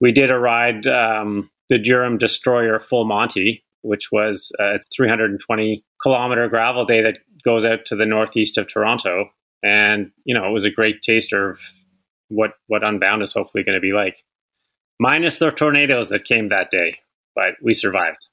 we 0.00 0.12
did 0.12 0.30
a 0.30 0.38
ride, 0.38 0.86
um, 0.86 1.50
the 1.68 1.78
Durham 1.78 2.18
Destroyer 2.18 2.78
Full 2.78 3.04
Monty, 3.04 3.64
which 3.82 4.10
was 4.12 4.52
a 4.58 4.78
320 4.94 5.84
kilometer 6.02 6.48
gravel 6.48 6.84
day 6.84 7.02
that 7.02 7.18
goes 7.44 7.64
out 7.64 7.86
to 7.86 7.96
the 7.96 8.06
northeast 8.06 8.58
of 8.58 8.68
Toronto. 8.68 9.30
And, 9.62 10.10
you 10.24 10.34
know, 10.34 10.46
it 10.48 10.52
was 10.52 10.64
a 10.64 10.70
great 10.70 11.02
taster 11.02 11.50
of 11.50 11.60
what, 12.28 12.52
what 12.66 12.84
Unbound 12.84 13.22
is 13.22 13.32
hopefully 13.32 13.64
going 13.64 13.76
to 13.76 13.80
be 13.80 13.92
like. 13.92 14.22
Minus 14.98 15.38
the 15.38 15.50
tornadoes 15.50 16.08
that 16.08 16.24
came 16.24 16.48
that 16.48 16.70
day, 16.70 16.98
but 17.34 17.54
we 17.62 17.74
survived. 17.74 18.28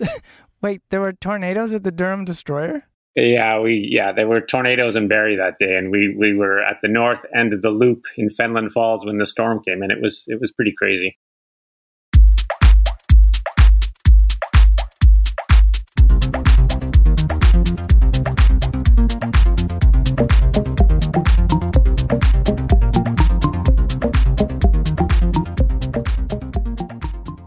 Wait, 0.62 0.82
there 0.90 1.00
were 1.00 1.12
tornadoes 1.12 1.72
at 1.72 1.84
the 1.84 1.92
Durham 1.92 2.24
Destroyer? 2.24 2.82
Yeah, 3.20 3.58
we 3.58 3.88
yeah, 3.90 4.12
there 4.12 4.28
were 4.28 4.40
tornadoes 4.40 4.94
in 4.94 5.08
Barrie 5.08 5.38
that 5.38 5.58
day, 5.58 5.76
and 5.76 5.90
we 5.90 6.14
we 6.16 6.36
were 6.36 6.62
at 6.62 6.76
the 6.82 6.88
north 6.88 7.26
end 7.34 7.52
of 7.52 7.62
the 7.62 7.70
loop 7.70 8.04
in 8.16 8.28
Fenelon 8.28 8.70
Falls 8.70 9.04
when 9.04 9.16
the 9.16 9.26
storm 9.26 9.60
came, 9.60 9.82
and 9.82 9.90
it 9.90 10.00
was 10.00 10.22
it 10.28 10.40
was 10.40 10.52
pretty 10.52 10.72
crazy. 10.78 11.18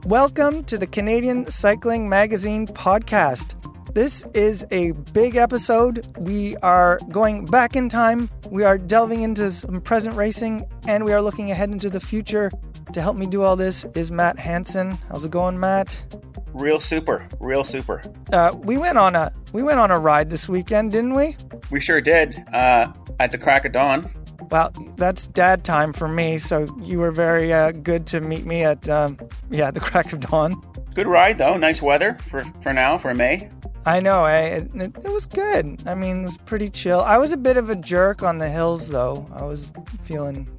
Welcome 0.05 0.65
to 0.65 0.77
the 0.77 0.88
Canadian 0.91 1.49
Cycling 1.49 2.09
Magazine 2.09 2.67
podcast. 2.67 3.55
This 3.93 4.23
is 4.33 4.65
a 4.71 4.91
big 5.11 5.35
episode. 5.35 6.07
We 6.17 6.55
are 6.57 6.97
going 7.09 7.43
back 7.43 7.75
in 7.75 7.89
time, 7.89 8.29
we 8.49 8.63
are 8.63 8.77
delving 8.77 9.23
into 9.23 9.51
some 9.51 9.81
present 9.81 10.15
racing, 10.15 10.65
and 10.87 11.03
we 11.03 11.11
are 11.11 11.21
looking 11.21 11.51
ahead 11.51 11.71
into 11.71 11.89
the 11.89 11.99
future. 11.99 12.49
To 12.93 13.01
help 13.01 13.17
me 13.17 13.25
do 13.25 13.41
all 13.41 13.57
this 13.57 13.85
is 13.93 14.09
Matt 14.09 14.39
Hanson. 14.39 14.91
How's 15.09 15.25
it 15.25 15.31
going, 15.31 15.59
Matt? 15.59 16.05
Real 16.53 16.79
super, 16.79 17.27
real 17.41 17.65
super. 17.65 18.01
Uh, 18.31 18.55
we 18.63 18.77
went 18.77 18.98
on 18.98 19.13
a 19.13 19.33
we 19.54 19.63
went 19.63 19.80
on 19.80 19.91
a 19.91 19.99
ride 19.99 20.30
this 20.30 20.48
weekend, 20.48 20.91
didn't 20.91 21.13
we? 21.13 21.35
We 21.70 21.80
sure 21.80 22.02
did. 22.02 22.44
Uh, 22.54 22.91
at 23.20 23.32
the 23.32 23.38
crack 23.38 23.66
of 23.66 23.71
dawn. 23.71 24.10
Well, 24.49 24.71
that's 24.98 25.26
dad 25.26 25.63
time 25.63 25.94
for 25.94 26.07
me, 26.07 26.38
so 26.38 26.68
you 26.82 26.99
were 26.99 27.12
very 27.12 27.54
uh, 27.54 27.72
good 27.72 28.05
to 28.07 28.20
meet 28.20 28.46
me 28.46 28.63
at, 28.63 28.90
um, 28.90 29.18
yeah, 29.49 29.72
the 29.72 29.79
crack 29.90 30.12
of 30.13 30.20
dawn. 30.20 30.62
Good 30.94 31.07
ride, 31.07 31.38
though. 31.38 31.55
Nice 31.55 31.82
weather 31.82 32.18
for, 32.27 32.44
for 32.62 32.74
now, 32.74 32.98
for 32.98 33.13
May. 33.13 33.49
I 33.85 33.99
know. 33.99 34.24
I, 34.24 34.38
it, 34.40 34.72
it 34.76 35.12
was 35.12 35.26
good. 35.26 35.82
I 35.88 35.96
mean, 35.96 36.22
it 36.22 36.26
was 36.26 36.38
pretty 36.38 36.70
chill. 36.70 37.02
I 37.02 37.18
was 37.18 37.32
a 37.32 37.38
bit 37.38 37.57
of 37.57 37.70
a 37.70 37.76
jerk 37.76 38.24
on 38.24 38.38
the 38.38 38.49
hills, 38.49 38.90
though. 38.90 39.27
I 39.34 39.44
was 39.44 39.72
feeling. 40.02 40.49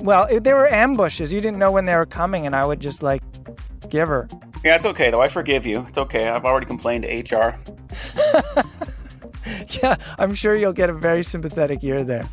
Well, 0.00 0.26
it, 0.30 0.44
there 0.44 0.56
were 0.56 0.68
ambushes. 0.68 1.32
You 1.32 1.40
didn't 1.40 1.58
know 1.58 1.70
when 1.70 1.84
they 1.84 1.96
were 1.96 2.06
coming, 2.06 2.46
and 2.46 2.54
I 2.54 2.64
would 2.64 2.80
just, 2.80 3.02
like, 3.02 3.22
give 3.92 4.08
her. 4.08 4.26
Yeah, 4.64 4.74
it's 4.74 4.86
okay, 4.86 5.10
though. 5.10 5.20
I 5.20 5.28
forgive 5.28 5.66
you. 5.66 5.84
It's 5.86 5.98
okay. 5.98 6.28
I've 6.28 6.44
already 6.44 6.66
complained 6.66 7.04
to 7.04 7.36
HR. 7.36 7.54
yeah, 9.82 9.96
I'm 10.18 10.34
sure 10.34 10.56
you'll 10.56 10.72
get 10.72 10.88
a 10.88 10.94
very 10.94 11.22
sympathetic 11.22 11.84
ear 11.84 12.02
there. 12.02 12.28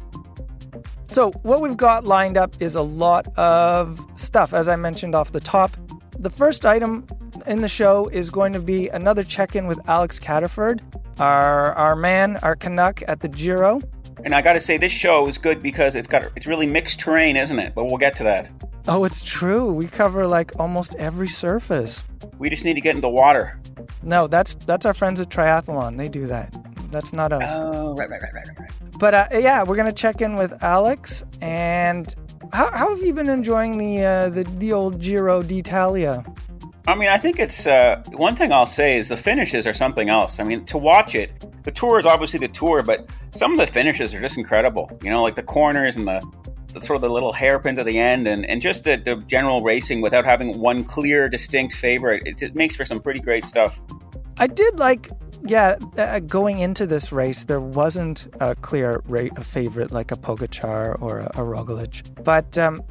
So, 1.10 1.32
what 1.42 1.62
we've 1.62 1.78
got 1.78 2.06
lined 2.06 2.38
up 2.38 2.62
is 2.62 2.76
a 2.76 2.82
lot 2.82 3.28
of 3.38 4.00
stuff, 4.16 4.54
as 4.54 4.70
I 4.70 4.76
mentioned 4.76 5.16
off 5.16 5.32
the 5.32 5.40
top. 5.40 5.76
The 6.18 6.30
first 6.30 6.66
item 6.66 7.06
in 7.48 7.62
the 7.62 7.70
show 7.70 8.08
is 8.08 8.30
going 8.30 8.54
to 8.54 8.60
be 8.60 8.90
another 8.90 9.24
check 9.24 9.56
in 9.56 9.68
with 9.68 9.80
Alex 9.90 10.20
Cataford, 10.20 10.82
our, 11.20 11.74
our 11.74 11.96
man, 11.96 12.38
our 12.38 12.56
Canuck 12.56 13.02
at 13.08 13.22
the 13.22 13.28
Giro. 13.28 13.82
And 14.24 14.36
I 14.36 14.42
got 14.42 14.54
to 14.54 14.60
say, 14.60 14.78
this 14.78 14.92
show 14.92 15.28
is 15.28 15.38
good 15.38 15.64
because 15.64 15.96
it's 15.96 16.08
got 16.08 16.24
it's 16.36 16.46
really 16.48 16.66
mixed 16.66 17.00
terrain, 17.00 17.38
isn't 17.38 17.60
it? 17.60 17.74
But 17.74 17.86
we'll 17.86 17.98
get 17.98 18.16
to 18.18 18.24
that. 18.24 18.50
Oh, 18.88 19.04
it's 19.04 19.22
true. 19.22 19.72
We 19.72 19.88
cover 19.88 20.28
like 20.28 20.60
almost 20.60 20.96
every 20.96 21.28
surface. 21.28 22.04
We 22.38 22.50
just 22.50 22.66
need 22.66 22.74
to 22.74 22.82
get 22.82 22.96
into 22.96 23.10
water. 23.10 23.60
No, 24.04 24.28
that's 24.28 24.56
that's 24.56 24.86
our 24.86 24.94
friends 24.94 25.20
at 25.22 25.30
Triathlon. 25.30 25.98
They 25.98 26.10
do 26.10 26.26
that. 26.28 26.56
That's 26.92 27.14
not 27.14 27.32
us. 27.32 27.50
Oh, 27.52 27.96
right, 27.96 28.10
right, 28.10 28.22
right, 28.22 28.34
right, 28.34 28.60
right. 28.60 28.72
But 28.98 29.14
uh, 29.14 29.28
yeah, 29.34 29.64
we're 29.64 29.76
gonna 29.76 29.94
check 29.94 30.22
in 30.22 30.36
with 30.36 30.64
Alex. 30.64 31.24
And 31.42 32.14
how, 32.52 32.72
how 32.72 32.90
have 32.96 33.06
you 33.06 33.14
been 33.14 33.30
enjoying 33.30 33.78
the 33.78 34.04
uh, 34.04 34.30
the 34.30 34.44
the 34.58 34.74
old 34.74 35.00
Giro 35.00 35.42
d'Italia? 35.42 36.26
I 36.88 36.96
mean, 36.96 37.10
I 37.10 37.18
think 37.18 37.40
it's 37.40 37.68
uh, 37.68 38.02
one 38.14 38.36
thing 38.36 38.52
I'll 38.52 38.66
say 38.66 38.98
is 38.98 39.10
the 39.10 39.18
finishes 39.18 39.68
are 39.68 39.74
something 39.74 40.10
else. 40.10 40.40
I 40.40 40.44
mean, 40.44 40.66
to 40.66 40.78
watch 40.78 41.14
it, 41.16 41.32
the 41.64 41.72
tour 41.72 42.00
is 42.00 42.06
obviously 42.06 42.40
the 42.40 42.48
tour, 42.48 42.82
but 42.84 43.10
some 43.36 43.52
of 43.52 43.58
the 43.60 43.68
finishes 43.68 44.14
are 44.16 44.22
just 44.22 44.38
incredible. 44.38 44.90
You 45.04 45.10
know, 45.10 45.22
like 45.22 45.36
the 45.36 45.44
corners 45.44 45.98
and 45.98 46.08
the, 46.08 46.26
the 46.74 46.82
sort 46.82 46.96
of 46.96 47.02
the 47.02 47.10
little 47.10 47.34
hairpin 47.34 47.76
to 47.76 47.84
the 47.84 48.00
end, 48.00 48.28
and, 48.28 48.46
and 48.46 48.62
just 48.62 48.86
the, 48.86 48.96
the 48.96 49.18
general 49.28 49.62
racing 49.62 50.02
without 50.02 50.26
having 50.26 50.60
one 50.60 50.84
clear, 50.84 51.30
distinct 51.30 51.76
favorite. 51.76 52.24
It, 52.26 52.42
it 52.42 52.56
makes 52.56 52.76
for 52.76 52.86
some 52.86 53.02
pretty 53.02 53.20
great 53.20 53.46
stuff. 53.46 53.82
I 54.38 54.48
did 54.48 54.80
like 54.80 55.10
yeah, 55.46 55.78
uh, 55.98 56.20
going 56.20 56.60
into 56.60 56.86
this 56.86 57.12
race, 57.12 57.46
there 57.46 57.62
wasn't 57.62 58.28
a 58.40 58.56
clear 58.56 59.02
rate 59.06 59.38
of 59.38 59.46
favorite 59.46 59.92
like 59.92 60.12
a 60.12 60.18
Pogacar 60.18 61.02
or 61.02 61.20
a, 61.20 61.28
a 61.28 61.46
Roglic. 61.46 62.24
But 62.24 62.58
um, 62.58 62.82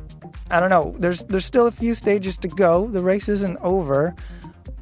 I 0.50 0.60
don't 0.60 0.70
know. 0.70 0.94
There's 0.98 1.24
there's 1.24 1.44
still 1.44 1.66
a 1.66 1.72
few 1.72 1.94
stages 1.94 2.38
to 2.38 2.48
go. 2.48 2.86
The 2.86 3.02
race 3.02 3.28
isn't 3.28 3.58
over, 3.60 4.14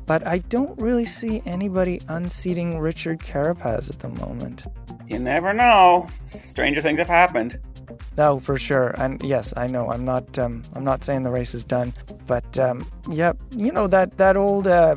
but 0.07 0.27
I 0.27 0.39
don't 0.39 0.81
really 0.81 1.05
see 1.05 1.43
anybody 1.47 2.01
unseating 2.09 2.79
Richard 2.79 3.21
Carapaz 3.21 3.91
at 3.91 3.99
the 3.99 4.09
moment. 4.09 4.65
You 5.09 5.19
never 5.19 5.53
know. 5.53 6.09
Stranger 6.43 6.81
things 6.81 6.99
have 6.99 7.09
happened. 7.09 7.61
No, 8.17 8.41
for 8.41 8.59
sure. 8.59 8.95
And 8.99 9.23
yes, 9.23 9.53
I 9.57 9.67
know. 9.67 9.91
I'm 9.91 10.05
not. 10.05 10.39
Um, 10.39 10.63
I'm 10.75 10.85
not 10.85 11.05
saying 11.05 11.23
the 11.23 11.31
race 11.31 11.55
is 11.55 11.65
done, 11.65 11.93
but 12.27 12.59
um, 12.59 12.89
yeah, 13.11 13.33
you 13.57 13.73
know 13.73 13.87
that 13.89 14.19
that 14.19 14.37
old. 14.37 14.67
Uh, 14.67 14.97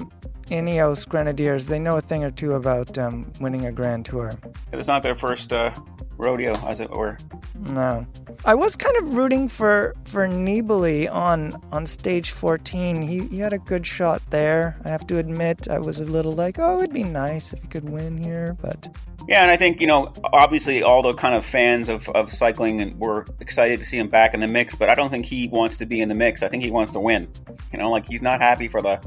Ineos 0.49 1.07
Grenadiers, 1.07 1.67
they 1.67 1.79
know 1.79 1.97
a 1.97 2.01
thing 2.01 2.23
or 2.23 2.31
two 2.31 2.53
about 2.53 2.97
um, 2.97 3.31
winning 3.39 3.65
a 3.65 3.71
Grand 3.71 4.05
Tour. 4.05 4.33
It 4.71 4.75
was 4.75 4.87
not 4.87 5.03
their 5.03 5.15
first 5.15 5.53
uh, 5.53 5.71
rodeo, 6.17 6.53
as 6.67 6.79
it 6.79 6.89
were. 6.89 7.17
No, 7.55 8.05
I 8.45 8.55
was 8.55 8.75
kind 8.75 8.95
of 8.97 9.15
rooting 9.15 9.47
for 9.47 9.95
for 10.05 10.27
Nibali 10.27 11.11
on 11.11 11.61
on 11.71 11.85
stage 11.85 12.31
14. 12.31 13.01
He 13.01 13.27
he 13.27 13.39
had 13.39 13.53
a 13.53 13.59
good 13.59 13.85
shot 13.85 14.21
there. 14.29 14.79
I 14.85 14.89
have 14.89 15.05
to 15.07 15.17
admit, 15.17 15.67
I 15.67 15.79
was 15.79 15.99
a 15.99 16.05
little 16.05 16.31
like, 16.31 16.57
oh, 16.59 16.79
it'd 16.79 16.93
be 16.93 17.03
nice 17.03 17.53
if 17.53 17.61
he 17.61 17.67
could 17.67 17.89
win 17.89 18.17
here, 18.17 18.55
but. 18.61 18.95
Yeah, 19.27 19.43
and 19.43 19.51
I 19.51 19.57
think 19.57 19.79
you 19.79 19.85
know, 19.85 20.11
obviously, 20.33 20.81
all 20.81 21.03
the 21.03 21.13
kind 21.13 21.35
of 21.35 21.45
fans 21.45 21.87
of, 21.87 22.09
of 22.09 22.31
cycling 22.31 22.81
and 22.81 22.99
were 22.99 23.27
excited 23.39 23.79
to 23.79 23.85
see 23.85 23.99
him 23.99 24.07
back 24.07 24.33
in 24.33 24.39
the 24.39 24.47
mix. 24.47 24.73
But 24.73 24.89
I 24.89 24.95
don't 24.95 25.11
think 25.11 25.25
he 25.25 25.47
wants 25.49 25.77
to 25.77 25.85
be 25.85 26.01
in 26.01 26.09
the 26.09 26.15
mix. 26.15 26.41
I 26.41 26.47
think 26.47 26.63
he 26.63 26.71
wants 26.71 26.93
to 26.93 26.99
win. 26.99 27.27
You 27.71 27.77
know, 27.77 27.91
like 27.91 28.07
he's 28.07 28.23
not 28.23 28.41
happy 28.41 28.67
for 28.67 28.81
the 28.81 28.99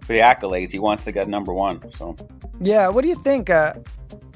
for 0.00 0.12
the 0.12 0.20
accolades. 0.20 0.70
He 0.70 0.78
wants 0.78 1.04
to 1.04 1.12
get 1.12 1.28
number 1.28 1.52
one. 1.52 1.90
So, 1.90 2.16
yeah, 2.60 2.88
what 2.88 3.02
do 3.02 3.08
you 3.08 3.16
think? 3.16 3.50
Uh, 3.50 3.74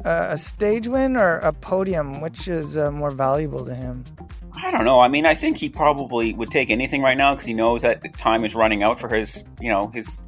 uh, 0.05 0.27
a 0.31 0.39
stage 0.39 0.87
win 0.87 1.17
or 1.17 1.39
a 1.39 1.53
podium? 1.53 2.21
Which 2.21 2.47
is 2.49 2.77
uh, 2.77 2.91
more 2.91 3.11
valuable 3.11 3.65
to 3.65 3.75
him? 3.75 4.05
I 4.63 4.71
don't 4.71 4.85
know. 4.85 5.01
I 5.01 5.09
mean, 5.09 5.27
I 5.27 5.35
think 5.35 5.57
he 5.57 5.69
probably 5.69 6.33
would 6.35 6.51
take 6.51 6.71
anything 6.71 7.03
right 7.03 7.17
now 7.17 7.35
because 7.35 7.47
he 7.47 7.55
knows 7.55 7.83
that 7.83 8.17
time 8.19 8.45
is 8.45 8.55
running 8.55 8.83
out 8.83 9.01
for 9.01 9.09
his, 9.09 9.45
you 9.61 9.69
know, 9.69 9.89
his 9.89 10.19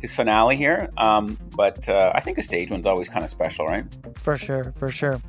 his 0.00 0.14
finale 0.14 0.56
here. 0.56 0.90
Um, 0.98 1.38
but 1.56 1.88
uh, 1.88 2.12
I 2.14 2.20
think 2.20 2.38
a 2.38 2.42
stage 2.42 2.70
one's 2.70 2.86
always 2.86 3.08
kind 3.08 3.24
of 3.24 3.30
special, 3.30 3.66
right? 3.66 3.84
For 4.18 4.36
sure, 4.36 4.72
for 4.76 4.90
sure. 4.90 5.20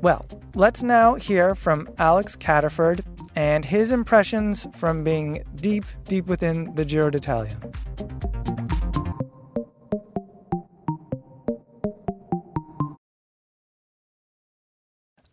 Well, 0.00 0.26
let's 0.54 0.82
now 0.82 1.14
hear 1.14 1.54
from 1.54 1.88
Alex 1.98 2.34
Cataford 2.36 3.02
and 3.36 3.64
his 3.64 3.92
impressions 3.92 4.66
from 4.74 5.04
being 5.04 5.44
deep, 5.54 5.84
deep 6.08 6.26
within 6.26 6.74
the 6.74 6.84
Giro 6.84 7.10
d'Italia. 7.10 7.56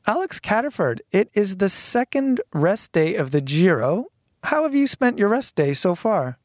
Alex 0.10 0.40
Cataford, 0.40 1.02
it 1.12 1.30
is 1.36 1.58
the 1.58 1.70
second 1.70 2.42
rest 2.52 2.94
day 2.94 3.14
of 3.14 3.30
the 3.30 3.42
Giro. 3.42 4.08
How 4.46 4.64
have 4.64 4.74
you 4.74 4.88
spent 4.88 5.20
your 5.20 5.30
rest 5.30 5.56
day 5.56 5.72
so 5.72 5.94
far? 5.94 6.40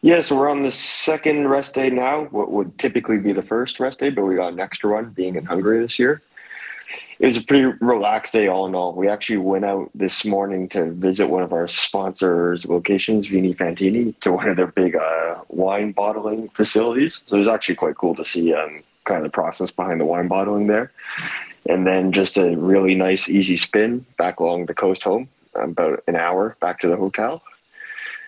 Yeah, 0.00 0.22
so 0.22 0.34
we're 0.34 0.48
on 0.48 0.62
the 0.62 0.70
second 0.70 1.48
rest 1.48 1.74
day 1.74 1.90
now, 1.90 2.24
what 2.30 2.50
would 2.50 2.78
typically 2.78 3.18
be 3.18 3.34
the 3.34 3.42
first 3.42 3.78
rest 3.80 3.98
day, 3.98 4.08
but 4.08 4.24
we 4.24 4.34
got 4.34 4.54
an 4.54 4.60
extra 4.60 4.90
one 4.90 5.10
being 5.10 5.36
in 5.36 5.44
Hungary 5.44 5.82
this 5.82 5.98
year. 5.98 6.22
It 7.18 7.26
was 7.26 7.36
a 7.36 7.42
pretty 7.42 7.66
relaxed 7.82 8.32
day, 8.32 8.48
all 8.48 8.64
in 8.64 8.74
all. 8.74 8.94
We 8.94 9.08
actually 9.08 9.36
went 9.36 9.66
out 9.66 9.90
this 9.94 10.24
morning 10.24 10.70
to 10.70 10.92
visit 10.92 11.28
one 11.28 11.42
of 11.42 11.52
our 11.52 11.68
sponsors' 11.68 12.64
locations, 12.64 13.26
Vini 13.26 13.52
Fantini, 13.52 14.18
to 14.20 14.32
one 14.32 14.48
of 14.48 14.56
their 14.56 14.68
big 14.68 14.96
uh, 14.96 15.42
wine 15.48 15.92
bottling 15.92 16.48
facilities. 16.54 17.20
So 17.26 17.36
it 17.36 17.40
was 17.40 17.48
actually 17.48 17.74
quite 17.74 17.96
cool 17.96 18.14
to 18.14 18.24
see 18.24 18.54
um, 18.54 18.82
kind 19.04 19.18
of 19.18 19.24
the 19.24 19.34
process 19.34 19.70
behind 19.70 20.00
the 20.00 20.06
wine 20.06 20.28
bottling 20.28 20.66
there 20.66 20.92
and 21.68 21.86
then 21.86 22.12
just 22.12 22.36
a 22.36 22.56
really 22.56 22.94
nice, 22.94 23.28
easy 23.28 23.56
spin 23.56 24.04
back 24.18 24.40
along 24.40 24.66
the 24.66 24.74
coast 24.74 25.02
home, 25.02 25.28
about 25.54 26.02
an 26.06 26.16
hour 26.16 26.56
back 26.60 26.80
to 26.80 26.88
the 26.88 26.96
hotel. 26.96 27.42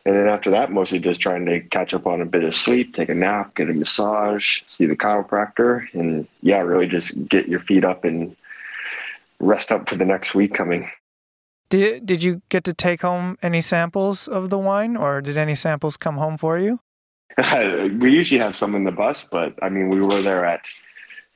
And 0.04 0.16
then 0.16 0.28
after 0.28 0.50
that, 0.50 0.72
mostly 0.72 0.98
just 0.98 1.20
trying 1.20 1.44
to 1.46 1.60
catch 1.60 1.92
up 1.92 2.06
on 2.06 2.22
a 2.22 2.24
bit 2.24 2.44
of 2.44 2.54
sleep, 2.54 2.94
take 2.94 3.10
a 3.10 3.14
nap, 3.14 3.54
get 3.54 3.68
a 3.68 3.74
massage, 3.74 4.62
see 4.66 4.86
the 4.86 4.96
chiropractor, 4.96 5.86
and 5.92 6.26
yeah, 6.40 6.58
really 6.58 6.86
just 6.86 7.28
get 7.28 7.48
your 7.48 7.60
feet 7.60 7.84
up 7.84 8.04
and 8.04 8.34
rest 9.38 9.70
up 9.70 9.88
for 9.88 9.96
the 9.96 10.04
next 10.04 10.34
week 10.34 10.54
coming. 10.54 10.88
Did, 11.68 12.06
did 12.06 12.22
you 12.22 12.40
get 12.48 12.64
to 12.64 12.72
take 12.72 13.02
home 13.02 13.36
any 13.42 13.60
samples 13.60 14.26
of 14.26 14.48
the 14.48 14.58
wine 14.58 14.96
or 14.96 15.20
did 15.20 15.36
any 15.36 15.54
samples 15.54 15.98
come 15.98 16.16
home 16.16 16.38
for 16.38 16.58
you? 16.58 16.80
we 18.00 18.10
usually 18.10 18.40
have 18.40 18.56
some 18.56 18.74
in 18.74 18.84
the 18.84 18.90
bus, 18.90 19.24
but 19.30 19.54
I 19.62 19.68
mean, 19.68 19.90
we 19.90 20.00
were 20.00 20.22
there 20.22 20.44
at 20.44 20.66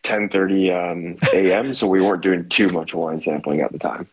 10:30 0.02 0.92
um, 0.92 1.18
a.m., 1.34 1.74
so 1.74 1.86
we 1.86 2.00
weren't 2.00 2.22
doing 2.22 2.48
too 2.48 2.68
much 2.68 2.94
wine 2.94 3.20
sampling 3.20 3.60
at 3.60 3.72
the 3.72 3.78
time. 3.78 4.08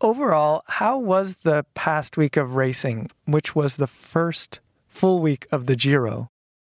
Overall, 0.00 0.62
how 0.66 0.98
was 0.98 1.36
the 1.36 1.64
past 1.74 2.16
week 2.16 2.36
of 2.36 2.54
racing, 2.54 3.10
which 3.24 3.54
was 3.54 3.76
the 3.76 3.86
first 3.86 4.60
full 4.86 5.20
week 5.20 5.46
of 5.50 5.66
the 5.66 5.74
Giro? 5.74 6.28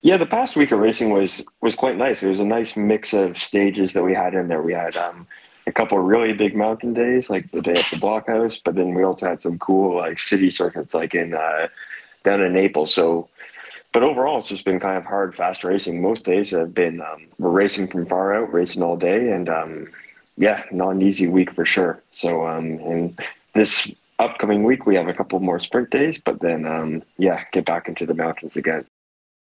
Yeah, 0.02 0.18
the 0.18 0.26
past 0.26 0.54
week 0.54 0.70
of 0.70 0.78
racing 0.78 1.10
was 1.10 1.44
was 1.62 1.74
quite 1.74 1.96
nice. 1.96 2.22
It 2.22 2.28
was 2.28 2.40
a 2.40 2.44
nice 2.44 2.76
mix 2.76 3.12
of 3.12 3.38
stages 3.38 3.92
that 3.94 4.02
we 4.02 4.14
had 4.14 4.34
in 4.34 4.48
there. 4.48 4.62
We 4.62 4.74
had 4.74 4.96
um, 4.96 5.26
a 5.66 5.72
couple 5.72 5.98
of 5.98 6.04
really 6.04 6.32
big 6.32 6.54
mountain 6.54 6.94
days, 6.94 7.28
like 7.28 7.50
the 7.50 7.60
day 7.60 7.72
at 7.72 7.86
the 7.90 7.96
Blockhaus, 7.96 8.60
but 8.64 8.74
then 8.74 8.94
we 8.94 9.02
also 9.02 9.26
had 9.26 9.42
some 9.42 9.58
cool 9.58 9.96
like 9.96 10.18
city 10.18 10.50
circuits, 10.50 10.94
like 10.94 11.14
in 11.14 11.34
uh, 11.34 11.68
down 12.24 12.40
in 12.40 12.52
Naples. 12.52 12.94
So, 12.94 13.28
but 13.96 14.02
overall, 14.02 14.40
it's 14.40 14.48
just 14.48 14.66
been 14.66 14.78
kind 14.78 14.98
of 14.98 15.06
hard, 15.06 15.34
fast 15.34 15.64
racing. 15.64 16.02
Most 16.02 16.22
days 16.22 16.50
have 16.50 16.74
been 16.74 17.00
um, 17.00 17.28
we're 17.38 17.48
racing 17.48 17.88
from 17.88 18.04
far 18.04 18.34
out, 18.34 18.52
racing 18.52 18.82
all 18.82 18.98
day, 18.98 19.30
and 19.30 19.48
um, 19.48 19.90
yeah, 20.36 20.64
not 20.70 20.90
an 20.90 21.00
easy 21.00 21.28
week 21.28 21.54
for 21.54 21.64
sure. 21.64 22.02
So, 22.10 22.46
um, 22.46 22.78
and 22.80 23.18
this 23.54 23.96
upcoming 24.18 24.64
week 24.64 24.84
we 24.84 24.96
have 24.96 25.08
a 25.08 25.14
couple 25.14 25.40
more 25.40 25.58
sprint 25.60 25.88
days, 25.88 26.18
but 26.18 26.40
then 26.42 26.66
um, 26.66 27.04
yeah, 27.16 27.44
get 27.52 27.64
back 27.64 27.88
into 27.88 28.04
the 28.04 28.12
mountains 28.12 28.54
again. 28.54 28.84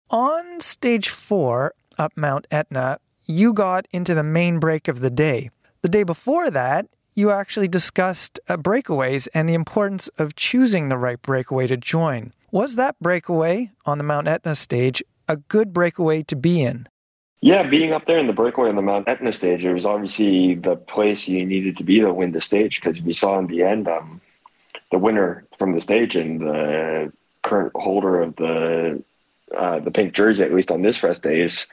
On 0.09 0.59
stage 0.61 1.11
four 1.11 1.75
up 1.99 2.17
Mount 2.17 2.47
Etna, 2.51 2.99
you 3.27 3.53
got 3.53 3.87
into 3.91 4.15
the 4.15 4.23
main 4.23 4.59
break 4.59 4.89
of 4.89 5.01
the 5.01 5.11
day. 5.11 5.51
The 5.83 5.91
day 5.91 6.03
before 6.03 6.49
that, 6.49 6.87
you 7.13 7.31
actually 7.31 7.69
discussed 7.69 8.41
uh, 8.49 8.57
breakaways 8.57 9.29
and 9.35 9.47
the 9.47 9.55
importance 9.55 10.09
of 10.17 10.35
choosing 10.35 10.89
the 10.89 10.97
right 10.97 11.21
breakaway 11.21 11.67
to 11.67 11.77
join. 11.77 12.33
Was 12.53 12.75
that 12.75 12.99
breakaway 12.99 13.71
on 13.87 13.99
the 13.99 14.05
Mount 14.05 14.27
Etna 14.27 14.57
stage 14.57 15.05
a 15.29 15.37
good 15.37 15.73
breakaway 15.73 16.25
to 16.25 16.35
be 16.35 16.63
in? 16.63 16.89
Yeah, 17.41 17.63
being 17.63 17.93
up 17.93 18.07
there 18.07 18.19
in 18.19 18.27
the 18.27 18.33
breakaway 18.33 18.69
on 18.69 18.75
the 18.75 18.83
Mount 18.83 19.09
Etna 19.09 19.33
stage, 19.33 19.65
it 19.65 19.73
was 19.73 19.87
obviously 19.87 20.57
the 20.57 20.75
place 20.75 21.29
you 21.29 21.47
needed 21.47 21.77
to 21.77 21.85
be 21.85 22.01
to 22.01 22.13
win 22.13 22.33
the 22.33 22.41
stage 22.41 22.81
because 22.81 23.01
we 23.01 23.13
saw 23.13 23.39
in 23.39 23.47
the 23.47 23.63
end 23.63 23.87
um, 23.87 24.21
the 24.91 24.99
winner 24.99 25.47
from 25.59 25.71
the 25.71 25.81
stage 25.81 26.17
and 26.17 26.41
the 26.41 27.13
current 27.43 27.73
holder 27.77 28.21
of 28.21 28.35
the 28.35 29.01
uh, 29.57 29.79
the 29.79 29.91
pink 29.91 30.13
jersey, 30.13 30.43
at 30.43 30.53
least 30.53 30.73
on 30.73 30.83
this 30.83 31.03
rest 31.05 31.23
day, 31.23 31.41
is 31.41 31.71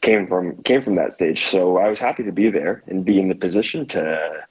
came 0.00 0.26
from 0.26 0.60
came 0.64 0.82
from 0.82 0.96
that 0.96 1.12
stage. 1.12 1.46
So 1.46 1.78
I 1.78 1.88
was 1.88 2.00
happy 2.00 2.24
to 2.24 2.32
be 2.32 2.50
there 2.50 2.82
and 2.88 3.04
be 3.04 3.20
in 3.20 3.28
the 3.28 3.34
position 3.36 3.86
to 3.88 4.46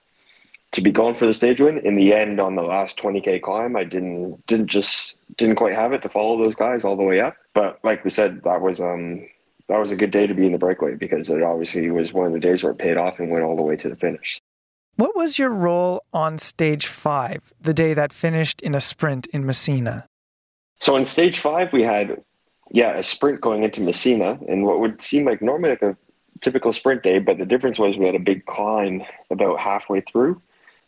to 0.73 0.81
be 0.81 0.91
going 0.91 1.15
for 1.15 1.25
the 1.25 1.33
stage 1.33 1.61
win. 1.61 1.79
In 1.79 1.95
the 1.95 2.13
end, 2.13 2.39
on 2.39 2.55
the 2.55 2.61
last 2.61 2.97
20k 2.97 3.41
climb, 3.41 3.75
I 3.75 3.83
didn't 3.83 4.45
didn't 4.47 4.67
just 4.67 5.15
didn't 5.37 5.55
quite 5.55 5.75
have 5.75 5.93
it 5.93 6.01
to 6.03 6.09
follow 6.09 6.37
those 6.37 6.55
guys 6.55 6.83
all 6.83 6.95
the 6.95 7.03
way 7.03 7.21
up. 7.21 7.35
But 7.53 7.79
like 7.83 8.03
we 8.03 8.09
said, 8.09 8.41
that 8.43 8.61
was 8.61 8.79
um 8.79 9.27
that 9.69 9.77
was 9.77 9.91
a 9.91 9.95
good 9.95 10.11
day 10.11 10.27
to 10.27 10.33
be 10.33 10.45
in 10.45 10.51
the 10.51 10.57
breakaway 10.57 10.95
because 10.95 11.29
it 11.29 11.41
obviously 11.41 11.89
was 11.91 12.13
one 12.13 12.27
of 12.27 12.33
the 12.33 12.39
days 12.39 12.63
where 12.63 12.71
it 12.71 12.79
paid 12.79 12.97
off 12.97 13.19
and 13.19 13.29
went 13.29 13.43
all 13.43 13.55
the 13.55 13.61
way 13.61 13.75
to 13.75 13.89
the 13.89 13.95
finish. 13.95 14.39
What 14.95 15.15
was 15.15 15.37
your 15.37 15.51
role 15.51 16.01
on 16.11 16.39
stage 16.39 16.87
five, 16.87 17.53
the 17.61 17.73
day 17.73 17.93
that 17.93 18.11
finished 18.11 18.61
in 18.61 18.73
a 18.73 18.81
sprint 18.81 19.27
in 19.27 19.45
Messina? 19.45 20.07
So 20.79 20.95
in 20.95 21.05
stage 21.05 21.39
five, 21.39 21.71
we 21.71 21.83
had 21.83 22.23
yeah, 22.71 22.97
a 22.97 23.03
sprint 23.03 23.41
going 23.41 23.63
into 23.63 23.81
Messina, 23.81 24.37
and 24.47 24.63
what 24.63 24.79
would 24.79 25.01
seem 25.01 25.25
like 25.25 25.41
normally 25.41 25.69
like 25.71 25.81
a 25.81 25.97
typical 26.41 26.73
sprint 26.73 27.03
day, 27.03 27.19
but 27.19 27.37
the 27.37 27.45
difference 27.45 27.79
was 27.79 27.97
we 27.97 28.05
had 28.05 28.15
a 28.15 28.19
big 28.19 28.45
climb 28.45 29.01
about 29.29 29.59
halfway 29.59 30.01
through 30.01 30.41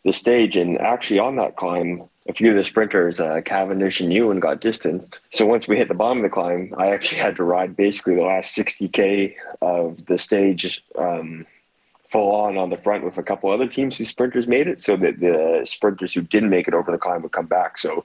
the 0.06 0.14
stage, 0.14 0.56
and 0.56 0.80
actually 0.80 1.20
on 1.20 1.36
that 1.38 1.56
climb, 1.56 2.04
a 2.28 2.34
few 2.34 2.50
of 2.50 2.56
the 2.56 2.64
sprinters, 2.64 3.20
uh, 3.20 3.42
Cavendish 3.44 4.00
and 4.00 4.14
Ewan, 4.14 4.40
got 4.40 4.62
distanced. 4.62 5.20
So 5.30 5.46
once 5.46 5.68
we 5.68 5.78
hit 5.78 5.88
the 5.88 5.94
bottom 5.94 6.20
of 6.20 6.24
the 6.24 6.30
climb, 6.30 6.74
I 6.78 6.92
actually 6.92 7.20
had 7.20 7.36
to 7.38 7.44
ride 7.44 7.76
basically 7.76 8.16
the 8.16 8.22
last 8.22 8.56
60k 8.56 9.36
of 9.62 10.06
the 10.06 10.18
stage. 10.18 10.84
Um, 10.98 11.46
full 12.10 12.32
on 12.32 12.58
on 12.58 12.72
the 12.72 12.78
front 12.78 13.06
with 13.06 13.18
a 13.18 13.24
couple 13.24 13.52
other 13.52 13.68
teams 13.68 13.96
whose 13.96 14.10
sprinters 14.10 14.48
made 14.48 14.68
it 14.68 14.82
so 14.82 14.98
that 14.98 15.20
the 15.20 15.62
sprinters 15.66 16.14
who 16.14 16.22
didn't 16.22 16.50
make 16.50 16.68
it 16.68 16.74
over 16.74 16.92
the 16.92 16.98
climb 16.98 17.22
would 17.22 17.32
come 17.32 17.46
back. 17.46 17.78
So 17.78 18.04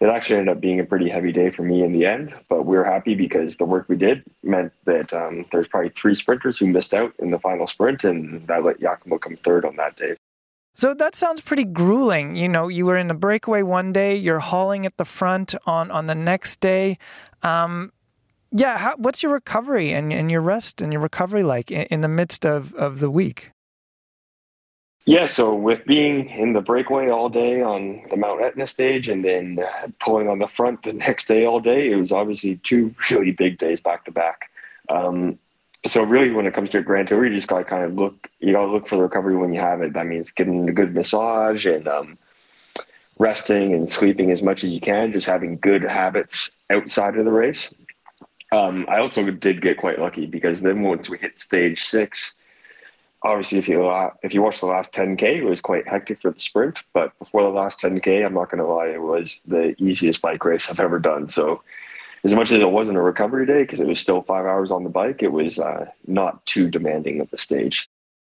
it 0.00 0.06
actually 0.06 0.38
ended 0.38 0.56
up 0.56 0.60
being 0.60 0.80
a 0.80 0.84
pretty 0.84 1.08
heavy 1.08 1.32
day 1.32 1.50
for 1.50 1.62
me 1.62 1.82
in 1.82 1.92
the 1.92 2.06
end, 2.06 2.34
but 2.48 2.66
we 2.66 2.76
were 2.76 2.84
happy 2.84 3.14
because 3.14 3.56
the 3.56 3.64
work 3.64 3.88
we 3.88 3.96
did 3.96 4.24
meant 4.42 4.72
that 4.84 5.12
um, 5.12 5.46
there's 5.50 5.68
probably 5.68 5.90
three 5.90 6.14
sprinters 6.14 6.58
who 6.58 6.66
missed 6.66 6.94
out 6.94 7.12
in 7.18 7.30
the 7.30 7.38
final 7.38 7.66
sprint, 7.66 8.04
and 8.04 8.46
that 8.46 8.64
let 8.64 8.80
Giacomo 8.80 9.18
come 9.18 9.36
third 9.36 9.64
on 9.64 9.76
that 9.76 9.96
day. 9.96 10.16
So 10.74 10.92
that 10.94 11.14
sounds 11.14 11.40
pretty 11.40 11.64
grueling. 11.64 12.34
You 12.34 12.48
know, 12.48 12.68
you 12.68 12.84
were 12.84 12.96
in 12.96 13.10
a 13.10 13.14
breakaway 13.14 13.62
one 13.62 13.92
day, 13.92 14.16
you're 14.16 14.40
hauling 14.40 14.84
at 14.86 14.96
the 14.96 15.04
front 15.04 15.54
on 15.66 15.90
on 15.90 16.06
the 16.06 16.14
next 16.14 16.60
day. 16.60 16.98
Um, 17.42 17.92
yeah, 18.50 18.78
how, 18.78 18.96
what's 18.96 19.22
your 19.22 19.32
recovery 19.32 19.92
and, 19.92 20.12
and 20.12 20.30
your 20.30 20.40
rest 20.40 20.80
and 20.80 20.92
your 20.92 21.02
recovery 21.02 21.42
like 21.42 21.70
in, 21.70 21.82
in 21.86 22.00
the 22.00 22.08
midst 22.08 22.44
of, 22.44 22.74
of 22.74 23.00
the 23.00 23.10
week? 23.10 23.50
Yeah, 25.06 25.26
so 25.26 25.54
with 25.54 25.84
being 25.84 26.30
in 26.30 26.54
the 26.54 26.62
breakaway 26.62 27.10
all 27.10 27.28
day 27.28 27.60
on 27.60 28.02
the 28.08 28.16
Mount 28.16 28.42
Etna 28.42 28.66
stage 28.66 29.08
and 29.08 29.24
then 29.24 29.58
pulling 30.00 30.28
on 30.28 30.38
the 30.38 30.46
front 30.46 30.82
the 30.82 30.92
next 31.06 31.28
day 31.28 31.44
all 31.44 31.60
day, 31.60 31.90
it 31.90 31.96
was 31.96 32.10
obviously 32.10 32.56
two 32.64 32.94
really 33.10 33.32
big 33.32 33.58
days 33.58 33.80
back 33.80 34.04
to 34.06 34.10
back. 34.10 34.50
Um, 34.88 35.38
so 35.86 36.02
really, 36.02 36.30
when 36.30 36.46
it 36.46 36.54
comes 36.54 36.70
to 36.70 36.78
a 36.78 36.82
Grand 36.82 37.08
Tour, 37.08 37.26
you 37.26 37.34
just 37.34 37.48
got 37.48 37.58
to 37.58 37.64
kind 37.64 37.84
of 37.84 37.94
look. 37.94 38.30
You 38.40 38.52
got 38.52 38.66
to 38.66 38.72
look 38.72 38.88
for 38.88 38.96
the 38.96 39.02
recovery 39.02 39.36
when 39.36 39.52
you 39.52 39.60
have 39.60 39.82
it. 39.82 39.92
That 39.92 40.06
means 40.06 40.30
getting 40.30 40.68
a 40.68 40.72
good 40.72 40.94
massage 40.94 41.66
and 41.66 41.86
um, 41.86 42.18
resting 43.18 43.74
and 43.74 43.88
sleeping 43.88 44.30
as 44.30 44.42
much 44.42 44.64
as 44.64 44.70
you 44.70 44.80
can. 44.80 45.12
Just 45.12 45.26
having 45.26 45.58
good 45.58 45.82
habits 45.82 46.58
outside 46.70 47.16
of 47.16 47.24
the 47.24 47.32
race. 47.32 47.74
Um, 48.52 48.86
I 48.88 48.98
also 48.98 49.30
did 49.30 49.60
get 49.60 49.78
quite 49.78 49.98
lucky 49.98 50.26
because 50.26 50.60
then 50.60 50.82
once 50.82 51.08
we 51.10 51.18
hit 51.18 51.38
stage 51.38 51.84
six, 51.84 52.36
obviously, 53.24 53.58
if 53.58 53.68
you 53.68 53.90
if 54.22 54.32
you 54.32 54.42
watch 54.42 54.60
the 54.60 54.66
last 54.66 54.92
10k, 54.92 55.22
it 55.22 55.44
was 55.44 55.60
quite 55.60 55.88
hectic 55.88 56.20
for 56.20 56.30
the 56.30 56.38
sprint. 56.38 56.82
But 56.92 57.18
before 57.18 57.42
the 57.42 57.48
last 57.48 57.80
10k, 57.80 58.24
I'm 58.24 58.34
not 58.34 58.50
going 58.50 58.62
to 58.62 58.66
lie, 58.66 58.88
it 58.88 59.02
was 59.02 59.42
the 59.46 59.74
easiest 59.82 60.22
bike 60.22 60.44
race 60.44 60.70
I've 60.70 60.80
ever 60.80 60.98
done. 60.98 61.26
So, 61.28 61.62
as 62.24 62.34
much 62.34 62.50
as 62.50 62.60
it 62.60 62.70
wasn't 62.70 62.96
a 62.96 63.02
recovery 63.02 63.46
day 63.46 63.62
because 63.62 63.80
it 63.80 63.86
was 63.86 64.00
still 64.00 64.22
five 64.22 64.46
hours 64.46 64.70
on 64.70 64.82
the 64.82 64.90
bike, 64.90 65.22
it 65.22 65.32
was 65.32 65.58
uh, 65.58 65.86
not 66.06 66.44
too 66.46 66.68
demanding 66.68 67.20
of 67.20 67.30
the 67.30 67.38
stage. 67.38 67.88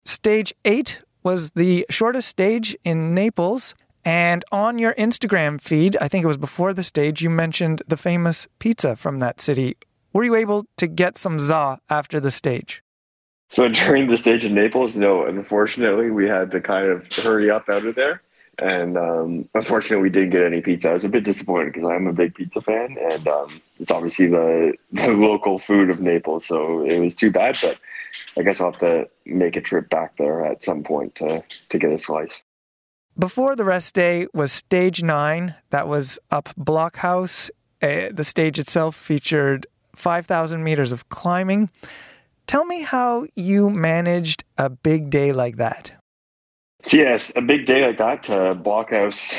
Stage 0.06 0.54
eight 0.66 1.02
was 1.24 1.52
the 1.52 1.86
shortest 1.90 2.28
stage 2.28 2.76
in 2.84 3.14
Naples. 3.14 3.76
And 4.06 4.46
on 4.52 4.78
your 4.78 4.94
Instagram 4.94 5.60
feed, 5.60 5.98
I 6.00 6.08
think 6.08 6.24
it 6.24 6.28
was 6.28 6.38
before 6.38 6.74
the 6.74 6.84
stage, 6.84 7.22
you 7.22 7.30
mentioned 7.30 7.82
the 7.88 7.98
famous 7.98 8.48
pizza 8.60 8.96
from 8.96 9.20
that 9.20 9.42
city. 9.42 9.76
Were 10.14 10.24
you 10.24 10.36
able 10.36 10.66
to 10.78 10.88
get 10.88 11.18
some 11.18 11.40
za 11.40 11.80
after 11.90 12.20
the 12.20 12.32
stage? 12.32 12.82
So 13.50 13.68
during 13.82 14.10
the 14.10 14.18
stage 14.18 14.46
in 14.46 14.54
Naples, 14.54 14.96
no, 14.96 15.26
unfortunately, 15.26 16.10
we 16.12 16.28
had 16.28 16.52
to 16.52 16.62
kind 16.62 16.88
of 16.88 17.12
hurry 17.12 17.50
up 17.50 17.68
out 17.68 17.86
of 17.86 17.96
there. 17.96 18.22
And 18.60 18.98
um, 18.98 19.50
unfortunately, 19.54 20.02
we 20.02 20.10
didn't 20.10 20.32
get 20.32 20.44
any 20.44 20.62
pizza. 20.62 20.90
I 20.90 20.94
was 20.94 21.04
a 21.04 21.10
bit 21.10 21.24
disappointed 21.24 21.74
because 21.74 21.88
I'm 21.88 22.08
a 22.08 22.14
big 22.14 22.34
pizza 22.34 22.62
fan, 22.62 22.98
and 23.00 23.28
um, 23.28 23.62
it's 23.80 23.92
obviously 23.92 24.28
the, 24.28 24.74
the 24.92 25.10
local 25.10 25.60
food 25.60 25.90
of 25.90 26.00
Naples. 26.00 26.46
So 26.46 26.84
it 26.84 27.00
was 27.00 27.14
too 27.14 27.32
bad, 27.32 27.58
but 27.62 27.78
I 28.36 28.42
guess 28.42 28.60
I'll 28.60 28.72
have 28.72 28.80
to 28.80 29.08
make 29.26 29.56
a 29.56 29.62
trip 29.62 29.90
back 29.90 30.18
there 30.18 30.46
at 30.46 30.64
some 30.64 30.84
point 30.84 31.16
to, 31.16 31.44
to 31.70 31.78
get 31.78 31.92
a 31.92 31.98
slice. 31.98 32.42
Before 33.18 33.56
the 33.56 33.64
rest 33.64 33.96
day 33.96 34.28
was 34.34 34.52
stage 34.52 35.02
nine. 35.02 35.56
That 35.72 35.88
was 35.88 36.20
up 36.30 36.50
Blockhaus. 36.56 37.50
Uh, 37.82 38.10
the 38.12 38.24
stage 38.24 38.60
itself 38.60 38.96
featured 38.96 39.66
5,000 39.96 40.64
meters 40.64 40.92
of 40.92 41.10
climbing. 41.10 41.70
Tell 42.46 42.66
me 42.66 42.84
how 42.84 43.26
you 43.36 43.70
managed 43.70 44.44
a 44.58 44.70
big 44.70 45.10
day 45.10 45.32
like 45.32 45.58
that. 45.58 45.97
So 46.84 46.98
yes, 46.98 47.36
a 47.36 47.42
big 47.42 47.66
day 47.66 47.86
like 47.86 47.98
that, 47.98 48.30
uh, 48.30 48.54
Blockhaus, 48.54 49.36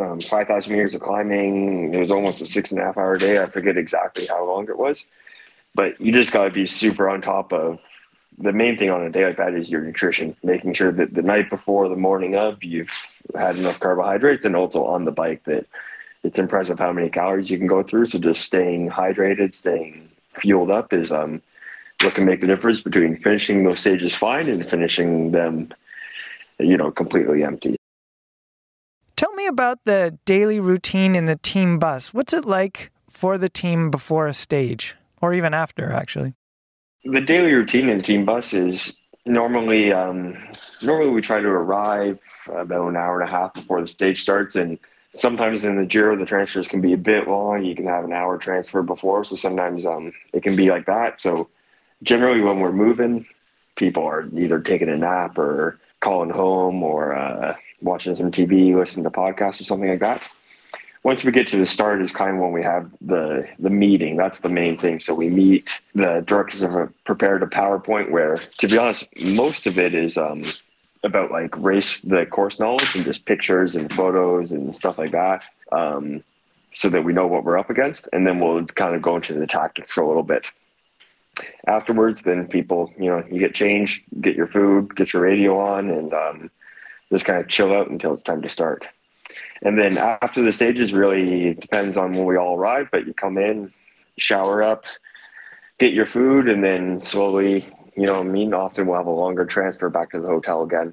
um, 0.00 0.18
5,000 0.20 0.72
meters 0.72 0.94
of 0.94 1.02
climbing. 1.02 1.92
It 1.94 1.98
was 1.98 2.10
almost 2.10 2.40
a 2.40 2.46
six 2.46 2.72
and 2.72 2.80
a 2.80 2.84
half 2.84 2.96
hour 2.96 3.16
day. 3.18 3.40
I 3.40 3.48
forget 3.48 3.76
exactly 3.76 4.26
how 4.26 4.44
long 4.46 4.68
it 4.68 4.78
was, 4.78 5.06
but 5.74 6.00
you 6.00 6.12
just 6.12 6.32
got 6.32 6.44
to 6.44 6.50
be 6.50 6.66
super 6.66 7.08
on 7.08 7.20
top 7.20 7.52
of 7.52 7.80
the 8.38 8.52
main 8.52 8.76
thing 8.76 8.90
on 8.90 9.02
a 9.02 9.10
day 9.10 9.26
like 9.26 9.36
that 9.36 9.54
is 9.54 9.70
your 9.70 9.82
nutrition, 9.82 10.34
making 10.42 10.72
sure 10.72 10.90
that 10.92 11.14
the 11.14 11.22
night 11.22 11.50
before, 11.50 11.88
the 11.88 11.96
morning 11.96 12.36
of, 12.36 12.64
you've 12.64 12.90
had 13.34 13.56
enough 13.56 13.78
carbohydrates, 13.78 14.44
and 14.44 14.56
also 14.56 14.84
on 14.84 15.04
the 15.04 15.12
bike 15.12 15.44
that 15.44 15.66
it's 16.24 16.38
impressive 16.38 16.78
how 16.78 16.92
many 16.92 17.10
calories 17.10 17.50
you 17.50 17.58
can 17.58 17.66
go 17.66 17.82
through. 17.82 18.06
So 18.06 18.18
just 18.18 18.42
staying 18.42 18.90
hydrated, 18.90 19.52
staying 19.52 20.08
fueled 20.38 20.70
up 20.70 20.92
is 20.92 21.12
um, 21.12 21.42
what 22.02 22.14
can 22.14 22.24
make 22.24 22.40
the 22.40 22.46
difference 22.46 22.80
between 22.80 23.20
finishing 23.20 23.64
those 23.64 23.80
stages 23.80 24.14
fine 24.14 24.48
and 24.48 24.68
finishing 24.68 25.32
them, 25.32 25.72
you 26.64 26.76
know, 26.76 26.90
completely 26.90 27.42
empty. 27.44 27.76
Tell 29.16 29.32
me 29.34 29.46
about 29.46 29.78
the 29.84 30.18
daily 30.24 30.60
routine 30.60 31.14
in 31.14 31.26
the 31.26 31.36
team 31.36 31.78
bus. 31.78 32.12
What's 32.12 32.32
it 32.32 32.44
like 32.44 32.90
for 33.08 33.38
the 33.38 33.48
team 33.48 33.90
before 33.90 34.26
a 34.26 34.34
stage 34.34 34.96
or 35.20 35.32
even 35.32 35.54
after, 35.54 35.92
actually? 35.92 36.34
The 37.04 37.20
daily 37.20 37.52
routine 37.52 37.88
in 37.88 37.98
the 37.98 38.04
team 38.04 38.24
bus 38.24 38.52
is 38.52 39.00
normally, 39.26 39.92
um, 39.92 40.36
normally 40.82 41.10
we 41.10 41.20
try 41.20 41.40
to 41.40 41.48
arrive 41.48 42.18
about 42.48 42.88
an 42.88 42.96
hour 42.96 43.20
and 43.20 43.28
a 43.28 43.32
half 43.32 43.54
before 43.54 43.80
the 43.80 43.86
stage 43.86 44.22
starts, 44.22 44.56
and 44.56 44.78
sometimes 45.14 45.62
in 45.62 45.76
the 45.76 45.84
Giro 45.84 46.16
the 46.16 46.26
transfers 46.26 46.66
can 46.66 46.80
be 46.80 46.92
a 46.92 46.98
bit 46.98 47.28
long. 47.28 47.64
You 47.64 47.76
can 47.76 47.86
have 47.86 48.04
an 48.04 48.12
hour 48.12 48.38
transfer 48.38 48.82
before, 48.82 49.24
so 49.24 49.36
sometimes 49.36 49.86
um, 49.86 50.12
it 50.32 50.42
can 50.42 50.56
be 50.56 50.70
like 50.70 50.86
that. 50.86 51.20
So 51.20 51.48
generally, 52.02 52.40
when 52.40 52.60
we're 52.60 52.72
moving, 52.72 53.26
people 53.76 54.04
are 54.04 54.28
either 54.36 54.60
taking 54.60 54.88
a 54.88 54.96
nap 54.96 55.38
or 55.38 55.78
calling 56.02 56.30
home 56.30 56.82
or 56.82 57.14
uh, 57.14 57.56
watching 57.80 58.14
some 58.14 58.30
TV, 58.30 58.76
listening 58.76 59.04
to 59.04 59.10
podcasts 59.10 59.60
or 59.60 59.64
something 59.64 59.88
like 59.88 60.00
that. 60.00 60.22
Once 61.04 61.24
we 61.24 61.32
get 61.32 61.48
to 61.48 61.56
the 61.56 61.66
start 61.66 62.02
is 62.02 62.12
kind 62.12 62.36
of 62.36 62.42
when 62.42 62.52
we 62.52 62.62
have 62.62 62.88
the 63.00 63.48
the 63.58 63.70
meeting. 63.70 64.16
That's 64.16 64.38
the 64.38 64.48
main 64.48 64.76
thing. 64.78 65.00
So 65.00 65.14
we 65.14 65.28
meet. 65.28 65.70
The 65.94 66.22
directors 66.26 66.60
have 66.60 66.92
prepared 67.04 67.42
a 67.42 67.46
PowerPoint 67.46 68.10
where, 68.10 68.36
to 68.36 68.68
be 68.68 68.78
honest, 68.78 69.18
most 69.20 69.66
of 69.66 69.78
it 69.78 69.94
is 69.94 70.16
um, 70.16 70.44
about 71.02 71.32
like 71.32 71.56
race 71.56 72.02
the 72.02 72.24
course 72.26 72.60
knowledge 72.60 72.94
and 72.94 73.04
just 73.04 73.24
pictures 73.24 73.74
and 73.74 73.92
photos 73.92 74.52
and 74.52 74.74
stuff 74.76 74.98
like 74.98 75.12
that. 75.12 75.42
Um, 75.72 76.22
so 76.74 76.88
that 76.88 77.02
we 77.02 77.12
know 77.12 77.26
what 77.26 77.44
we're 77.44 77.58
up 77.58 77.68
against, 77.68 78.08
and 78.12 78.26
then 78.26 78.40
we'll 78.40 78.64
kind 78.64 78.94
of 78.94 79.02
go 79.02 79.16
into 79.16 79.34
the 79.34 79.46
tactics 79.46 79.92
for 79.92 80.02
a 80.02 80.08
little 80.08 80.22
bit 80.22 80.46
afterwards, 81.66 82.22
then 82.22 82.46
people, 82.48 82.92
you 82.98 83.06
know, 83.06 83.24
you 83.30 83.38
get 83.38 83.54
changed, 83.54 84.04
get 84.20 84.36
your 84.36 84.46
food, 84.46 84.94
get 84.94 85.12
your 85.12 85.22
radio 85.22 85.58
on, 85.58 85.90
and 85.90 86.12
um, 86.12 86.50
just 87.10 87.24
kind 87.24 87.40
of 87.40 87.48
chill 87.48 87.72
out 87.72 87.90
until 87.90 88.14
it's 88.14 88.22
time 88.22 88.42
to 88.42 88.48
start. 88.48 88.86
And 89.62 89.78
then 89.78 89.96
after 89.96 90.42
the 90.42 90.52
stages, 90.52 90.92
really 90.92 91.54
depends 91.54 91.96
on 91.96 92.12
when 92.12 92.26
we 92.26 92.36
all 92.36 92.56
arrive, 92.56 92.88
but 92.90 93.06
you 93.06 93.14
come 93.14 93.38
in, 93.38 93.72
shower 94.18 94.62
up, 94.62 94.84
get 95.78 95.92
your 95.92 96.06
food, 96.06 96.48
and 96.48 96.62
then 96.62 97.00
slowly, 97.00 97.66
you 97.96 98.06
know, 98.06 98.20
I 98.20 98.24
mean, 98.24 98.52
often 98.52 98.86
we'll 98.86 98.98
have 98.98 99.06
a 99.06 99.10
longer 99.10 99.46
transfer 99.46 99.88
back 99.88 100.10
to 100.10 100.20
the 100.20 100.28
hotel 100.28 100.62
again. 100.62 100.92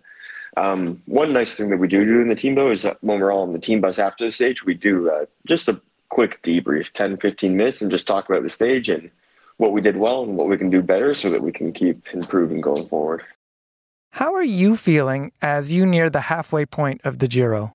Um, 0.58 1.02
one 1.06 1.34
nice 1.34 1.54
thing 1.54 1.70
that 1.70 1.78
we 1.78 1.88
do 1.88 2.06
do 2.06 2.22
in 2.22 2.28
the 2.28 2.36
team, 2.36 2.56
though, 2.56 2.72
is 2.72 2.82
that 2.84 2.98
when 3.04 3.20
we're 3.20 3.32
all 3.32 3.44
on 3.44 3.54
the 3.54 3.60
team 3.60 3.82
bus 3.82 4.00
after 4.00 4.26
the 4.26 4.32
stage, 4.32 4.66
we 4.66 4.74
do 4.74 5.10
uh, 5.10 5.26
just 5.48 5.68
a 5.68 5.80
quick 6.10 6.42
debrief, 6.44 6.92
10, 6.94 7.18
15 7.18 7.56
minutes, 7.56 7.82
and 7.82 7.92
just 7.92 8.08
talk 8.08 8.30
about 8.30 8.44
the 8.44 8.50
stage 8.50 8.90
and 8.90 9.12
what 9.60 9.74
we 9.74 9.82
did 9.82 9.98
well 9.98 10.24
and 10.24 10.38
what 10.38 10.48
we 10.48 10.58
can 10.58 10.70
do 10.70 10.82
better 10.82 11.14
so 11.14 11.30
that 11.30 11.44
we 11.44 11.52
can 11.52 11.74
keep 11.74 12.02
improving 12.14 12.62
going 12.62 12.88
forward. 12.88 13.22
How 14.12 14.34
are 14.34 14.44
you 14.44 14.76
feeling 14.76 15.34
as 15.42 15.74
you 15.74 15.86
near 15.86 16.10
the 16.10 16.22
halfway 16.22 16.66
point 16.66 17.02
of 17.04 17.20
the 17.20 17.28
Giro? 17.28 17.74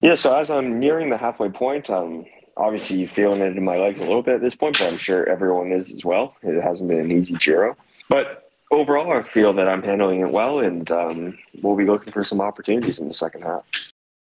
Yeah, 0.00 0.14
so 0.14 0.34
as 0.34 0.50
I'm 0.50 0.80
nearing 0.80 1.10
the 1.10 1.18
halfway 1.18 1.50
point, 1.50 1.90
I'm 1.90 2.24
obviously 2.56 3.06
feeling 3.06 3.42
it 3.42 3.54
in 3.56 3.64
my 3.64 3.76
legs 3.76 4.00
a 4.00 4.02
little 4.02 4.22
bit 4.22 4.36
at 4.36 4.40
this 4.40 4.54
point, 4.54 4.78
but 4.78 4.88
I'm 4.88 4.96
sure 4.96 5.28
everyone 5.28 5.72
is 5.72 5.92
as 5.92 6.04
well. 6.04 6.34
It 6.42 6.60
hasn't 6.62 6.88
been 6.88 7.00
an 7.00 7.12
easy 7.12 7.34
Giro. 7.34 7.76
But 8.08 8.50
overall, 8.70 9.12
I 9.12 9.22
feel 9.22 9.52
that 9.52 9.68
I'm 9.68 9.82
handling 9.82 10.20
it 10.20 10.30
well, 10.30 10.60
and 10.60 10.90
um, 10.90 11.38
we'll 11.62 11.76
be 11.76 11.84
looking 11.84 12.14
for 12.14 12.24
some 12.24 12.40
opportunities 12.40 12.98
in 12.98 13.08
the 13.08 13.14
second 13.14 13.42
half. 13.42 13.62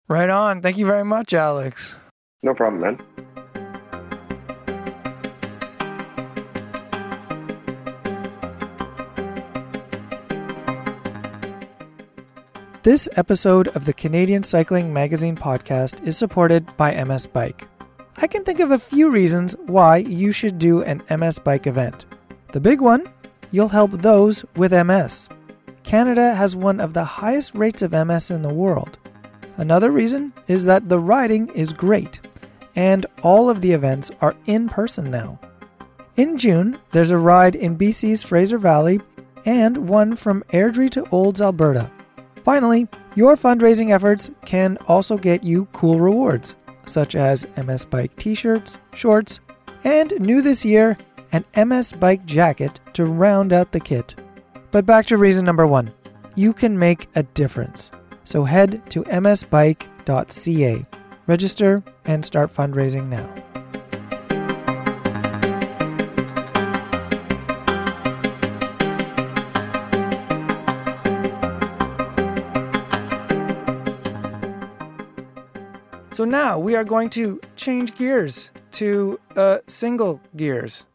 Right 0.08 0.30
on. 0.30 0.62
Thank 0.62 0.78
you 0.78 0.86
very 0.86 1.04
much, 1.04 1.32
Alex. 1.32 1.94
No 2.42 2.54
problem, 2.54 2.82
man. 2.82 3.43
This 12.84 13.08
episode 13.16 13.68
of 13.68 13.86
the 13.86 13.94
Canadian 13.94 14.42
Cycling 14.42 14.92
Magazine 14.92 15.36
podcast 15.36 16.06
is 16.06 16.18
supported 16.18 16.76
by 16.76 17.02
MS 17.02 17.26
Bike. 17.26 17.66
I 18.18 18.26
can 18.26 18.44
think 18.44 18.60
of 18.60 18.72
a 18.72 18.78
few 18.78 19.08
reasons 19.08 19.56
why 19.64 19.96
you 19.96 20.32
should 20.32 20.58
do 20.58 20.82
an 20.82 21.02
MS 21.08 21.38
Bike 21.38 21.66
event. 21.66 22.04
The 22.52 22.60
big 22.60 22.82
one, 22.82 23.10
you'll 23.50 23.68
help 23.68 23.92
those 23.92 24.44
with 24.56 24.74
MS. 24.74 25.30
Canada 25.82 26.34
has 26.34 26.54
one 26.54 26.78
of 26.78 26.92
the 26.92 27.04
highest 27.04 27.54
rates 27.54 27.80
of 27.80 27.92
MS 27.92 28.30
in 28.30 28.42
the 28.42 28.52
world. 28.52 28.98
Another 29.56 29.90
reason 29.90 30.34
is 30.46 30.66
that 30.66 30.90
the 30.90 30.98
riding 30.98 31.48
is 31.54 31.72
great, 31.72 32.20
and 32.76 33.06
all 33.22 33.48
of 33.48 33.62
the 33.62 33.72
events 33.72 34.10
are 34.20 34.36
in 34.44 34.68
person 34.68 35.10
now. 35.10 35.40
In 36.16 36.36
June, 36.36 36.78
there's 36.92 37.12
a 37.12 37.16
ride 37.16 37.56
in 37.56 37.78
BC's 37.78 38.22
Fraser 38.22 38.58
Valley 38.58 39.00
and 39.46 39.88
one 39.88 40.16
from 40.16 40.44
Airdrie 40.50 40.90
to 40.90 41.08
Olds, 41.08 41.40
Alberta. 41.40 41.90
Finally, 42.44 42.86
your 43.14 43.36
fundraising 43.36 43.90
efforts 43.90 44.30
can 44.44 44.76
also 44.86 45.16
get 45.16 45.42
you 45.42 45.66
cool 45.72 45.98
rewards, 45.98 46.54
such 46.86 47.16
as 47.16 47.46
MS 47.56 47.86
Bike 47.86 48.14
t 48.16 48.34
shirts, 48.34 48.78
shorts, 48.92 49.40
and 49.84 50.12
new 50.20 50.42
this 50.42 50.64
year, 50.64 50.96
an 51.32 51.44
MS 51.56 51.94
Bike 51.94 52.24
jacket 52.26 52.80
to 52.92 53.06
round 53.06 53.52
out 53.52 53.72
the 53.72 53.80
kit. 53.80 54.14
But 54.70 54.84
back 54.84 55.06
to 55.06 55.16
reason 55.16 55.44
number 55.44 55.66
one 55.66 55.90
you 56.36 56.52
can 56.52 56.78
make 56.78 57.08
a 57.14 57.22
difference. 57.22 57.92
So 58.24 58.44
head 58.44 58.82
to 58.90 59.04
msbike.ca, 59.04 60.84
register, 61.26 61.82
and 62.04 62.24
start 62.24 62.52
fundraising 62.52 63.08
now. 63.08 63.32
So 76.14 76.24
now 76.24 76.60
we 76.60 76.76
are 76.76 76.84
going 76.84 77.10
to 77.10 77.40
change 77.56 77.96
gears 77.96 78.52
to 78.70 79.18
uh, 79.34 79.58
single 79.66 80.20
gears. 80.36 80.86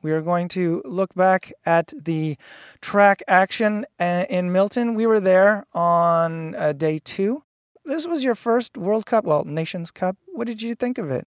We 0.00 0.12
are 0.12 0.22
going 0.22 0.48
to 0.48 0.80
look 0.86 1.14
back 1.14 1.52
at 1.66 1.92
the 1.94 2.38
track 2.80 3.22
action 3.28 3.84
uh, 4.00 4.24
in 4.30 4.50
Milton. 4.50 4.94
We 4.94 5.06
were 5.06 5.20
there 5.20 5.66
on 5.74 6.54
uh, 6.54 6.72
day 6.72 6.98
two. 7.04 7.44
This 7.84 8.06
was 8.06 8.24
your 8.24 8.34
first 8.34 8.78
World 8.78 9.04
Cup, 9.04 9.26
well, 9.26 9.44
Nations 9.44 9.90
Cup. 9.90 10.16
What 10.28 10.46
did 10.46 10.62
you 10.62 10.74
think 10.74 10.96
of 10.96 11.10
it? 11.10 11.26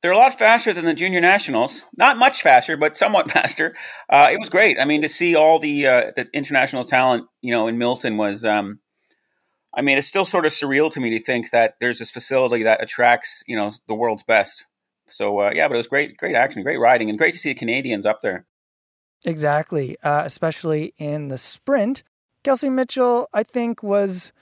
They're 0.00 0.12
a 0.12 0.16
lot 0.16 0.38
faster 0.38 0.72
than 0.72 0.86
the 0.86 0.94
junior 0.94 1.20
nationals. 1.20 1.84
Not 1.98 2.16
much 2.16 2.40
faster, 2.40 2.78
but 2.78 2.96
somewhat 2.96 3.30
faster. 3.38 3.76
Uh, 4.08 4.30
it 4.32 4.40
was 4.40 4.48
great. 4.48 4.78
I 4.80 4.86
mean, 4.86 5.02
to 5.02 5.08
see 5.10 5.36
all 5.36 5.58
the 5.58 5.86
uh, 5.86 6.12
the 6.16 6.28
international 6.32 6.86
talent, 6.86 7.26
you 7.42 7.52
know, 7.52 7.66
in 7.66 7.76
Milton 7.76 8.16
was 8.16 8.42
um, 8.42 8.78
I 9.76 9.82
mean, 9.82 9.98
it's 9.98 10.08
still 10.08 10.24
sort 10.24 10.46
of 10.46 10.52
surreal 10.52 10.90
to 10.92 11.00
me 11.00 11.10
to 11.10 11.20
think 11.20 11.50
that 11.50 11.76
there's 11.80 11.98
this 11.98 12.10
facility 12.10 12.62
that 12.62 12.82
attracts, 12.82 13.44
you 13.46 13.54
know, 13.54 13.72
the 13.86 13.94
world's 13.94 14.22
best. 14.22 14.64
So 15.08 15.38
uh, 15.40 15.50
yeah, 15.54 15.68
but 15.68 15.74
it 15.74 15.78
was 15.78 15.86
great, 15.86 16.16
great 16.16 16.34
action, 16.34 16.62
great 16.62 16.80
riding, 16.80 17.10
and 17.10 17.18
great 17.18 17.34
to 17.34 17.38
see 17.38 17.50
the 17.50 17.58
Canadians 17.58 18.06
up 18.06 18.22
there. 18.22 18.46
Exactly, 19.24 19.96
uh, 20.02 20.22
especially 20.24 20.94
in 20.98 21.28
the 21.28 21.38
sprint. 21.38 22.02
Kelsey 22.42 22.70
Mitchell, 22.70 23.28
I 23.34 23.42
think, 23.42 23.82
was 23.82 24.32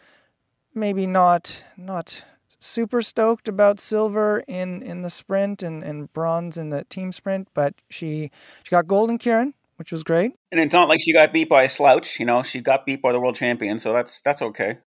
maybe 0.74 1.06
not 1.06 1.64
not 1.76 2.24
super 2.60 3.02
stoked 3.02 3.48
about 3.48 3.80
silver 3.80 4.42
in 4.48 4.82
in 4.82 5.02
the 5.02 5.10
sprint 5.10 5.62
and, 5.62 5.82
and 5.82 6.12
bronze 6.12 6.56
in 6.56 6.70
the 6.70 6.84
team 6.84 7.12
sprint, 7.12 7.48
but 7.54 7.74
she 7.90 8.30
she 8.62 8.70
got 8.70 8.86
gold 8.86 9.10
in 9.10 9.18
Keirin, 9.18 9.52
which 9.76 9.92
was 9.92 10.02
great. 10.02 10.32
And 10.50 10.60
it's 10.60 10.72
not 10.72 10.88
like 10.88 11.00
she 11.02 11.12
got 11.12 11.32
beat 11.32 11.48
by 11.48 11.64
a 11.64 11.68
slouch, 11.68 12.18
you 12.18 12.26
know. 12.26 12.42
She 12.42 12.60
got 12.60 12.86
beat 12.86 13.02
by 13.02 13.12
the 13.12 13.20
world 13.20 13.36
champion, 13.36 13.78
so 13.78 13.92
that's 13.92 14.20
that's 14.20 14.40
okay. 14.40 14.78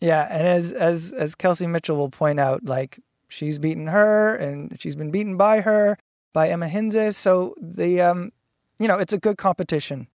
Yeah, 0.00 0.26
and 0.30 0.46
as 0.46 0.72
as 0.72 1.12
as 1.12 1.34
Kelsey 1.34 1.66
Mitchell 1.66 1.96
will 1.96 2.08
point 2.08 2.40
out, 2.40 2.64
like 2.64 2.98
she's 3.28 3.58
beaten 3.58 3.88
her 3.88 4.34
and 4.34 4.80
she's 4.80 4.96
been 4.96 5.10
beaten 5.10 5.36
by 5.36 5.60
her 5.60 5.98
by 6.32 6.48
Emma 6.48 6.68
Hinze, 6.68 7.14
so 7.14 7.54
the 7.60 8.00
um 8.00 8.32
you 8.78 8.88
know, 8.88 8.98
it's 8.98 9.12
a 9.12 9.18
good 9.18 9.36
competition. 9.36 10.08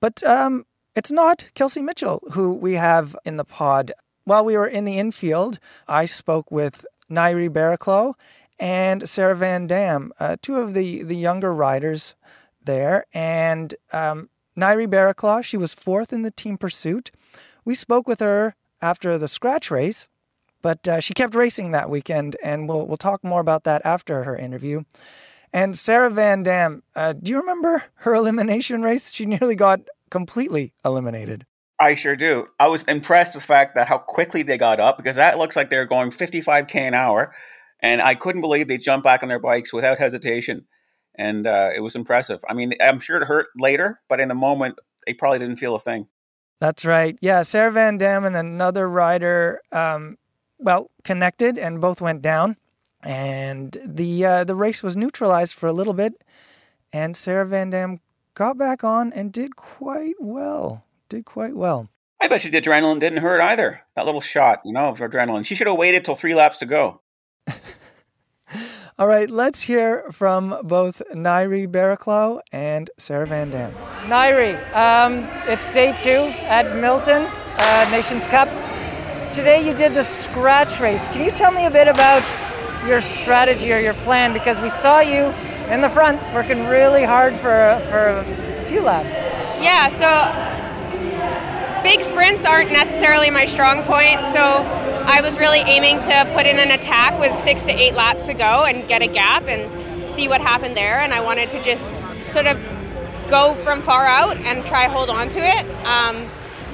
But 0.00 0.22
um 0.22 0.64
it's 0.94 1.10
not 1.10 1.50
Kelsey 1.54 1.82
Mitchell 1.82 2.22
who 2.32 2.54
we 2.54 2.74
have 2.74 3.16
in 3.24 3.36
the 3.36 3.44
pod. 3.44 3.92
While 4.24 4.44
we 4.44 4.56
were 4.56 4.66
in 4.66 4.84
the 4.84 4.98
infield, 4.98 5.58
I 5.86 6.04
spoke 6.04 6.50
with 6.50 6.84
Ngaire 7.10 7.50
Barraclough 7.50 8.14
and 8.58 9.08
Sarah 9.08 9.36
Van 9.36 9.66
Dam, 9.66 10.12
uh, 10.18 10.36
two 10.40 10.56
of 10.56 10.74
the, 10.74 11.02
the 11.02 11.16
younger 11.16 11.54
riders 11.54 12.14
there. 12.64 13.04
And 13.12 13.74
um, 13.92 14.30
Ngaire 14.56 14.88
Barraclough, 14.88 15.44
she 15.44 15.56
was 15.56 15.74
fourth 15.74 16.12
in 16.12 16.22
the 16.22 16.30
team 16.30 16.58
pursuit. 16.58 17.10
We 17.64 17.74
spoke 17.74 18.08
with 18.08 18.20
her 18.20 18.56
after 18.80 19.18
the 19.18 19.28
scratch 19.28 19.70
race, 19.70 20.08
but 20.62 20.86
uh, 20.88 21.00
she 21.00 21.14
kept 21.14 21.34
racing 21.34 21.70
that 21.70 21.90
weekend, 21.90 22.36
and 22.42 22.68
we'll 22.68 22.86
we'll 22.86 22.96
talk 22.96 23.22
more 23.22 23.40
about 23.40 23.64
that 23.64 23.84
after 23.84 24.24
her 24.24 24.36
interview. 24.36 24.82
And 25.52 25.78
Sarah 25.78 26.10
Van 26.10 26.42
Dam, 26.42 26.82
uh, 26.94 27.12
do 27.14 27.30
you 27.30 27.38
remember 27.38 27.84
her 27.96 28.14
elimination 28.14 28.82
race? 28.82 29.12
She 29.12 29.26
nearly 29.26 29.54
got 29.54 29.80
completely 30.10 30.72
eliminated. 30.84 31.46
I 31.78 31.94
sure 31.94 32.16
do. 32.16 32.46
I 32.58 32.68
was 32.68 32.84
impressed 32.84 33.34
with 33.34 33.42
the 33.42 33.46
fact 33.46 33.74
that 33.74 33.88
how 33.88 33.98
quickly 33.98 34.42
they 34.42 34.56
got 34.56 34.80
up 34.80 34.96
because 34.96 35.16
that 35.16 35.38
looks 35.38 35.56
like 35.56 35.68
they're 35.68 35.84
going 35.84 36.10
55k 36.10 36.74
an 36.74 36.94
hour, 36.94 37.34
and 37.80 38.00
I 38.00 38.14
couldn't 38.14 38.40
believe 38.40 38.68
they 38.68 38.78
jumped 38.78 39.04
back 39.04 39.22
on 39.22 39.28
their 39.28 39.38
bikes 39.38 39.72
without 39.72 39.98
hesitation, 39.98 40.66
and 41.14 41.46
uh, 41.46 41.70
it 41.74 41.80
was 41.80 41.94
impressive. 41.94 42.40
I 42.48 42.54
mean, 42.54 42.72
I'm 42.80 43.00
sure 43.00 43.20
it 43.20 43.26
hurt 43.26 43.48
later, 43.58 44.00
but 44.08 44.20
in 44.20 44.28
the 44.28 44.34
moment, 44.34 44.78
they 45.06 45.12
probably 45.12 45.38
didn't 45.38 45.56
feel 45.56 45.74
a 45.74 45.78
thing. 45.78 46.08
That's 46.58 46.84
right. 46.84 47.18
Yeah, 47.20 47.42
Sarah 47.42 47.70
Van 47.70 47.98
Dam 47.98 48.24
and 48.24 48.36
another 48.36 48.88
rider, 48.88 49.60
um, 49.72 50.16
well, 50.58 50.90
connected, 51.04 51.58
and 51.58 51.80
both 51.80 52.00
went 52.00 52.22
down. 52.22 52.56
And 53.02 53.76
the 53.84 54.24
uh, 54.24 54.44
the 54.44 54.56
race 54.56 54.82
was 54.82 54.96
neutralized 54.96 55.54
for 55.54 55.66
a 55.66 55.72
little 55.72 55.92
bit, 55.92 56.14
and 56.92 57.14
Sarah 57.14 57.46
Van 57.46 57.70
Dam 57.70 58.00
got 58.34 58.58
back 58.58 58.82
on 58.82 59.12
and 59.12 59.32
did 59.32 59.54
quite 59.54 60.16
well. 60.18 60.84
Did 61.08 61.24
quite 61.24 61.54
well. 61.54 61.88
I 62.20 62.28
bet 62.28 62.44
you 62.44 62.50
the 62.50 62.60
adrenaline 62.60 62.98
didn't 62.98 63.18
hurt 63.18 63.40
either. 63.40 63.82
That 63.94 64.06
little 64.06 64.20
shot, 64.20 64.62
you 64.64 64.72
know, 64.72 64.88
of 64.88 64.98
adrenaline. 64.98 65.44
She 65.44 65.54
should 65.54 65.66
have 65.66 65.76
waited 65.76 66.04
till 66.04 66.14
three 66.14 66.34
laps 66.34 66.58
to 66.58 66.66
go. 66.66 67.00
All 68.98 69.06
right, 69.06 69.28
let's 69.28 69.60
hear 69.60 70.10
from 70.10 70.56
both 70.62 71.02
Ngaire 71.12 71.68
Barraclough 71.68 72.40
and 72.50 72.88
Sarah 72.96 73.26
Van 73.26 73.50
Dam. 73.50 73.74
Ngaire, 74.04 74.56
um, 74.74 75.18
it's 75.46 75.68
day 75.68 75.94
two 76.00 76.32
at 76.46 76.74
Milton 76.76 77.26
uh, 77.58 77.88
Nations 77.90 78.26
Cup. 78.26 78.48
Today 79.30 79.68
you 79.68 79.74
did 79.74 79.92
the 79.92 80.02
scratch 80.02 80.80
race. 80.80 81.08
Can 81.08 81.22
you 81.22 81.30
tell 81.30 81.52
me 81.52 81.66
a 81.66 81.70
bit 81.70 81.88
about 81.88 82.24
your 82.86 83.02
strategy 83.02 83.70
or 83.70 83.78
your 83.78 83.92
plan? 83.92 84.32
Because 84.32 84.62
we 84.62 84.70
saw 84.70 85.00
you 85.00 85.26
in 85.70 85.82
the 85.82 85.90
front 85.90 86.18
working 86.32 86.66
really 86.66 87.04
hard 87.04 87.34
for, 87.34 87.78
for 87.90 88.24
a 88.24 88.64
few 88.64 88.80
laps. 88.80 89.12
Yeah, 89.62 89.90
so 89.90 90.06
big 91.86 92.02
sprints 92.02 92.44
aren't 92.44 92.72
necessarily 92.72 93.30
my 93.30 93.44
strong 93.44 93.80
point, 93.84 94.26
so 94.26 94.40
I 94.40 95.20
was 95.20 95.38
really 95.38 95.60
aiming 95.60 96.00
to 96.00 96.28
put 96.34 96.44
in 96.44 96.58
an 96.58 96.72
attack 96.72 97.16
with 97.20 97.32
six 97.36 97.62
to 97.62 97.70
eight 97.70 97.94
laps 97.94 98.26
to 98.26 98.34
go 98.34 98.64
and 98.64 98.88
get 98.88 99.02
a 99.02 99.06
gap 99.06 99.44
and 99.46 100.10
see 100.10 100.26
what 100.26 100.40
happened 100.40 100.76
there. 100.76 100.98
And 100.98 101.14
I 101.14 101.22
wanted 101.22 101.48
to 101.52 101.62
just 101.62 101.92
sort 102.32 102.48
of 102.48 102.60
go 103.30 103.54
from 103.54 103.82
far 103.82 104.04
out 104.04 104.36
and 104.36 104.64
try 104.66 104.88
hold 104.88 105.10
on 105.10 105.28
to 105.28 105.38
it. 105.38 105.64
Um, 105.86 106.28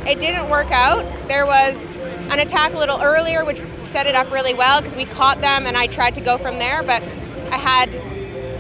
it 0.07 0.19
didn't 0.19 0.49
work 0.49 0.71
out. 0.71 1.05
There 1.29 1.45
was 1.45 1.95
an 2.31 2.39
attack 2.39 2.73
a 2.73 2.79
little 2.79 3.03
earlier, 3.03 3.45
which 3.45 3.61
set 3.85 4.07
it 4.07 4.15
up 4.15 4.33
really 4.33 4.55
well 4.55 4.81
because 4.81 4.97
we 4.97 5.05
caught 5.05 5.43
them 5.43 5.67
and 5.67 5.77
I 5.77 5.89
tried 5.89 6.15
to 6.15 6.23
go 6.23 6.39
from 6.39 6.57
there, 6.57 6.83
but 6.83 7.03
I 7.53 7.59
had 7.59 7.95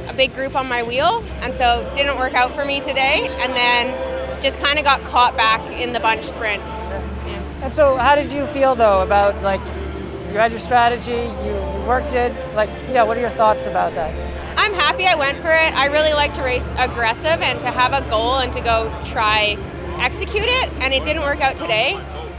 a 0.07 0.13
big 0.15 0.35
group 0.35 0.55
on 0.55 0.69
my 0.69 0.83
wheel, 0.83 1.25
and 1.41 1.55
so 1.55 1.91
didn't 1.97 2.19
work 2.19 2.35
out 2.35 2.53
for 2.53 2.67
me 2.67 2.83
today. 2.83 3.35
And 3.41 3.55
then 3.55 4.12
just 4.43 4.59
kind 4.59 4.79
of 4.79 4.85
got 4.85 5.01
caught 5.03 5.37
back 5.37 5.61
in 5.71 5.93
the 5.93 6.01
bunch 6.01 6.25
sprint. 6.25 6.63
And 7.63 7.73
so, 7.73 7.97
how 7.97 8.17
did 8.17 8.33
you 8.33 8.47
feel 8.47 8.75
though 8.75 9.03
about 9.03 9.41
like 9.43 9.61
you 10.33 10.39
had 10.39 10.51
your 10.51 10.59
strategy, 10.59 11.13
you, 11.13 11.53
you 11.53 11.87
worked 11.87 12.13
it? 12.13 12.33
Like, 12.55 12.69
yeah, 12.91 13.05
what 13.05 13.17
are 13.17 13.21
your 13.21 13.31
thoughts 13.31 13.67
about 13.67 13.95
that? 13.95 14.13
I'm 14.59 14.75
happy 14.75 15.07
I 15.07 15.15
went 15.15 15.39
for 15.39 15.51
it. 15.51 15.73
I 15.75 15.87
really 15.87 16.13
like 16.13 16.35
to 16.35 16.43
race 16.43 16.73
aggressive 16.77 17.41
and 17.41 17.61
to 17.63 17.71
have 17.71 17.93
a 17.93 18.09
goal 18.11 18.39
and 18.39 18.53
to 18.53 18.61
go 18.61 18.93
try 19.05 19.57
execute 19.99 20.45
it. 20.47 20.73
And 20.81 20.93
it 20.93 21.05
didn't 21.05 21.23
work 21.23 21.41
out 21.41 21.57
today, 21.57 21.95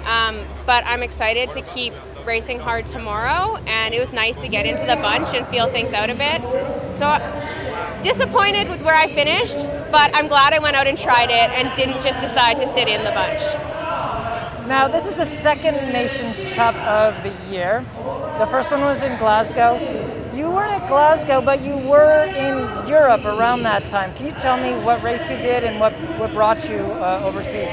um, 0.05 0.45
but 0.65 0.86
I'm 0.86 1.03
excited 1.03 1.51
to 1.51 1.62
keep 1.62 1.93
racing 2.25 2.60
hard 2.60 2.88
tomorrow. 2.88 3.58
And 3.68 3.94
it 3.94 4.00
was 4.00 4.13
nice 4.13 4.42
to 4.42 4.48
get 4.48 4.65
into 4.65 4.86
the 4.86 4.96
bunch 4.96 5.34
and 5.34 5.46
feel 5.48 5.68
things 5.68 5.94
out 5.94 6.10
a 6.10 6.15
bit. 6.15 6.42
So 6.94 7.18
disappointed 8.03 8.70
with 8.70 8.82
where 8.84 8.96
I 8.96 9.08
finished, 9.08 9.58
but 9.92 10.13
I'm 10.13 10.27
glad 10.27 10.53
I 10.53 10.60
went 10.60 10.75
out 10.75 10.88
and 10.88 10.98
tried 10.98 11.30
it 11.30 11.50
and 11.51 11.75
didn't 11.77 12.01
just 12.01 12.20
decide 12.20 12.60
to 12.60 12.68
sit 12.68 12.88
in 12.88 13.03
the 13.03 13.12
bunch. 13.12 13.42
Now, 14.68 14.88
this 14.88 15.06
is 15.06 15.15
the 15.15 15.25
second 15.25 15.92
Nations 15.92 16.48
Cup 16.53 16.75
of 16.75 17.22
the 17.24 17.34
year. 17.51 17.86
The 18.39 18.48
first 18.48 18.72
one 18.72 18.82
was 18.82 19.03
in 19.03 19.18
Glasgow. 19.18 19.75
You 20.34 20.50
weren't 20.50 20.72
at 20.72 20.88
Glasgow, 20.88 21.42
but 21.42 21.62
you 21.62 21.77
were 21.77 22.24
in 22.24 22.88
Europe 22.88 23.25
around 23.25 23.63
that 23.63 23.86
time. 23.86 24.13
Can 24.15 24.27
you 24.27 24.32
tell 24.32 24.58
me 24.58 24.72
what 24.84 25.03
race 25.03 25.30
you 25.30 25.38
did 25.39 25.63
and 25.63 25.80
what, 25.80 25.94
what 26.18 26.32
brought 26.32 26.70
you 26.70 26.77
uh, 26.77 27.22
overseas? 27.24 27.70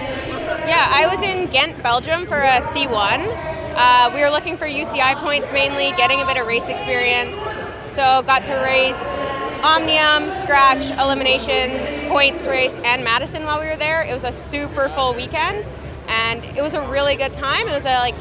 Yeah, 0.66 0.88
I 0.90 1.06
was 1.06 1.24
in 1.26 1.48
Ghent, 1.50 1.82
Belgium 1.82 2.26
for 2.26 2.40
a 2.40 2.60
C1. 2.60 3.59
Uh, 3.74 4.10
we 4.14 4.22
were 4.22 4.30
looking 4.30 4.56
for 4.56 4.66
UCI 4.66 5.14
points 5.16 5.52
mainly, 5.52 5.92
getting 5.96 6.20
a 6.20 6.26
bit 6.26 6.36
of 6.36 6.46
race 6.46 6.68
experience. 6.68 7.36
So 7.88 8.22
got 8.22 8.44
to 8.44 8.54
race 8.54 9.00
Omnium, 9.62 10.30
Scratch, 10.30 10.90
Elimination, 10.90 12.08
Points 12.08 12.48
Race, 12.48 12.74
and 12.82 13.04
Madison 13.04 13.44
while 13.44 13.60
we 13.60 13.66
were 13.66 13.76
there. 13.76 14.02
It 14.02 14.14
was 14.14 14.24
a 14.24 14.32
super 14.32 14.88
full 14.88 15.14
weekend, 15.14 15.70
and 16.08 16.42
it 16.56 16.62
was 16.62 16.74
a 16.74 16.86
really 16.88 17.14
good 17.16 17.34
time. 17.34 17.68
It 17.68 17.72
was 17.72 17.84
a 17.84 17.98
like 17.98 18.14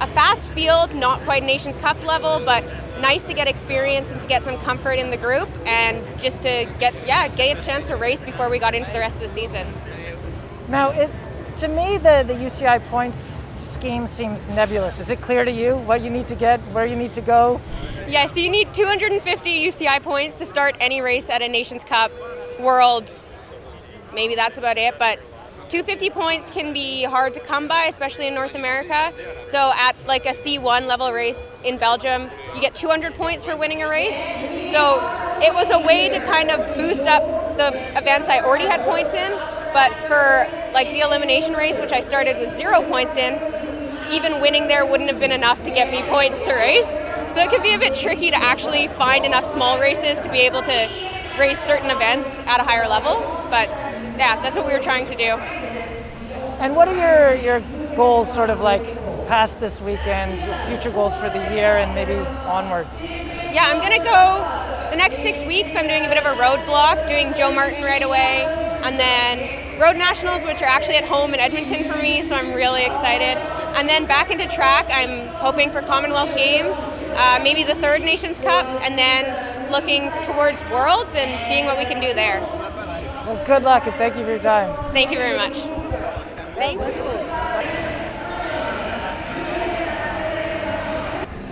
a 0.00 0.06
fast 0.06 0.52
field, 0.52 0.94
not 0.94 1.20
quite 1.20 1.42
Nations 1.42 1.76
Cup 1.76 2.04
level, 2.04 2.42
but 2.44 2.64
nice 3.00 3.24
to 3.24 3.34
get 3.34 3.48
experience 3.48 4.12
and 4.12 4.20
to 4.20 4.28
get 4.28 4.42
some 4.44 4.58
comfort 4.58 4.98
in 4.98 5.10
the 5.10 5.16
group, 5.16 5.48
and 5.64 6.02
just 6.20 6.42
to 6.42 6.68
get 6.78 6.94
yeah 7.06 7.28
get 7.28 7.58
a 7.58 7.66
chance 7.66 7.88
to 7.88 7.96
race 7.96 8.20
before 8.20 8.50
we 8.50 8.58
got 8.58 8.74
into 8.74 8.90
the 8.92 8.98
rest 8.98 9.16
of 9.16 9.22
the 9.22 9.28
season. 9.28 9.66
Now, 10.68 10.90
it, 10.90 11.10
to 11.58 11.68
me, 11.68 11.96
the 11.96 12.24
the 12.26 12.34
UCI 12.34 12.84
points 12.88 13.40
scheme 13.64 14.06
seems 14.06 14.48
nebulous. 14.48 15.00
Is 15.00 15.10
it 15.10 15.20
clear 15.20 15.44
to 15.44 15.50
you 15.50 15.76
what 15.76 16.02
you 16.02 16.10
need 16.10 16.28
to 16.28 16.34
get, 16.34 16.60
where 16.72 16.86
you 16.86 16.96
need 16.96 17.12
to 17.14 17.20
go? 17.20 17.60
Yeah, 18.08 18.26
so 18.26 18.40
you 18.40 18.50
need 18.50 18.72
250 18.74 19.68
UCI 19.68 20.02
points 20.02 20.38
to 20.38 20.46
start 20.46 20.76
any 20.80 21.00
race 21.00 21.30
at 21.30 21.42
a 21.42 21.48
Nations 21.48 21.84
Cup, 21.84 22.12
Worlds. 22.60 23.48
Maybe 24.14 24.34
that's 24.34 24.58
about 24.58 24.78
it, 24.78 24.98
but 24.98 25.18
250 25.68 26.10
points 26.10 26.50
can 26.50 26.72
be 26.72 27.04
hard 27.04 27.34
to 27.34 27.40
come 27.40 27.66
by, 27.66 27.84
especially 27.84 28.28
in 28.28 28.34
North 28.34 28.54
America. 28.54 29.12
So 29.44 29.72
at 29.74 29.96
like 30.06 30.26
a 30.26 30.32
C1 30.32 30.86
level 30.86 31.12
race 31.12 31.50
in 31.64 31.78
Belgium, 31.78 32.30
you 32.54 32.60
get 32.60 32.74
200 32.74 33.14
points 33.14 33.44
for 33.44 33.56
winning 33.56 33.82
a 33.82 33.88
race. 33.88 34.18
So 34.70 35.00
it 35.40 35.52
was 35.52 35.70
a 35.70 35.84
way 35.84 36.08
to 36.10 36.20
kind 36.20 36.50
of 36.50 36.76
boost 36.76 37.06
up 37.06 37.56
the 37.56 37.68
events 37.98 38.28
I 38.28 38.40
already 38.40 38.66
had 38.66 38.82
points 38.82 39.14
in. 39.14 39.32
But 39.74 39.92
for 40.06 40.48
like 40.72 40.88
the 40.88 41.00
elimination 41.00 41.52
race, 41.54 41.78
which 41.78 41.92
I 41.92 42.00
started 42.00 42.38
with 42.38 42.56
zero 42.56 42.80
points 42.82 43.16
in, 43.16 43.34
even 44.10 44.40
winning 44.40 44.68
there 44.68 44.86
wouldn't 44.86 45.10
have 45.10 45.18
been 45.18 45.32
enough 45.32 45.62
to 45.64 45.70
get 45.70 45.90
me 45.90 46.08
points 46.08 46.44
to 46.44 46.54
race. 46.54 46.88
So 47.34 47.42
it 47.42 47.50
can 47.50 47.60
be 47.60 47.74
a 47.74 47.78
bit 47.78 47.94
tricky 47.94 48.30
to 48.30 48.36
actually 48.36 48.86
find 48.86 49.26
enough 49.26 49.44
small 49.44 49.80
races 49.80 50.20
to 50.20 50.30
be 50.30 50.38
able 50.38 50.62
to 50.62 50.88
race 51.38 51.58
certain 51.58 51.90
events 51.90 52.38
at 52.46 52.60
a 52.60 52.62
higher 52.62 52.86
level. 52.86 53.20
But 53.50 53.68
yeah, 54.16 54.40
that's 54.40 54.56
what 54.56 54.64
we 54.64 54.72
were 54.72 54.78
trying 54.78 55.06
to 55.06 55.16
do. 55.16 55.24
And 56.62 56.76
what 56.76 56.86
are 56.86 56.94
your, 56.94 57.42
your 57.42 57.96
goals, 57.96 58.32
sort 58.32 58.50
of 58.50 58.60
like 58.60 58.84
past 59.26 59.58
this 59.58 59.80
weekend, 59.80 60.40
future 60.68 60.90
goals 60.90 61.16
for 61.16 61.28
the 61.28 61.40
year 61.52 61.78
and 61.78 61.94
maybe 61.96 62.14
onwards? 62.46 63.00
Yeah, 63.00 63.64
I'm 63.66 63.80
going 63.80 63.98
to 63.98 64.04
go 64.04 64.90
the 64.90 64.96
next 64.96 65.18
six 65.18 65.44
weeks. 65.44 65.74
I'm 65.74 65.88
doing 65.88 66.04
a 66.04 66.08
bit 66.08 66.18
of 66.18 66.26
a 66.26 66.40
roadblock, 66.40 67.08
doing 67.08 67.34
Joe 67.34 67.50
Martin 67.52 67.82
right 67.82 68.02
away, 68.02 68.44
and 68.84 69.00
then 69.00 69.63
road 69.80 69.96
nationals, 69.96 70.44
which 70.44 70.62
are 70.62 70.68
actually 70.68 70.96
at 70.96 71.04
home 71.04 71.34
in 71.34 71.40
Edmonton 71.40 71.84
for 71.84 71.96
me, 72.00 72.22
so 72.22 72.34
I'm 72.34 72.54
really 72.54 72.84
excited. 72.84 73.38
And 73.76 73.88
then 73.88 74.06
back 74.06 74.30
into 74.30 74.48
track, 74.48 74.86
I'm 74.90 75.28
hoping 75.28 75.70
for 75.70 75.80
Commonwealth 75.82 76.34
Games 76.36 76.76
uh, 77.14 77.38
maybe 77.42 77.62
the 77.62 77.74
third 77.76 78.02
Nations 78.02 78.38
Cup, 78.38 78.66
and 78.82 78.98
then 78.98 79.70
looking 79.70 80.10
towards 80.22 80.62
Worlds 80.64 81.14
and 81.14 81.40
seeing 81.42 81.64
what 81.66 81.78
we 81.78 81.84
can 81.84 82.00
do 82.00 82.12
there. 82.12 82.40
Well, 82.40 83.42
good 83.46 83.62
luck 83.62 83.86
and 83.86 83.94
thank 83.96 84.16
you 84.16 84.24
for 84.24 84.30
your 84.30 84.38
time. 84.38 84.92
Thank 84.92 85.10
you 85.10 85.16
very 85.16 85.36
much. 85.36 85.60
Thanks. 86.56 87.02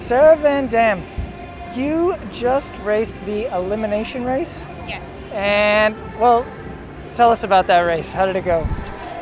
Sarah 0.02 0.37
Van 0.37 0.66
Dam, 0.66 1.02
you 1.74 2.16
just 2.30 2.72
raced 2.78 3.16
the 3.24 3.46
elimination 3.54 4.24
race? 4.24 4.66
Yes. 4.87 5.30
And, 5.32 5.96
well, 6.20 6.44
tell 7.14 7.31
us 7.31 7.44
about 7.44 7.66
that 7.68 7.81
race. 7.81 8.12
How 8.12 8.27
did 8.27 8.37
it 8.37 8.44
go? 8.44 8.66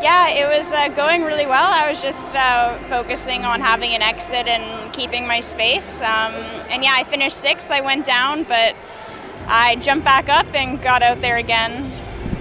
Yeah, 0.03 0.31
it 0.31 0.57
was 0.57 0.73
uh, 0.73 0.89
going 0.89 1.25
really 1.25 1.47
well. 1.47 1.71
I 1.71 1.87
was 1.89 2.01
just 2.01 2.35
uh, 2.35 2.79
focusing 2.89 3.45
on 3.45 3.61
having 3.61 3.93
an 3.95 4.01
exit 4.01 4.47
and 4.47 4.93
keeping 4.95 5.27
my 5.27 5.41
space. 5.41 6.01
Um, 6.01 6.33
and 6.71 6.83
yeah, 6.83 6.95
I 6.97 7.05
finished 7.05 7.37
sixth. 7.37 7.71
I 7.71 7.83
went 7.83 8.07
down, 8.07 8.45
but 8.45 8.75
I 9.47 9.77
jumped 9.77 10.05
back 10.05 10.29
up 10.29 10.47
and 10.55 10.81
got 10.81 11.03
out 11.03 11.21
there 11.21 11.37
again. 11.37 11.93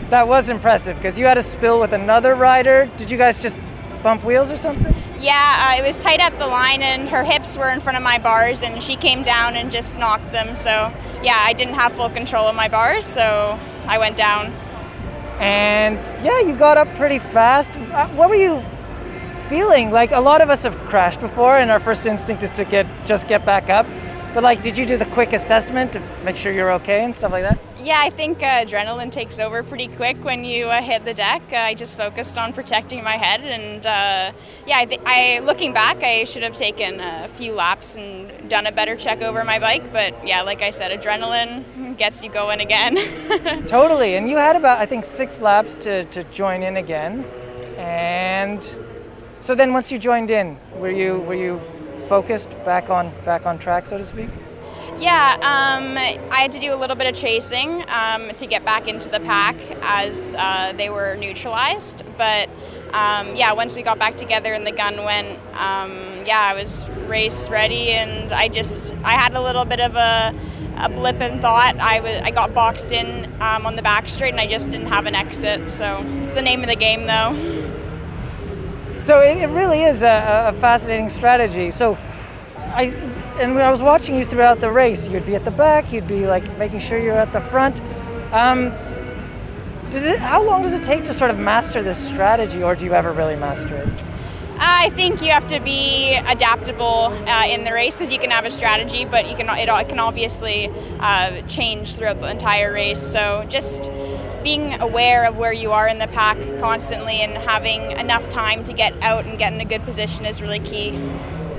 That 0.10 0.28
was 0.28 0.50
impressive 0.50 0.96
because 0.96 1.20
you 1.20 1.26
had 1.26 1.38
a 1.38 1.44
spill 1.44 1.80
with 1.82 1.92
another 1.92 2.34
rider. 2.34 2.90
Did 2.96 3.12
you 3.12 3.18
guys 3.18 3.42
just 3.42 3.60
bump 4.02 4.24
wheels 4.24 4.52
or 4.52 4.58
something? 4.58 4.96
Yeah, 5.20 5.68
uh, 5.68 5.84
it 5.84 5.86
was 5.86 5.98
tight 6.02 6.22
at 6.22 6.40
the 6.40 6.48
line, 6.48 6.82
and 6.82 7.10
her 7.10 7.26
hips 7.26 7.58
were 7.58 7.70
in 7.70 7.82
front 7.82 7.98
of 7.98 8.04
my 8.04 8.20
bars, 8.20 8.64
and 8.64 8.82
she 8.82 8.96
came 8.96 9.22
down 9.24 9.58
and 9.58 9.70
just 9.70 10.00
knocked 10.00 10.32
them. 10.32 10.56
So, 10.56 10.72
yeah, 11.22 11.38
I 11.38 11.52
didn't 11.52 11.74
have 11.74 11.92
full 11.92 12.10
control 12.10 12.48
of 12.48 12.56
my 12.56 12.70
bars, 12.70 13.06
so 13.06 13.60
I 13.86 13.98
went 13.98 14.16
down. 14.16 14.54
And 15.40 15.98
yeah, 16.24 16.42
you 16.42 16.56
got 16.56 16.78
up 16.78 16.94
pretty 16.96 17.20
fast. 17.20 17.76
Uh, 17.76 18.08
what 18.10 18.30
were 18.30 18.36
you 18.36 18.62
feeling? 19.48 19.90
Like 19.90 20.12
a 20.12 20.20
lot 20.20 20.42
of 20.42 20.50
us 20.50 20.64
have 20.64 20.78
crashed 20.90 21.22
before, 21.22 21.58
and 21.58 21.72
our 21.72 21.80
first 21.80 22.06
instinct 22.06 22.44
is 22.44 22.52
to 22.54 22.66
get 22.66 22.86
just 23.06 23.28
get 23.28 23.46
back 23.46 23.70
up. 23.70 23.86
But 24.34 24.44
like, 24.44 24.62
did 24.62 24.78
you 24.78 24.86
do 24.86 24.96
the 24.96 25.08
quick 25.08 25.34
assessment 25.34 25.94
to 25.94 26.02
make 26.24 26.38
sure 26.38 26.52
you're 26.52 26.72
okay 26.74 27.04
and 27.04 27.14
stuff 27.16 27.32
like 27.32 27.42
that? 27.44 27.58
Yeah, 27.80 28.00
I 28.00 28.12
think 28.12 28.44
uh, 28.44 28.64
adrenaline 28.64 29.12
takes 29.12 29.40
over 29.40 29.64
pretty 29.64 29.88
quick 29.88 30.24
when 30.24 30.44
you 30.44 30.68
uh, 30.68 30.82
hit 30.82 31.04
the 31.04 31.16
deck. 31.16 31.42
Uh, 31.52 31.56
I 31.56 31.74
just 31.74 31.98
focused 31.98 32.38
on 32.38 32.54
protecting 32.54 33.04
my 33.04 33.18
head, 33.18 33.42
and 33.42 33.86
uh, 33.88 34.32
yeah, 34.68 34.78
I, 34.78 34.86
th- 34.86 35.02
I, 35.06 35.40
looking 35.40 35.74
back, 35.74 36.04
I 36.04 36.26
should 36.26 36.44
have 36.44 36.56
taken 36.56 37.00
a 37.00 37.28
few 37.28 37.54
laps 37.54 37.96
and 37.96 38.48
done 38.48 38.68
a 38.68 38.72
better 38.72 38.96
check 38.96 39.24
over 39.24 39.44
my 39.44 39.58
bike. 39.58 39.92
But 39.92 40.28
yeah, 40.28 40.44
like 40.44 40.62
I 40.62 40.70
said, 40.70 40.92
adrenaline 40.92 41.98
gets 41.98 42.24
you 42.24 42.30
going 42.30 42.60
again. 42.60 42.98
totally, 43.68 44.16
and 44.16 44.30
you 44.30 44.38
had 44.38 44.56
about 44.56 44.78
I 44.78 44.86
think 44.86 45.06
six 45.06 45.42
laps 45.42 45.76
to 45.78 46.06
to 46.06 46.24
join 46.26 46.62
in 46.62 46.78
again, 46.78 47.26
and 47.78 48.64
so 49.42 49.56
then 49.56 49.74
once 49.74 49.92
you 49.92 49.98
joined 49.98 50.30
in, 50.30 50.58
were 50.76 50.92
you 50.92 51.20
were 51.20 51.34
you 51.34 51.60
focused 52.10 52.50
back 52.66 52.90
on 52.90 53.14
back 53.24 53.46
on 53.46 53.60
track, 53.60 53.86
so 53.86 53.98
to 53.98 54.06
speak? 54.06 54.30
Yeah, 54.98 55.36
um, 55.36 55.98
I 55.98 56.42
had 56.42 56.52
to 56.54 56.60
do 56.60 56.74
a 56.74 56.76
little 56.76 56.96
bit 56.98 57.08
of 57.08 57.16
chasing 57.16 57.86
um, 57.88 58.28
to 58.36 58.46
get 58.46 58.66
back 58.66 58.90
into 58.90 59.08
the 59.08 59.22
pack 59.22 59.56
as 59.82 60.36
uh, 60.38 60.74
they 60.76 60.90
were 60.90 61.16
neutralized. 61.16 62.04
But 62.18 62.50
um, 62.92 63.34
yeah, 63.36 63.54
once 63.54 63.78
we 63.78 63.84
got 63.84 63.98
back 63.98 64.18
together 64.18 64.54
and 64.54 64.68
the 64.68 64.74
gun 64.74 65.06
went, 65.06 65.40
um, 65.54 65.92
yeah, 66.26 66.42
I 66.42 66.54
was 66.54 66.90
race 67.08 67.50
ready, 67.50 67.92
and 67.92 68.34
I 68.34 68.50
just 68.50 68.94
I 69.04 69.12
had 69.12 69.36
a 69.36 69.42
little 69.42 69.64
bit 69.64 69.80
of 69.80 69.96
a, 69.96 70.34
a 70.78 70.90
blip 70.90 71.22
in 71.22 71.40
thought. 71.40 71.78
I 71.80 72.02
was 72.02 72.18
I 72.22 72.32
got 72.32 72.54
boxed 72.54 72.92
in 72.92 73.26
um, 73.42 73.66
on 73.66 73.78
the 73.78 73.84
back 73.84 74.10
straight, 74.10 74.32
and 74.32 74.42
I 74.42 74.48
just 74.48 74.72
didn't 74.72 74.88
have 74.88 75.06
an 75.06 75.16
exit. 75.16 75.70
So 75.70 76.04
it's 76.24 76.34
the 76.34 76.42
name 76.42 76.62
of 76.62 76.68
the 76.68 76.76
game, 76.76 77.06
though. 77.06 77.79
So 79.10 79.22
it, 79.22 79.38
it 79.38 79.48
really 79.48 79.82
is 79.82 80.04
a, 80.04 80.50
a 80.50 80.60
fascinating 80.60 81.10
strategy. 81.10 81.72
So 81.72 81.98
I 82.76 82.94
and 83.40 83.56
when 83.56 83.66
I 83.66 83.72
was 83.72 83.82
watching 83.82 84.14
you 84.14 84.24
throughout 84.24 84.60
the 84.60 84.70
race, 84.70 85.08
you'd 85.08 85.26
be 85.26 85.34
at 85.34 85.44
the 85.44 85.50
back, 85.50 85.92
you'd 85.92 86.08
be 86.08 86.28
like 86.28 86.44
making 86.60 86.78
sure 86.78 87.00
you're 87.00 87.18
at 87.18 87.34
the 87.34 87.42
front. 87.42 87.82
Um, 88.32 88.70
does 89.90 90.04
it, 90.04 90.20
how 90.20 90.46
long 90.46 90.62
does 90.62 90.74
it 90.74 90.84
take 90.84 91.06
to 91.06 91.14
sort 91.16 91.32
of 91.32 91.40
master 91.40 91.82
this 91.82 91.98
strategy, 91.98 92.62
or 92.62 92.76
do 92.76 92.86
you 92.86 92.94
ever 92.94 93.12
really 93.12 93.36
master 93.36 93.74
it? 93.78 94.04
I 94.60 94.92
think 94.92 95.24
you 95.24 95.32
have 95.32 95.48
to 95.48 95.60
be 95.60 96.14
adaptable 96.28 97.06
uh, 97.28 97.48
in 97.48 97.64
the 97.64 97.74
race 97.74 97.96
because 97.96 98.14
you 98.14 98.20
can 98.20 98.30
have 98.30 98.46
a 98.46 98.52
strategy, 98.52 99.06
but 99.06 99.28
you 99.28 99.36
can 99.36 99.50
it, 99.50 99.68
it 99.68 99.90
can 99.90 100.00
obviously 100.00 100.70
uh, 101.00 101.42
change 101.48 101.96
throughout 101.96 102.20
the 102.20 102.30
entire 102.30 102.72
race. 102.72 103.02
So 103.02 103.44
just 103.50 103.90
being 104.50 104.82
aware 104.82 105.26
of 105.26 105.38
where 105.38 105.54
you 105.54 105.72
are 105.72 105.88
in 105.88 106.00
the 106.00 106.08
pack 106.08 106.36
constantly 106.60 107.22
and 107.22 107.34
having 107.48 107.92
enough 108.00 108.28
time 108.30 108.64
to 108.64 108.74
get 108.74 108.92
out 109.04 109.24
and 109.24 109.38
get 109.38 109.54
in 109.54 109.62
a 109.62 109.66
good 109.66 109.84
position 109.84 110.26
is 110.26 110.42
really 110.42 110.58
key. 110.58 110.90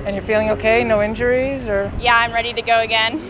And 0.05 0.13
you're 0.13 0.21
feeling 0.21 0.49
okay? 0.49 0.83
No 0.83 1.01
injuries, 1.01 1.69
or? 1.69 1.89
Yeah, 2.01 2.17
I'm 2.17 2.33
ready 2.33 2.51
to 2.51 2.61
go 2.61 2.81
again. 2.81 3.21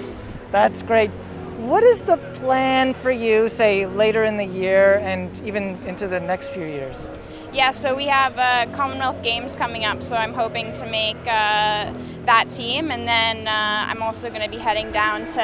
That's 0.49 0.81
great. 0.81 1.11
What 1.59 1.83
is 1.83 2.01
the 2.01 2.17
plan 2.39 2.95
for 2.95 3.11
you, 3.11 3.49
say, 3.49 3.85
later 3.85 4.23
in 4.23 4.37
the 4.37 4.45
year 4.45 4.97
and 5.03 5.39
even 5.45 5.77
into 5.85 6.07
the 6.07 6.19
next 6.19 6.47
few 6.47 6.65
years? 6.65 7.07
Yeah, 7.53 7.69
so 7.69 7.93
we 7.93 8.07
have 8.07 8.39
uh, 8.39 8.65
Commonwealth 8.71 9.21
Games 9.21 9.55
coming 9.55 9.85
up, 9.85 10.01
so 10.01 10.15
I'm 10.15 10.33
hoping 10.33 10.73
to 10.73 10.87
make 10.87 11.19
uh, 11.19 11.93
that 12.25 12.45
team, 12.49 12.89
and 12.89 13.07
then 13.07 13.47
uh, 13.47 13.85
I'm 13.87 14.01
also 14.01 14.29
going 14.29 14.41
to 14.41 14.49
be 14.49 14.57
heading 14.57 14.91
down 14.91 15.27
to 15.27 15.43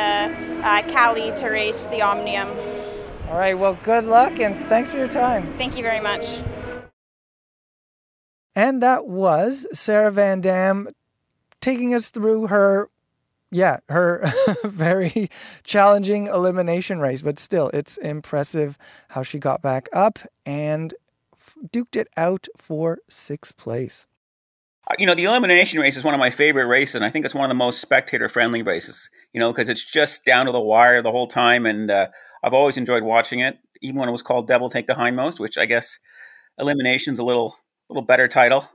uh, 0.63 0.81
Cali 0.87 1.31
to 1.33 1.49
race 1.49 1.83
the 1.83 2.01
Omnium. 2.01 2.76
All 3.29 3.37
right, 3.37 3.57
well, 3.57 3.77
good 3.83 4.05
luck 4.05 4.39
and 4.39 4.55
thanks 4.67 4.91
for 4.91 4.97
your 4.97 5.09
time. 5.09 5.53
Thank 5.57 5.75
you 5.75 5.83
very 5.83 5.99
much. 5.99 6.41
And 8.55 8.81
that 8.81 9.07
was 9.07 9.67
Sarah 9.71 10.11
Van 10.11 10.41
Dam 10.41 10.87
taking 11.59 11.93
us 11.93 12.09
through 12.09 12.47
her 12.47 12.89
yeah, 13.51 13.77
her 13.89 14.23
very 14.63 15.29
challenging 15.63 16.27
elimination 16.27 16.99
race, 16.99 17.21
but 17.21 17.39
still, 17.39 17.69
it's 17.69 17.97
impressive 17.97 18.77
how 19.09 19.23
she 19.23 19.39
got 19.39 19.61
back 19.61 19.87
up 19.93 20.19
and 20.45 20.93
duked 21.71 21.95
it 21.95 22.09
out 22.17 22.47
for 22.57 22.99
sixth 23.09 23.55
place. 23.57 24.05
Uh, 24.89 24.95
you 24.99 25.05
know, 25.05 25.15
the 25.15 25.25
elimination 25.25 25.79
race 25.79 25.97
is 25.97 26.03
one 26.03 26.13
of 26.13 26.19
my 26.19 26.29
favorite 26.29 26.67
races, 26.67 26.95
and 26.95 27.05
I 27.05 27.09
think 27.09 27.25
it's 27.25 27.35
one 27.35 27.45
of 27.45 27.49
the 27.49 27.55
most 27.55 27.81
spectator 27.81 28.29
friendly 28.29 28.61
races, 28.61 29.09
you 29.33 29.39
know, 29.39 29.51
because 29.51 29.69
it's 29.69 29.89
just 29.89 30.25
down 30.25 30.45
to 30.45 30.51
the 30.51 30.61
wire 30.61 31.01
the 31.01 31.11
whole 31.11 31.27
time. 31.27 31.65
And 31.65 31.89
uh, 31.89 32.07
I've 32.47 32.53
always 32.53 32.77
enjoyed 32.77 33.03
watching 33.03 33.41
it, 33.41 33.59
even 33.81 33.99
when 33.99 34.07
it 34.07 34.13
was 34.13 34.21
called 34.21 34.47
Devil 34.47 34.69
Take 34.69 34.87
the 34.87 34.93
Hindmost, 34.93 35.37
which 35.37 35.57
I 35.57 35.65
guess 35.65 35.99
elimination's 36.57 37.19
a 37.19 37.25
little, 37.25 37.57
little 37.89 38.03
better 38.03 38.29
title. 38.29 38.69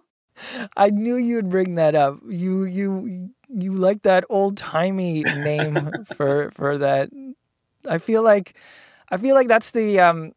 I 0.76 0.90
knew 0.90 1.16
you'd 1.16 1.48
bring 1.48 1.76
that 1.76 1.94
up. 1.94 2.18
You, 2.28 2.64
you, 2.64 3.30
you 3.48 3.72
like 3.72 4.02
that 4.02 4.24
old 4.28 4.58
timey 4.58 5.22
name 5.22 5.90
for 6.14 6.50
for 6.50 6.76
that. 6.76 7.08
I 7.88 7.96
feel 7.96 8.22
like 8.22 8.58
I 9.11 9.16
feel 9.16 9.35
like 9.35 9.48
that's 9.48 9.70
the 9.70 10.00
um 10.00 10.32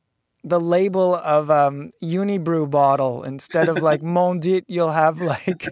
the 0.46 0.60
label 0.60 1.16
of 1.16 1.52
um 1.52 1.92
Unibroue 2.02 2.70
bottle 2.70 3.24
instead 3.24 3.68
of 3.68 3.84
like 3.84 4.02
Maudite 4.16 4.66
you'll 4.68 4.92
have 4.92 5.20
like 5.20 5.68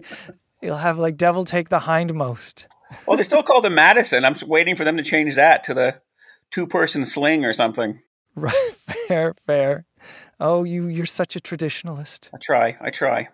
you'll 0.60 0.76
have 0.76 0.98
like 0.98 1.16
Devil 1.16 1.46
Take 1.46 1.70
the 1.70 1.80
Hindmost. 1.80 2.66
Well, 3.06 3.16
they 3.16 3.24
still 3.24 3.42
call 3.42 3.62
them 3.62 3.74
Madison. 3.74 4.24
I'm 4.24 4.36
waiting 4.46 4.76
for 4.76 4.84
them 4.84 4.98
to 4.98 5.02
change 5.02 5.34
that 5.34 5.64
to 5.64 5.74
the 5.74 6.00
two 6.54 6.66
person 6.66 7.04
sling 7.04 7.44
or 7.44 7.52
something. 7.52 8.00
Right, 8.36 8.74
fair, 9.06 9.34
fair. 9.46 9.86
Oh, 10.40 10.64
you 10.64 10.88
you're 10.88 11.06
such 11.06 11.36
a 11.36 11.40
traditionalist. 11.40 12.30
I 12.34 12.38
try. 12.42 12.76
I 12.80 12.90
try. 12.90 13.28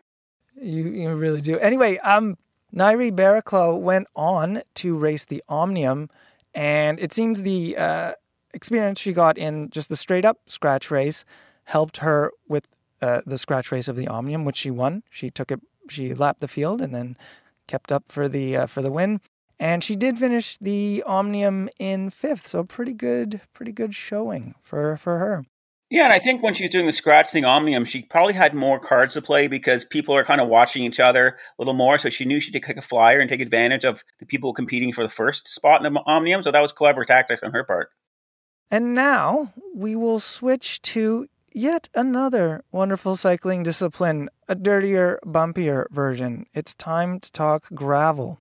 You 0.61 0.88
you 0.88 1.14
really 1.14 1.40
do. 1.40 1.59
Anyway, 1.59 1.96
um 1.98 2.37
Ngaire 2.74 3.11
Barraclough 3.11 3.80
went 3.80 4.09
on 4.14 4.61
to 4.74 4.98
race 4.98 5.24
the 5.24 5.42
Omnium, 5.48 6.11
and 6.54 7.00
it 7.00 7.14
seems 7.14 7.42
the 7.42 7.78
uh, 7.78 8.12
experience 8.52 9.00
she 9.00 9.14
got 9.14 9.38
in 9.38 9.70
just 9.70 9.88
the 9.88 9.96
straight 9.96 10.26
up 10.26 10.38
scratch 10.46 10.90
race 10.90 11.24
helped 11.64 11.98
her 11.98 12.33
with 12.46 12.68
uh, 13.00 13.22
the 13.24 13.38
scratch 13.38 13.72
race 13.72 13.88
of 13.88 13.96
the 13.96 14.06
Omnium, 14.06 14.44
which 14.44 14.59
she 14.59 14.70
won. 14.70 15.02
She 15.09 15.30
took 15.30 15.50
it, 15.50 15.61
she 15.88 16.12
lapped 16.12 16.40
the 16.40 16.48
field, 16.48 16.83
and 16.83 16.94
then 16.94 17.16
kept 17.66 17.90
up 17.90 18.04
for 18.09 18.28
the 18.28 18.56
uh, 18.56 18.66
for 18.66 18.83
the 18.83 18.92
win. 18.92 19.20
And 19.60 19.84
she 19.84 19.94
did 19.94 20.18
finish 20.18 20.56
the 20.56 21.04
Omnium 21.06 21.68
in 21.78 22.08
fifth, 22.08 22.46
so 22.46 22.64
pretty 22.64 22.94
good, 22.94 23.42
pretty 23.52 23.72
good 23.72 23.94
showing 23.94 24.54
for 24.62 24.96
for 24.96 25.18
her. 25.18 25.44
Yeah, 25.90 26.04
and 26.04 26.12
I 26.12 26.18
think 26.18 26.42
when 26.42 26.54
she 26.54 26.62
was 26.62 26.70
doing 26.70 26.86
the 26.86 26.92
scratch 26.92 27.30
thing 27.30 27.44
Omnium, 27.44 27.84
she 27.84 28.02
probably 28.02 28.32
had 28.32 28.54
more 28.54 28.78
cards 28.78 29.14
to 29.14 29.22
play 29.22 29.48
because 29.48 29.84
people 29.84 30.14
are 30.16 30.24
kind 30.24 30.40
of 30.40 30.48
watching 30.48 30.82
each 30.84 30.98
other 30.98 31.26
a 31.28 31.34
little 31.58 31.74
more. 31.74 31.98
So 31.98 32.08
she 32.08 32.24
knew 32.24 32.40
she 32.40 32.52
could 32.52 32.64
kick 32.64 32.78
a 32.78 32.82
flyer 32.82 33.18
and 33.18 33.28
take 33.28 33.40
advantage 33.40 33.84
of 33.84 34.02
the 34.18 34.24
people 34.24 34.54
competing 34.54 34.92
for 34.92 35.02
the 35.02 35.10
first 35.10 35.46
spot 35.46 35.84
in 35.84 35.92
the 35.92 36.00
Omnium. 36.06 36.42
So 36.42 36.52
that 36.52 36.62
was 36.62 36.72
clever 36.72 37.04
tactics 37.04 37.42
on 37.42 37.52
her 37.52 37.64
part. 37.64 37.90
And 38.70 38.94
now 38.94 39.52
we 39.74 39.94
will 39.94 40.20
switch 40.20 40.80
to 40.82 41.26
yet 41.52 41.88
another 41.94 42.62
wonderful 42.70 43.16
cycling 43.16 43.64
discipline, 43.64 44.30
a 44.48 44.54
dirtier, 44.54 45.18
bumpier 45.26 45.86
version. 45.90 46.46
It's 46.54 46.74
time 46.74 47.20
to 47.20 47.32
talk 47.32 47.68
gravel. 47.74 48.38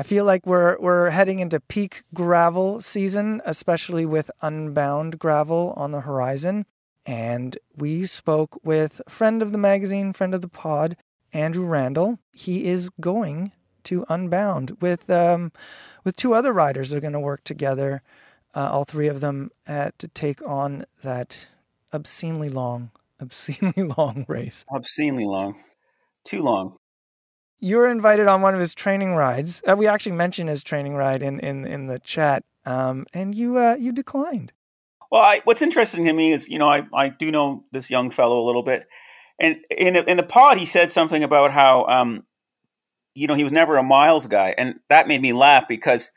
I 0.00 0.02
feel 0.02 0.24
like 0.24 0.46
we're 0.46 0.78
we're 0.80 1.10
heading 1.10 1.40
into 1.40 1.60
peak 1.60 2.04
gravel 2.14 2.80
season, 2.80 3.42
especially 3.44 4.06
with 4.06 4.30
unbound 4.40 5.18
gravel 5.18 5.74
on 5.76 5.90
the 5.90 6.00
horizon 6.00 6.64
and 7.04 7.58
we 7.76 8.06
spoke 8.06 8.58
with 8.64 9.02
friend 9.08 9.42
of 9.42 9.52
the 9.52 9.58
magazine, 9.58 10.14
friend 10.14 10.34
of 10.34 10.40
the 10.40 10.48
pod, 10.48 10.96
Andrew 11.34 11.66
Randall. 11.66 12.18
He 12.32 12.66
is 12.66 12.88
going 13.00 13.52
to 13.82 14.06
Unbound 14.08 14.78
with 14.80 15.10
um, 15.10 15.52
with 16.02 16.16
two 16.16 16.32
other 16.32 16.54
riders. 16.54 16.90
They're 16.90 17.00
going 17.00 17.12
to 17.12 17.20
work 17.20 17.44
together, 17.44 18.02
uh, 18.54 18.70
all 18.72 18.84
three 18.84 19.08
of 19.08 19.20
them, 19.20 19.50
to 19.66 20.08
take 20.14 20.40
on 20.48 20.86
that 21.02 21.48
obscenely 21.92 22.48
long, 22.48 22.90
obscenely 23.20 23.82
long 23.82 24.24
race. 24.28 24.64
Obscenely 24.70 25.26
long, 25.26 25.56
too 26.24 26.42
long. 26.42 26.78
You 27.60 27.76
were 27.76 27.88
invited 27.88 28.26
on 28.26 28.40
one 28.40 28.54
of 28.54 28.60
his 28.60 28.74
training 28.74 29.14
rides. 29.14 29.62
Uh, 29.68 29.76
we 29.76 29.86
actually 29.86 30.12
mentioned 30.12 30.48
his 30.48 30.62
training 30.62 30.94
ride 30.94 31.22
in 31.22 31.38
in, 31.40 31.66
in 31.66 31.86
the 31.86 31.98
chat, 31.98 32.42
um, 32.64 33.06
and 33.12 33.34
you 33.34 33.58
uh, 33.58 33.76
you 33.78 33.92
declined. 33.92 34.52
Well, 35.10 35.22
I, 35.22 35.40
what's 35.44 35.60
interesting 35.60 36.04
to 36.06 36.12
me 36.12 36.30
is, 36.32 36.48
you 36.48 36.58
know, 36.58 36.68
I, 36.68 36.86
I 36.94 37.08
do 37.08 37.30
know 37.30 37.64
this 37.72 37.90
young 37.90 38.10
fellow 38.10 38.40
a 38.40 38.46
little 38.46 38.62
bit, 38.62 38.86
and 39.38 39.58
in 39.76 39.96
in 39.96 40.16
the 40.16 40.22
pod 40.22 40.56
he 40.56 40.66
said 40.66 40.90
something 40.90 41.22
about 41.22 41.50
how, 41.50 41.84
um, 41.86 42.24
you 43.14 43.26
know, 43.26 43.34
he 43.34 43.44
was 43.44 43.52
never 43.52 43.76
a 43.76 43.82
miles 43.82 44.26
guy, 44.26 44.54
and 44.56 44.80
that 44.88 45.08
made 45.08 45.20
me 45.20 45.32
laugh 45.32 45.68
because 45.68 46.12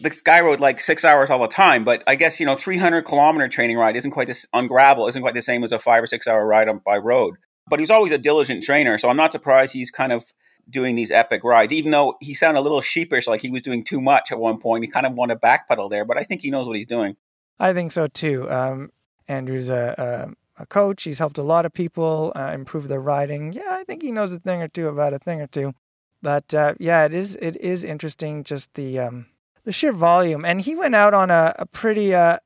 this 0.00 0.20
guy 0.20 0.40
rode 0.40 0.60
like 0.60 0.78
six 0.78 1.04
hours 1.04 1.30
all 1.30 1.40
the 1.40 1.48
time. 1.48 1.82
But 1.82 2.04
I 2.06 2.14
guess 2.14 2.38
you 2.38 2.46
know, 2.46 2.54
three 2.54 2.76
hundred 2.76 3.02
kilometer 3.06 3.48
training 3.48 3.76
ride 3.76 3.96
isn't 3.96 4.10
quite 4.12 4.28
this 4.28 4.46
on 4.52 4.68
gravel 4.68 5.08
isn't 5.08 5.22
quite 5.22 5.34
the 5.34 5.42
same 5.42 5.64
as 5.64 5.72
a 5.72 5.78
five 5.78 6.02
or 6.02 6.06
six 6.06 6.28
hour 6.28 6.46
ride 6.46 6.68
on, 6.68 6.80
by 6.84 6.96
road. 6.96 7.36
But 7.68 7.80
he 7.80 7.82
was 7.82 7.90
always 7.90 8.12
a 8.12 8.18
diligent 8.18 8.62
trainer, 8.62 8.98
so 8.98 9.08
I'm 9.08 9.16
not 9.16 9.32
surprised 9.32 9.72
he's 9.72 9.90
kind 9.90 10.12
of 10.12 10.26
doing 10.70 10.96
these 10.96 11.10
epic 11.10 11.42
rides. 11.44 11.72
Even 11.72 11.90
though 11.90 12.16
he 12.20 12.34
sounded 12.34 12.60
a 12.60 12.62
little 12.62 12.80
sheepish, 12.80 13.26
like 13.26 13.42
he 13.42 13.50
was 13.50 13.62
doing 13.62 13.82
too 13.82 14.00
much 14.00 14.32
at 14.32 14.38
one 14.38 14.58
point, 14.58 14.84
he 14.84 14.90
kind 14.90 15.06
of 15.06 15.14
wanted 15.14 15.34
to 15.34 15.40
backpedal 15.40 15.90
there. 15.90 16.04
But 16.04 16.18
I 16.18 16.22
think 16.22 16.42
he 16.42 16.50
knows 16.50 16.66
what 16.66 16.76
he's 16.76 16.86
doing. 16.86 17.16
I 17.58 17.72
think 17.72 17.92
so 17.92 18.06
too. 18.06 18.50
Um, 18.50 18.90
Andrew's 19.28 19.68
a, 19.68 20.32
a, 20.58 20.62
a, 20.62 20.66
coach. 20.66 21.04
He's 21.04 21.18
helped 21.18 21.38
a 21.38 21.42
lot 21.42 21.66
of 21.66 21.72
people 21.72 22.32
uh, 22.34 22.52
improve 22.54 22.88
their 22.88 23.00
riding. 23.00 23.52
Yeah, 23.52 23.68
I 23.68 23.84
think 23.84 24.02
he 24.02 24.10
knows 24.10 24.32
a 24.32 24.40
thing 24.40 24.62
or 24.62 24.68
two 24.68 24.88
about 24.88 25.12
a 25.12 25.18
thing 25.18 25.40
or 25.40 25.46
two. 25.46 25.74
But 26.22 26.52
uh, 26.52 26.74
yeah, 26.78 27.04
it 27.04 27.14
is 27.14 27.36
it 27.36 27.56
is 27.56 27.84
interesting 27.84 28.44
just 28.44 28.74
the 28.74 28.98
um, 28.98 29.26
the 29.64 29.72
sheer 29.72 29.92
volume. 29.92 30.44
And 30.44 30.60
he 30.60 30.74
went 30.74 30.94
out 30.94 31.14
on 31.14 31.30
a, 31.30 31.54
a 31.58 31.66
pretty. 31.66 32.14
Uh, 32.14 32.38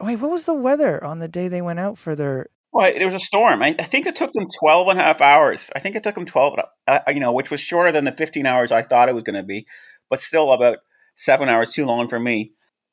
wait, 0.00 0.16
what 0.16 0.30
was 0.30 0.44
the 0.44 0.54
weather 0.54 1.02
on 1.02 1.18
the 1.18 1.28
day 1.28 1.48
they 1.48 1.62
went 1.62 1.78
out 1.78 1.98
for 1.98 2.14
their? 2.14 2.46
Well, 2.72 2.92
there 2.92 3.06
was 3.06 3.14
a 3.14 3.20
storm. 3.20 3.62
I, 3.62 3.74
I 3.78 3.84
think 3.84 4.06
it 4.06 4.14
took 4.14 4.32
them 4.32 4.46
12 4.60 4.88
and 4.88 5.00
a 5.00 5.02
half 5.02 5.20
hours. 5.20 5.70
I 5.74 5.78
think 5.78 5.96
it 5.96 6.02
took 6.02 6.14
them 6.14 6.26
12, 6.26 6.58
uh, 6.86 6.98
you 7.08 7.20
know, 7.20 7.32
which 7.32 7.50
was 7.50 7.60
shorter 7.60 7.90
than 7.90 8.04
the 8.04 8.12
15 8.12 8.44
hours 8.44 8.70
I 8.70 8.82
thought 8.82 9.08
it 9.08 9.14
was 9.14 9.24
going 9.24 9.36
to 9.36 9.42
be, 9.42 9.66
but 10.10 10.20
still 10.20 10.52
about 10.52 10.78
seven 11.16 11.48
hours 11.48 11.72
too 11.72 11.86
long 11.86 12.08
for 12.08 12.20
me 12.20 12.52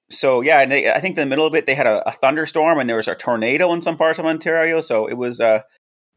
so 0.10 0.42
yeah, 0.42 0.62
and 0.62 0.72
they, 0.72 0.92
I 0.92 1.00
think 1.00 1.18
in 1.18 1.24
the 1.24 1.30
middle 1.30 1.46
of 1.46 1.56
it 1.56 1.66
they 1.66 1.76
had 1.76 1.88
a, 1.88 2.08
a, 2.08 2.12
thunderstorm 2.12 2.80
and 2.80 2.90
there 2.90 2.98
was 2.98 3.08
a 3.08 3.16
tornado 3.16 3.72
in 3.74 3.82
some 3.82 3.98
parts 3.98 4.20
of 4.20 4.26
Ontario. 4.26 4.82
So 4.82 5.08
it 5.08 5.16
was. 5.16 5.40
Uh, 5.40 5.62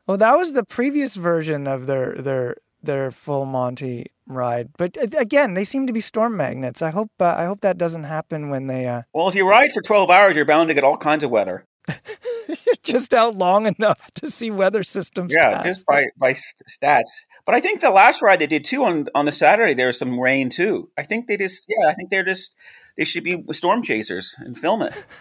well, 0.07 0.19
that 0.19 0.37
was 0.37 0.53
the 0.53 0.65
previous 0.65 1.17
version 1.17 1.67
of 1.67 1.87
their 1.87 2.15
their 2.15 2.57
their 2.83 3.11
full 3.11 3.47
Monty 3.47 4.07
ride. 4.27 4.71
But 4.77 4.97
uh, 4.99 5.19
again, 5.19 5.55
they 5.55 5.65
seem 5.65 5.87
to 5.87 5.93
be 5.93 6.01
storm 6.01 6.37
magnets. 6.37 6.83
I 6.83 6.91
hope 6.91 7.11
uh, 7.19 7.35
I 7.37 7.45
hope 7.45 7.61
that 7.63 7.79
doesn't 7.79 8.05
happen 8.05 8.51
when 8.51 8.67
they. 8.67 8.87
Uh... 8.87 9.03
Well, 9.15 9.29
if 9.29 9.35
you 9.35 9.49
ride 9.49 9.73
for 9.73 9.83
twelve 9.83 10.11
hours, 10.11 10.37
you're 10.37 10.45
bound 10.45 10.69
to 10.69 10.75
get 10.75 10.85
all 10.85 10.97
kinds 10.97 11.25
of 11.25 11.31
weather. 11.31 11.65
You're 12.49 12.75
just 12.83 13.15
out 13.15 13.37
long 13.37 13.67
enough 13.67 14.11
to 14.13 14.31
see 14.31 14.51
weather 14.51 14.83
systems. 14.83 15.35
Yeah, 15.35 15.63
just 15.63 15.87
by 15.87 16.05
by 16.19 16.35
stats. 16.69 17.25
But 17.45 17.55
I 17.55 17.61
think 17.61 17.81
the 17.81 17.91
last 17.91 18.23
ride 18.23 18.41
they 18.41 18.47
did 18.47 18.65
too 18.65 18.85
on 18.85 19.07
on 19.15 19.27
the 19.27 19.33
Saturday 19.33 19.75
there 19.75 19.89
was 19.89 19.99
some 19.99 20.19
rain 20.19 20.51
too. 20.51 20.91
I 20.97 21.03
think 21.03 21.27
they 21.27 21.37
just 21.37 21.67
yeah, 21.69 21.89
I 21.89 21.95
think 21.95 22.11
they're 22.11 22.25
just 22.25 22.55
they 22.97 23.05
should 23.05 23.25
be 23.25 23.43
storm 23.53 23.83
chasers 23.83 24.37
and 24.39 24.59
film 24.59 24.83
it. 24.83 25.05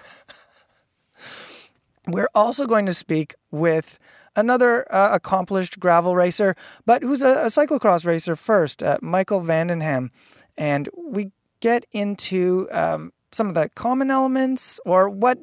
We're 2.08 2.30
also 2.34 2.66
going 2.66 2.86
to 2.86 2.94
speak 2.94 3.36
with 3.52 4.00
another 4.38 4.90
uh, 4.94 5.10
accomplished 5.12 5.80
gravel 5.80 6.16
racer, 6.16 6.56
but 6.86 7.04
who's 7.04 7.22
a, 7.22 7.30
a 7.30 7.48
cyclocross 7.48 8.06
racer 8.06 8.36
first, 8.36 8.82
uh, 8.82 8.98
Michael 9.02 9.42
van 9.42 9.68
den 9.68 9.82
Ham. 9.82 10.10
And 10.58 10.88
we 10.96 11.32
get 11.60 11.86
into 11.92 12.68
um, 12.72 13.12
some 13.32 13.48
of 13.48 13.56
the 13.56 13.70
common 13.76 14.10
elements 14.10 14.80
or 14.86 15.10
what 15.10 15.40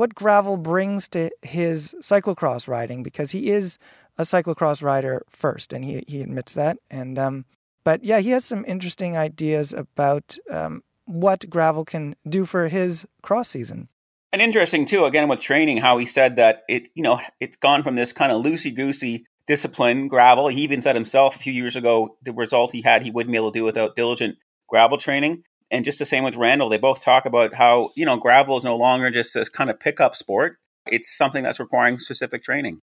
what 0.00 0.14
gravel 0.14 0.56
brings 0.56 1.08
to 1.08 1.30
his 1.42 1.94
cyclocross 2.00 2.66
riding 2.66 3.02
because 3.02 3.32
he 3.32 3.50
is 3.50 3.78
a 4.16 4.22
cyclocross 4.22 4.82
rider 4.82 5.22
first 5.28 5.74
and 5.74 5.84
he, 5.84 6.02
he 6.08 6.22
admits 6.22 6.54
that 6.54 6.78
and 6.90 7.18
um, 7.18 7.44
but 7.84 8.02
yeah 8.02 8.18
he 8.18 8.30
has 8.30 8.42
some 8.42 8.64
interesting 8.66 9.14
ideas 9.14 9.74
about 9.74 10.38
um, 10.50 10.82
what 11.04 11.50
gravel 11.50 11.84
can 11.84 12.16
do 12.26 12.46
for 12.46 12.68
his 12.68 13.06
cross 13.20 13.50
season 13.50 13.90
And 14.32 14.40
interesting 14.40 14.86
too, 14.86 15.04
again 15.04 15.28
with 15.28 15.42
training, 15.42 15.78
how 15.78 15.98
he 15.98 16.06
said 16.06 16.36
that 16.36 16.62
it, 16.66 16.88
you 16.94 17.02
know, 17.02 17.20
it's 17.38 17.56
gone 17.56 17.82
from 17.82 17.96
this 17.96 18.12
kind 18.12 18.32
of 18.32 18.42
loosey 18.42 18.74
goosey 18.74 19.26
discipline 19.46 20.08
gravel. 20.08 20.48
He 20.48 20.62
even 20.62 20.80
said 20.80 20.94
himself 20.94 21.36
a 21.36 21.38
few 21.38 21.52
years 21.52 21.76
ago 21.76 22.16
the 22.22 22.32
result 22.32 22.72
he 22.72 22.80
had 22.80 23.02
he 23.02 23.10
wouldn't 23.10 23.32
be 23.32 23.36
able 23.36 23.52
to 23.52 23.58
do 23.58 23.64
without 23.64 23.96
diligent 23.96 24.38
gravel 24.66 24.96
training. 24.96 25.42
And 25.70 25.84
just 25.84 25.98
the 25.98 26.04
same 26.04 26.24
with 26.24 26.36
Randall, 26.36 26.68
they 26.68 26.78
both 26.78 27.02
talk 27.02 27.26
about 27.26 27.54
how 27.54 27.90
you 27.94 28.04
know 28.04 28.16
gravel 28.16 28.56
is 28.56 28.64
no 28.64 28.76
longer 28.76 29.10
just 29.10 29.34
this 29.34 29.48
kind 29.48 29.70
of 29.70 29.78
pickup 29.78 30.16
sport. 30.16 30.58
It's 30.86 31.16
something 31.16 31.44
that's 31.44 31.60
requiring 31.60 31.98
specific 31.98 32.42
training. 32.42 32.80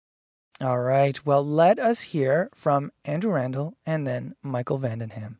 All 0.60 0.78
right. 0.78 1.24
Well, 1.26 1.44
let 1.44 1.78
us 1.78 2.00
hear 2.02 2.50
from 2.54 2.92
Andrew 3.04 3.32
Randall 3.32 3.76
and 3.84 4.06
then 4.06 4.34
Michael 4.42 4.78
van 4.78 5.00
den 5.00 5.10
Ham. 5.10 5.38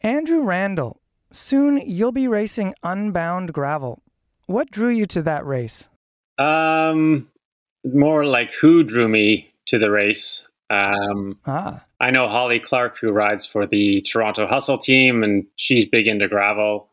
Andrew 0.00 0.42
Randall, 0.42 1.00
soon 1.30 1.76
you'll 1.78 2.12
be 2.12 2.28
racing 2.28 2.74
Unbound 2.82 3.52
Gravel. 3.52 4.02
What 4.46 4.70
drew 4.70 4.88
you 4.88 5.04
to 5.06 5.22
that 5.22 5.44
race? 5.44 5.88
Um, 6.38 7.28
more 7.84 8.24
like 8.24 8.50
who 8.52 8.82
drew 8.82 9.08
me 9.08 9.52
to 9.66 9.78
the 9.78 9.90
race. 9.90 10.42
Um, 10.70 11.38
Ah, 11.46 11.84
I 12.00 12.10
know 12.10 12.28
Holly 12.28 12.60
Clark, 12.60 12.96
who 13.00 13.10
rides 13.10 13.44
for 13.44 13.66
the 13.66 14.02
Toronto 14.02 14.46
Hustle 14.46 14.78
team, 14.78 15.22
and 15.24 15.46
she's 15.56 15.86
big 15.86 16.06
into 16.06 16.28
gravel. 16.28 16.88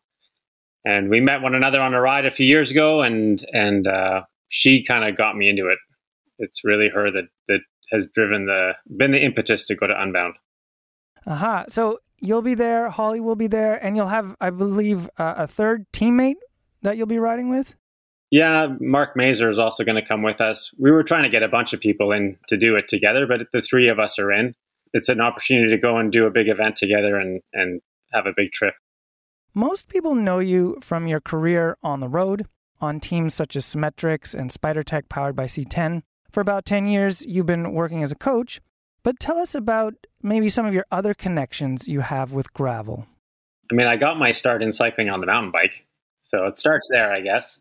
And 0.84 1.08
we 1.08 1.20
met 1.20 1.42
one 1.42 1.54
another 1.54 1.80
on 1.80 1.94
a 1.94 2.00
ride 2.00 2.26
a 2.26 2.30
few 2.30 2.46
years 2.46 2.70
ago, 2.70 3.02
and 3.02 3.44
and 3.52 3.86
uh, 3.86 4.22
she 4.48 4.84
kind 4.84 5.08
of 5.08 5.16
got 5.16 5.36
me 5.36 5.48
into 5.48 5.68
it. 5.68 5.78
It's 6.38 6.64
really 6.64 6.88
her 6.88 7.10
that 7.10 7.28
that 7.46 7.60
has 7.92 8.06
driven 8.14 8.46
the 8.46 8.72
been 8.96 9.12
the 9.12 9.24
impetus 9.24 9.64
to 9.66 9.74
go 9.74 9.86
to 9.86 10.00
Unbound. 10.00 10.34
aha. 11.26 11.64
So 11.68 12.00
you'll 12.20 12.42
be 12.42 12.54
there, 12.54 12.90
Holly 12.90 13.20
will 13.20 13.36
be 13.36 13.46
there, 13.46 13.74
and 13.84 13.96
you'll 13.96 14.08
have, 14.08 14.34
I 14.40 14.50
believe, 14.50 15.08
uh, 15.18 15.34
a 15.36 15.46
third 15.46 15.86
teammate 15.92 16.36
that 16.82 16.96
you'll 16.96 17.06
be 17.06 17.18
riding 17.18 17.48
with? 17.48 17.76
Yeah, 18.30 18.68
Mark 18.80 19.16
Mazer 19.16 19.48
is 19.48 19.58
also 19.58 19.84
going 19.84 19.96
to 19.96 20.06
come 20.06 20.22
with 20.22 20.40
us. 20.40 20.70
We 20.78 20.90
were 20.90 21.02
trying 21.02 21.24
to 21.24 21.30
get 21.30 21.42
a 21.42 21.48
bunch 21.48 21.72
of 21.72 21.80
people 21.80 22.12
in 22.12 22.36
to 22.48 22.56
do 22.56 22.76
it 22.76 22.88
together, 22.88 23.26
but 23.26 23.40
the 23.52 23.62
three 23.62 23.88
of 23.88 23.98
us 23.98 24.18
are 24.18 24.30
in. 24.30 24.54
It's 24.92 25.08
an 25.08 25.20
opportunity 25.20 25.70
to 25.70 25.78
go 25.78 25.96
and 25.96 26.12
do 26.12 26.26
a 26.26 26.30
big 26.30 26.48
event 26.48 26.76
together 26.76 27.16
and 27.16 27.40
and 27.52 27.80
have 28.12 28.26
a 28.26 28.32
big 28.36 28.52
trip. 28.52 28.74
Most 29.54 29.88
people 29.88 30.14
know 30.14 30.38
you 30.38 30.78
from 30.82 31.06
your 31.06 31.20
career 31.20 31.76
on 31.82 32.00
the 32.00 32.08
road, 32.08 32.46
on 32.80 33.00
teams 33.00 33.34
such 33.34 33.56
as 33.56 33.64
Symmetrics 33.64 34.34
and 34.34 34.50
SpiderTech 34.50 35.08
powered 35.08 35.34
by 35.34 35.44
C10. 35.44 36.02
For 36.30 36.40
about 36.40 36.66
10 36.66 36.86
years, 36.86 37.24
you've 37.24 37.46
been 37.46 37.72
working 37.72 38.02
as 38.02 38.12
a 38.12 38.16
coach, 38.16 38.60
but 39.02 39.18
tell 39.18 39.38
us 39.38 39.54
about 39.54 39.94
maybe 40.22 40.48
some 40.48 40.66
of 40.66 40.74
your 40.74 40.84
other 40.90 41.14
connections 41.14 41.88
you 41.88 42.00
have 42.00 42.32
with 42.32 42.52
gravel. 42.52 43.06
I 43.70 43.74
mean, 43.74 43.86
I 43.86 43.96
got 43.96 44.18
my 44.18 44.32
start 44.32 44.62
in 44.62 44.72
cycling 44.72 45.10
on 45.10 45.20
the 45.20 45.26
mountain 45.26 45.50
bike. 45.50 45.86
So 46.22 46.46
it 46.46 46.58
starts 46.58 46.88
there, 46.90 47.10
I 47.12 47.20
guess. 47.20 47.60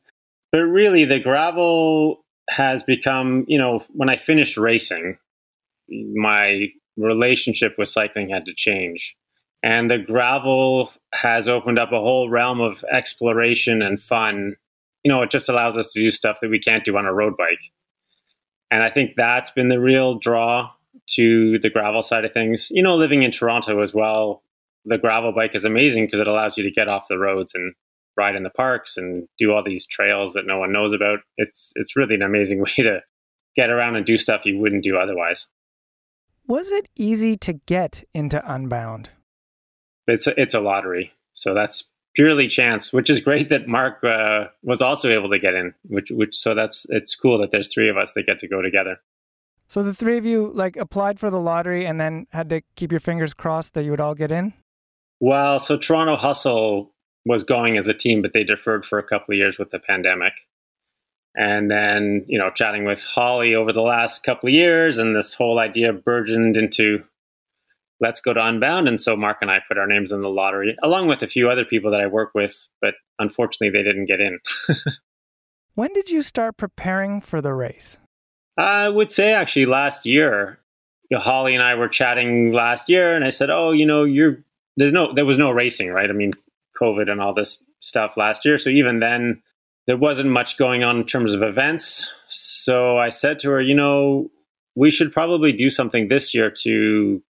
But 0.51 0.59
really, 0.59 1.05
the 1.05 1.19
gravel 1.19 2.25
has 2.49 2.83
become, 2.83 3.45
you 3.47 3.57
know, 3.57 3.83
when 3.89 4.09
I 4.09 4.15
finished 4.15 4.57
racing, 4.57 5.17
my 5.89 6.67
relationship 6.97 7.75
with 7.77 7.89
cycling 7.89 8.29
had 8.29 8.45
to 8.45 8.53
change. 8.53 9.15
And 9.63 9.89
the 9.89 9.97
gravel 9.97 10.91
has 11.13 11.49
opened 11.49 11.79
up 11.79 11.91
a 11.91 11.99
whole 11.99 12.29
realm 12.29 12.61
of 12.61 12.85
exploration 12.91 13.81
and 13.81 13.99
fun. 13.99 14.55
You 15.03 15.11
know, 15.11 15.21
it 15.23 15.31
just 15.31 15.49
allows 15.49 15.77
us 15.77 15.91
to 15.93 15.99
do 15.99 16.11
stuff 16.11 16.39
that 16.41 16.49
we 16.49 16.59
can't 16.59 16.85
do 16.85 16.95
on 16.97 17.05
a 17.05 17.13
road 17.13 17.35
bike. 17.37 17.59
And 18.69 18.83
I 18.83 18.89
think 18.89 19.11
that's 19.15 19.51
been 19.51 19.69
the 19.69 19.79
real 19.79 20.19
draw 20.19 20.71
to 21.11 21.59
the 21.59 21.69
gravel 21.69 22.03
side 22.03 22.25
of 22.25 22.33
things. 22.33 22.67
You 22.69 22.83
know, 22.83 22.95
living 22.95 23.23
in 23.23 23.31
Toronto 23.31 23.81
as 23.81 23.93
well, 23.93 24.43
the 24.85 24.97
gravel 24.97 25.31
bike 25.31 25.51
is 25.53 25.65
amazing 25.65 26.05
because 26.05 26.19
it 26.19 26.27
allows 26.27 26.57
you 26.57 26.63
to 26.63 26.71
get 26.71 26.87
off 26.87 27.07
the 27.07 27.17
roads 27.17 27.53
and 27.55 27.73
ride 28.17 28.35
in 28.35 28.43
the 28.43 28.49
parks 28.49 28.97
and 28.97 29.27
do 29.37 29.51
all 29.51 29.63
these 29.63 29.85
trails 29.85 30.33
that 30.33 30.47
no 30.47 30.59
one 30.59 30.71
knows 30.71 30.93
about. 30.93 31.19
It's 31.37 31.71
it's 31.75 31.95
really 31.95 32.15
an 32.15 32.21
amazing 32.21 32.59
way 32.63 32.73
to 32.77 33.01
get 33.55 33.69
around 33.69 33.95
and 33.95 34.05
do 34.05 34.17
stuff 34.17 34.45
you 34.45 34.59
wouldn't 34.59 34.83
do 34.83 34.97
otherwise. 34.97 35.47
Was 36.47 36.71
it 36.71 36.89
easy 36.95 37.35
to 37.37 37.53
get 37.53 38.03
into 38.13 38.41
Unbound? 38.51 39.09
It's 40.07 40.27
a, 40.27 40.39
it's 40.39 40.53
a 40.53 40.61
lottery, 40.61 41.11
so 41.33 41.53
that's 41.53 41.89
purely 42.15 42.47
chance, 42.47 42.93
which 42.93 43.09
is 43.09 43.19
great 43.19 43.49
that 43.49 43.67
Mark 43.67 44.01
uh, 44.03 44.45
was 44.63 44.81
also 44.81 45.09
able 45.09 45.29
to 45.29 45.39
get 45.39 45.53
in. 45.53 45.73
Which 45.83 46.09
which 46.09 46.35
so 46.35 46.55
that's 46.55 46.85
it's 46.89 47.15
cool 47.15 47.39
that 47.39 47.51
there's 47.51 47.71
three 47.71 47.89
of 47.89 47.97
us 47.97 48.13
that 48.13 48.25
get 48.25 48.39
to 48.39 48.47
go 48.47 48.61
together. 48.61 48.97
So 49.67 49.83
the 49.83 49.93
three 49.93 50.17
of 50.17 50.25
you 50.25 50.51
like 50.53 50.77
applied 50.77 51.19
for 51.19 51.29
the 51.29 51.39
lottery 51.39 51.85
and 51.85 51.99
then 51.99 52.27
had 52.31 52.49
to 52.49 52.61
keep 52.75 52.91
your 52.91 53.01
fingers 53.01 53.33
crossed 53.33 53.73
that 53.73 53.83
you 53.83 53.91
would 53.91 53.99
all 53.99 54.15
get 54.15 54.31
in? 54.31 54.53
Well, 55.19 55.59
so 55.59 55.77
Toronto 55.77 56.15
Hustle 56.15 56.93
was 57.27 57.43
going 57.43 57.77
as 57.77 57.87
a 57.87 57.93
team, 57.93 58.21
but 58.21 58.33
they 58.33 58.43
deferred 58.43 58.85
for 58.85 58.99
a 58.99 59.03
couple 59.03 59.33
of 59.33 59.37
years 59.37 59.57
with 59.57 59.71
the 59.71 59.79
pandemic. 59.79 60.33
And 61.35 61.69
then, 61.69 62.25
you 62.27 62.39
know, 62.39 62.49
chatting 62.49 62.85
with 62.85 63.03
Holly 63.03 63.53
over 63.53 63.71
the 63.71 63.81
last 63.81 64.23
couple 64.23 64.47
of 64.47 64.53
years, 64.53 64.97
and 64.97 65.15
this 65.15 65.35
whole 65.35 65.59
idea 65.59 65.93
burgeoned 65.93 66.57
into 66.57 67.03
let's 67.99 68.21
go 68.21 68.33
to 68.33 68.43
Unbound. 68.43 68.87
And 68.87 68.99
so 68.99 69.15
Mark 69.15 69.37
and 69.41 69.51
I 69.51 69.59
put 69.67 69.77
our 69.77 69.87
names 69.87 70.11
in 70.11 70.21
the 70.21 70.29
lottery, 70.29 70.75
along 70.81 71.07
with 71.07 71.21
a 71.21 71.27
few 71.27 71.49
other 71.49 71.65
people 71.65 71.91
that 71.91 72.01
I 72.01 72.07
work 72.07 72.31
with, 72.33 72.67
but 72.81 72.95
unfortunately 73.19 73.77
they 73.77 73.83
didn't 73.83 74.05
get 74.05 74.21
in. 74.21 74.39
When 75.77 75.93
did 75.93 76.09
you 76.09 76.23
start 76.23 76.57
preparing 76.57 77.21
for 77.21 77.39
the 77.39 77.53
race? 77.53 77.99
I 78.57 78.89
would 78.89 79.11
say 79.11 79.33
actually 79.33 79.65
last 79.67 80.07
year, 80.07 80.57
you 81.07 81.17
know, 81.17 81.21
Holly 81.21 81.53
and 81.53 81.63
I 81.63 81.75
were 81.75 81.87
chatting 81.87 82.51
last 82.51 82.89
year, 82.89 83.15
and 83.15 83.23
I 83.23 83.29
said, 83.29 83.51
"Oh, 83.51 83.73
you 83.73 83.85
know, 83.85 84.03
you're 84.03 84.43
there's 84.75 84.91
no 84.91 85.13
there 85.13 85.23
was 85.23 85.37
no 85.37 85.51
racing, 85.51 85.89
right? 85.89 86.09
I 86.09 86.13
mean, 86.13 86.33
COVID 86.79 87.09
and 87.09 87.21
all 87.21 87.33
this 87.33 87.63
stuff 87.79 88.17
last 88.17 88.45
year, 88.45 88.57
so 88.57 88.69
even 88.69 88.99
then 88.99 89.41
there 89.87 89.97
wasn't 89.97 90.29
much 90.29 90.57
going 90.57 90.83
on 90.83 90.97
in 90.97 91.05
terms 91.05 91.33
of 91.33 91.41
events. 91.41 92.11
So 92.27 92.97
I 92.97 93.09
said 93.09 93.39
to 93.39 93.49
her, 93.51 93.61
you 93.61 93.75
know, 93.75 94.29
we 94.75 94.91
should 94.91 95.11
probably 95.11 95.51
do 95.51 95.69
something 95.69 96.07
this 96.07 96.35
year 96.35 96.51
to 96.63 97.21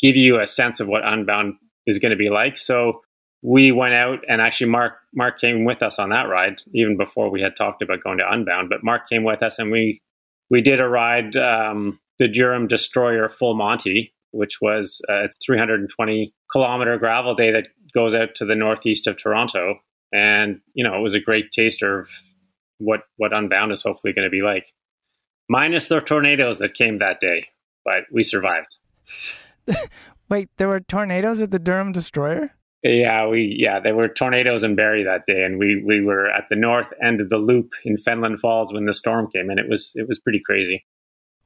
give 0.00 0.14
you 0.14 0.40
a 0.40 0.46
sense 0.46 0.78
of 0.78 0.88
what 0.88 1.02
Unbound 1.04 1.54
is 1.86 1.98
going 1.98 2.10
to 2.10 2.16
be 2.16 2.28
like. 2.28 2.58
So 2.58 3.00
we 3.42 3.72
went 3.72 3.94
out 3.94 4.20
and 4.28 4.40
actually 4.40 4.70
Mark 4.70 4.94
Mark 5.14 5.40
came 5.40 5.64
with 5.64 5.82
us 5.82 5.98
on 5.98 6.10
that 6.10 6.28
ride 6.28 6.60
even 6.74 6.96
before 6.96 7.30
we 7.30 7.40
had 7.40 7.56
talked 7.56 7.82
about 7.82 8.02
going 8.02 8.18
to 8.18 8.30
Unbound. 8.30 8.68
But 8.68 8.84
Mark 8.84 9.08
came 9.08 9.24
with 9.24 9.42
us 9.42 9.58
and 9.58 9.70
we 9.70 10.02
we 10.50 10.60
did 10.60 10.80
a 10.80 10.88
ride 10.88 11.36
um, 11.36 11.98
the 12.18 12.28
Durham 12.28 12.66
Destroyer 12.66 13.28
Full 13.28 13.54
Monty, 13.54 14.14
which 14.30 14.60
was 14.60 15.00
a 15.08 15.28
320 15.44 16.32
kilometer 16.50 16.98
gravel 16.98 17.34
day 17.34 17.52
that 17.52 17.68
goes 17.96 18.14
out 18.14 18.34
to 18.36 18.44
the 18.44 18.54
northeast 18.54 19.06
of 19.06 19.16
Toronto. 19.16 19.80
And 20.12 20.60
you 20.74 20.84
know 20.84 20.96
it 20.96 21.02
was 21.02 21.14
a 21.14 21.20
great 21.20 21.50
taster 21.50 22.00
of 22.00 22.08
what 22.78 23.00
what 23.16 23.32
Unbound 23.32 23.72
is 23.72 23.82
hopefully 23.82 24.12
going 24.12 24.26
to 24.26 24.30
be 24.30 24.42
like, 24.42 24.72
minus 25.48 25.88
the 25.88 26.00
tornadoes 26.00 26.58
that 26.60 26.74
came 26.74 26.98
that 26.98 27.18
day, 27.20 27.48
but 27.84 28.04
we 28.12 28.22
survived. 28.22 28.76
Wait, 30.28 30.48
there 30.56 30.68
were 30.68 30.80
tornadoes 30.80 31.40
at 31.40 31.50
the 31.50 31.58
Durham 31.58 31.92
Destroyer? 31.92 32.50
Yeah, 32.82 33.26
we 33.26 33.56
yeah, 33.58 33.80
there 33.80 33.96
were 33.96 34.08
tornadoes 34.08 34.62
in 34.62 34.76
Barrie 34.76 35.04
that 35.04 35.26
day, 35.26 35.42
and 35.42 35.58
we 35.58 35.82
we 35.84 36.04
were 36.04 36.28
at 36.28 36.44
the 36.50 36.56
north 36.56 36.92
end 37.02 37.20
of 37.20 37.30
the 37.30 37.38
loop 37.38 37.72
in 37.84 37.96
Fenelon 37.96 38.38
Falls 38.38 38.72
when 38.72 38.84
the 38.84 38.94
storm 38.94 39.28
came, 39.30 39.50
and 39.50 39.58
it 39.58 39.68
was 39.68 39.92
it 39.94 40.08
was 40.08 40.20
pretty 40.20 40.40
crazy. 40.44 40.84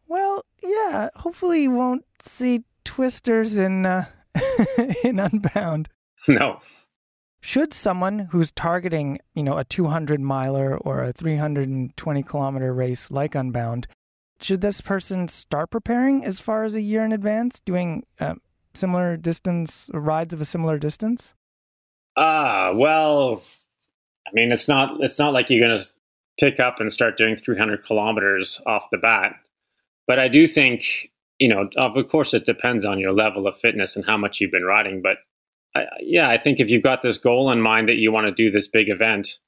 Well, 0.06 0.44
yeah. 0.62 1.08
Hopefully, 1.16 1.62
you 1.62 1.70
won't 1.70 2.04
see 2.20 2.64
twisters 2.84 3.56
in 3.56 3.86
uh, 3.86 4.06
in 5.04 5.18
Unbound. 5.18 5.88
No, 6.28 6.60
Should 7.40 7.72
someone 7.72 8.28
who's 8.30 8.52
targeting, 8.52 9.18
you 9.34 9.42
know, 9.42 9.56
a 9.56 9.64
200 9.64 10.20
miler 10.20 10.76
or 10.76 11.02
a 11.02 11.12
320 11.12 12.22
kilometer 12.22 12.74
race 12.74 13.10
like 13.10 13.34
Unbound, 13.34 13.86
should 14.40 14.60
this 14.60 14.80
person 14.80 15.28
start 15.28 15.70
preparing 15.70 16.24
as 16.24 16.40
far 16.40 16.64
as 16.64 16.74
a 16.74 16.80
year 16.80 17.04
in 17.04 17.12
advance, 17.12 17.60
doing 17.60 18.04
uh, 18.20 18.34
similar 18.74 19.16
distance 19.16 19.90
rides 19.94 20.34
of 20.34 20.40
a 20.40 20.44
similar 20.44 20.78
distance? 20.78 21.34
ah, 22.16 22.72
well, 22.74 23.42
I 24.26 24.30
mean, 24.34 24.52
it's 24.52 24.68
not 24.68 25.00
it's 25.00 25.18
not 25.18 25.32
like 25.32 25.50
you're 25.50 25.62
gonna 25.62 25.82
pick 26.38 26.60
up 26.60 26.80
and 26.80 26.92
start 26.92 27.16
doing 27.16 27.36
300 27.36 27.84
kilometers 27.84 28.60
off 28.66 28.90
the 28.90 28.98
bat. 28.98 29.34
But 30.06 30.18
I 30.18 30.28
do 30.28 30.46
think, 30.46 31.10
you 31.38 31.48
know, 31.48 31.68
of 31.76 32.08
course, 32.08 32.34
it 32.34 32.46
depends 32.46 32.84
on 32.84 32.98
your 32.98 33.12
level 33.12 33.46
of 33.46 33.56
fitness 33.56 33.96
and 33.96 34.04
how 34.04 34.16
much 34.16 34.40
you've 34.40 34.50
been 34.50 34.64
riding. 34.64 35.02
But 35.02 35.18
I, 35.74 35.84
yeah, 36.00 36.28
I 36.28 36.38
think 36.38 36.60
if 36.60 36.70
you've 36.70 36.82
got 36.82 37.02
this 37.02 37.18
goal 37.18 37.50
in 37.50 37.60
mind 37.60 37.88
that 37.88 37.96
you 37.96 38.10
want 38.12 38.26
to 38.26 38.32
do 38.32 38.50
this 38.50 38.68
big 38.68 38.88
event, 38.88 39.38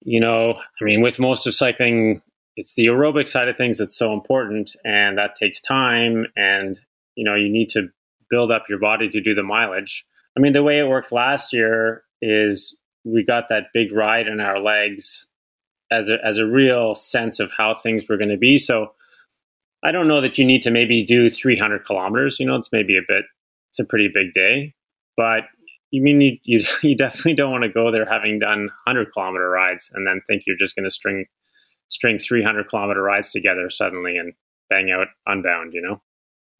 you 0.00 0.20
know, 0.20 0.54
I 0.80 0.84
mean, 0.84 1.00
with 1.00 1.18
most 1.18 1.46
of 1.46 1.54
cycling, 1.54 2.22
it's 2.56 2.74
the 2.74 2.86
aerobic 2.86 3.28
side 3.28 3.48
of 3.48 3.56
things 3.56 3.78
that's 3.78 3.96
so 3.96 4.12
important, 4.12 4.76
and 4.84 5.16
that 5.18 5.36
takes 5.36 5.60
time, 5.60 6.26
and 6.36 6.78
you 7.14 7.24
know, 7.24 7.34
you 7.34 7.50
need 7.50 7.70
to 7.70 7.88
build 8.30 8.50
up 8.50 8.64
your 8.68 8.78
body 8.78 9.08
to 9.08 9.20
do 9.20 9.34
the 9.34 9.42
mileage. 9.42 10.04
I 10.36 10.40
mean, 10.40 10.52
the 10.52 10.62
way 10.62 10.78
it 10.78 10.88
worked 10.88 11.12
last 11.12 11.52
year 11.52 12.04
is 12.20 12.76
we 13.04 13.24
got 13.24 13.48
that 13.48 13.64
big 13.74 13.92
ride 13.92 14.26
in 14.26 14.40
our 14.40 14.58
legs 14.58 15.26
as 15.90 16.08
a, 16.08 16.16
as 16.24 16.38
a 16.38 16.46
real 16.46 16.94
sense 16.94 17.40
of 17.40 17.52
how 17.56 17.74
things 17.74 18.08
were 18.08 18.16
going 18.16 18.30
to 18.30 18.38
be. 18.38 18.58
So 18.58 18.92
I 19.82 19.92
don't 19.92 20.08
know 20.08 20.20
that 20.20 20.38
you 20.38 20.44
need 20.44 20.62
to 20.62 20.70
maybe 20.70 21.04
do 21.04 21.28
300 21.28 21.84
kilometers. 21.84 22.38
You 22.40 22.46
know, 22.46 22.56
it's 22.56 22.72
maybe 22.72 22.96
a 22.96 23.02
bit, 23.06 23.24
it's 23.70 23.78
a 23.78 23.84
pretty 23.84 24.08
big 24.12 24.32
day, 24.32 24.74
but 25.16 25.44
you 25.92 26.02
mean 26.02 26.20
you, 26.20 26.38
you, 26.42 26.66
you 26.82 26.96
definitely 26.96 27.34
don't 27.34 27.52
want 27.52 27.62
to 27.62 27.68
go 27.68 27.92
there 27.92 28.06
having 28.06 28.40
done 28.40 28.70
100 28.84 29.12
kilometer 29.12 29.48
rides 29.48 29.92
and 29.94 30.06
then 30.06 30.20
think 30.26 30.42
you're 30.46 30.56
just 30.56 30.74
going 30.74 30.84
to 30.84 30.90
string 30.90 31.26
string 31.88 32.18
300 32.18 32.68
kilometer 32.68 33.02
rides 33.02 33.30
together 33.30 33.70
suddenly 33.70 34.16
and 34.16 34.32
bang 34.68 34.90
out 34.90 35.08
unbound. 35.26 35.72
You 35.74 35.82
know. 35.82 36.02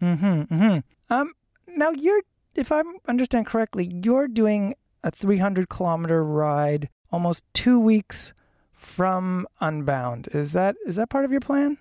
mm-hmm, 0.01 0.55
mm-hmm. 0.55 0.79
Um. 1.13 1.33
Now 1.75 1.91
you're, 1.91 2.21
if 2.55 2.71
I 2.71 2.83
understand 3.09 3.47
correctly, 3.47 3.91
you're 4.05 4.29
doing 4.29 4.75
a 5.03 5.11
300 5.11 5.69
kilometer 5.71 6.23
ride 6.23 6.91
almost 7.11 7.45
two 7.55 7.81
weeks 7.81 8.35
from 8.73 9.47
Unbound. 9.61 10.29
Is 10.33 10.53
that 10.53 10.77
is 10.87 10.97
that 10.97 11.09
part 11.09 11.25
of 11.25 11.31
your 11.31 11.41
plan? 11.41 11.79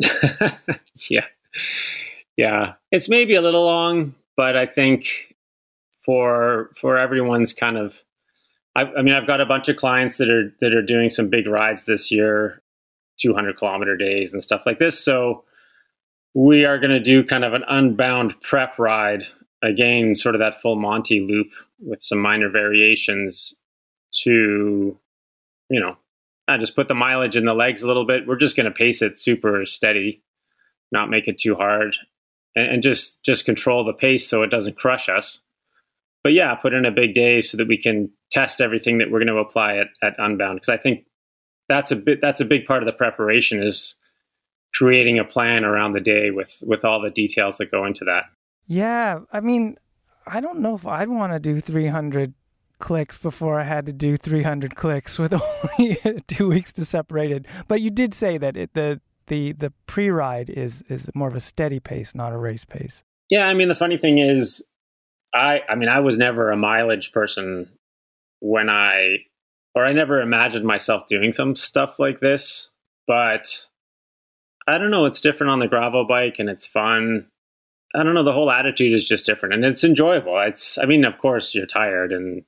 yeah, 1.10 1.26
yeah. 2.36 2.74
It's 2.90 3.08
maybe 3.08 3.34
a 3.34 3.42
little 3.42 3.64
long, 3.64 4.14
but 4.36 4.56
I 4.56 4.64
think 4.64 5.25
for 6.06 6.70
for 6.80 6.96
everyone's 6.96 7.52
kind 7.52 7.76
of. 7.76 7.96
I, 8.74 8.84
I 8.84 9.02
mean, 9.02 9.14
I've 9.14 9.26
got 9.26 9.40
a 9.40 9.46
bunch 9.46 9.68
of 9.68 9.76
clients 9.76 10.16
that 10.16 10.30
are 10.30 10.54
that 10.62 10.72
are 10.72 10.82
doing 10.82 11.10
some 11.10 11.28
big 11.28 11.46
rides 11.46 11.84
this 11.84 12.10
year, 12.10 12.62
200 13.20 13.58
kilometer 13.58 13.96
days 13.96 14.32
and 14.32 14.42
stuff 14.42 14.64
like 14.64 14.78
this. 14.78 14.98
So 14.98 15.44
we 16.34 16.64
are 16.64 16.78
going 16.78 16.90
to 16.90 17.00
do 17.00 17.24
kind 17.24 17.44
of 17.44 17.54
an 17.54 17.64
unbound 17.68 18.40
prep 18.40 18.78
ride 18.78 19.24
again, 19.62 20.14
sort 20.14 20.34
of 20.34 20.38
that 20.40 20.60
full 20.60 20.76
Monty 20.76 21.20
loop 21.20 21.48
with 21.80 22.02
some 22.02 22.18
minor 22.18 22.50
variations 22.50 23.54
to, 24.22 24.98
you 25.70 25.80
know, 25.80 25.96
I 26.48 26.58
just 26.58 26.76
put 26.76 26.88
the 26.88 26.94
mileage 26.94 27.36
in 27.36 27.44
the 27.44 27.54
legs 27.54 27.82
a 27.82 27.86
little 27.86 28.06
bit. 28.06 28.26
We're 28.26 28.36
just 28.36 28.56
going 28.56 28.66
to 28.66 28.70
pace 28.70 29.02
it 29.02 29.18
super 29.18 29.64
steady, 29.64 30.22
not 30.92 31.10
make 31.10 31.26
it 31.26 31.38
too 31.38 31.54
hard, 31.54 31.96
and, 32.54 32.66
and, 32.74 32.82
just 32.82 33.22
just 33.22 33.44
control 33.44 33.84
the 33.84 33.92
pace 33.92 34.28
so 34.28 34.42
it 34.42 34.50
doesn't 34.50 34.76
crush 34.76 35.08
us. 35.08 35.40
But 36.26 36.32
yeah, 36.32 36.52
put 36.56 36.74
in 36.74 36.84
a 36.84 36.90
big 36.90 37.14
day 37.14 37.40
so 37.40 37.56
that 37.56 37.68
we 37.68 37.80
can 37.80 38.10
test 38.32 38.60
everything 38.60 38.98
that 38.98 39.12
we're 39.12 39.20
going 39.20 39.28
to 39.28 39.36
apply 39.36 39.76
at, 39.76 39.86
at 40.02 40.16
Unbound 40.18 40.56
because 40.56 40.68
I 40.68 40.76
think 40.76 41.04
that's 41.68 41.92
a 41.92 41.94
bit 41.94 42.18
that's 42.20 42.40
a 42.40 42.44
big 42.44 42.66
part 42.66 42.82
of 42.82 42.86
the 42.86 42.92
preparation 42.92 43.62
is 43.62 43.94
creating 44.74 45.20
a 45.20 45.24
plan 45.24 45.64
around 45.64 45.92
the 45.92 46.00
day 46.00 46.32
with 46.32 46.58
with 46.66 46.84
all 46.84 47.00
the 47.00 47.12
details 47.12 47.58
that 47.58 47.70
go 47.70 47.84
into 47.84 48.04
that. 48.06 48.24
Yeah, 48.66 49.20
I 49.32 49.38
mean, 49.38 49.78
I 50.26 50.40
don't 50.40 50.58
know 50.58 50.74
if 50.74 50.84
I'd 50.84 51.10
want 51.10 51.32
to 51.32 51.38
do 51.38 51.60
300 51.60 52.34
clicks 52.80 53.16
before 53.16 53.60
I 53.60 53.62
had 53.62 53.86
to 53.86 53.92
do 53.92 54.16
300 54.16 54.74
clicks 54.74 55.20
with 55.20 55.32
only 55.78 55.96
two 56.26 56.48
weeks 56.48 56.72
to 56.72 56.84
separate 56.84 57.30
it. 57.30 57.46
But 57.68 57.82
you 57.82 57.90
did 57.92 58.14
say 58.14 58.36
that 58.36 58.56
it, 58.56 58.74
the 58.74 59.00
the 59.28 59.52
the 59.52 59.72
pre-ride 59.86 60.50
is 60.50 60.82
is 60.88 61.08
more 61.14 61.28
of 61.28 61.36
a 61.36 61.40
steady 61.40 61.78
pace, 61.78 62.16
not 62.16 62.32
a 62.32 62.36
race 62.36 62.64
pace. 62.64 63.04
Yeah, 63.30 63.46
I 63.46 63.54
mean 63.54 63.68
the 63.68 63.76
funny 63.76 63.96
thing 63.96 64.18
is, 64.18 64.66
I 65.34 65.60
I 65.68 65.74
mean 65.74 65.88
I 65.88 66.00
was 66.00 66.18
never 66.18 66.50
a 66.50 66.56
mileage 66.56 67.12
person 67.12 67.70
when 68.40 68.68
I 68.68 69.18
or 69.74 69.84
I 69.84 69.92
never 69.92 70.20
imagined 70.20 70.64
myself 70.64 71.06
doing 71.06 71.32
some 71.32 71.54
stuff 71.56 71.98
like 71.98 72.20
this. 72.20 72.68
But 73.06 73.66
I 74.66 74.78
don't 74.78 74.90
know, 74.90 75.04
it's 75.04 75.20
different 75.20 75.52
on 75.52 75.60
the 75.60 75.68
gravel 75.68 76.06
bike 76.06 76.36
and 76.38 76.48
it's 76.48 76.66
fun. 76.66 77.26
I 77.94 78.02
don't 78.02 78.14
know, 78.14 78.24
the 78.24 78.32
whole 78.32 78.50
attitude 78.50 78.94
is 78.94 79.04
just 79.04 79.26
different 79.26 79.54
and 79.54 79.64
it's 79.64 79.84
enjoyable. 79.84 80.38
It's 80.40 80.78
I 80.78 80.86
mean, 80.86 81.04
of 81.04 81.18
course 81.18 81.54
you're 81.54 81.66
tired 81.66 82.12
and 82.12 82.42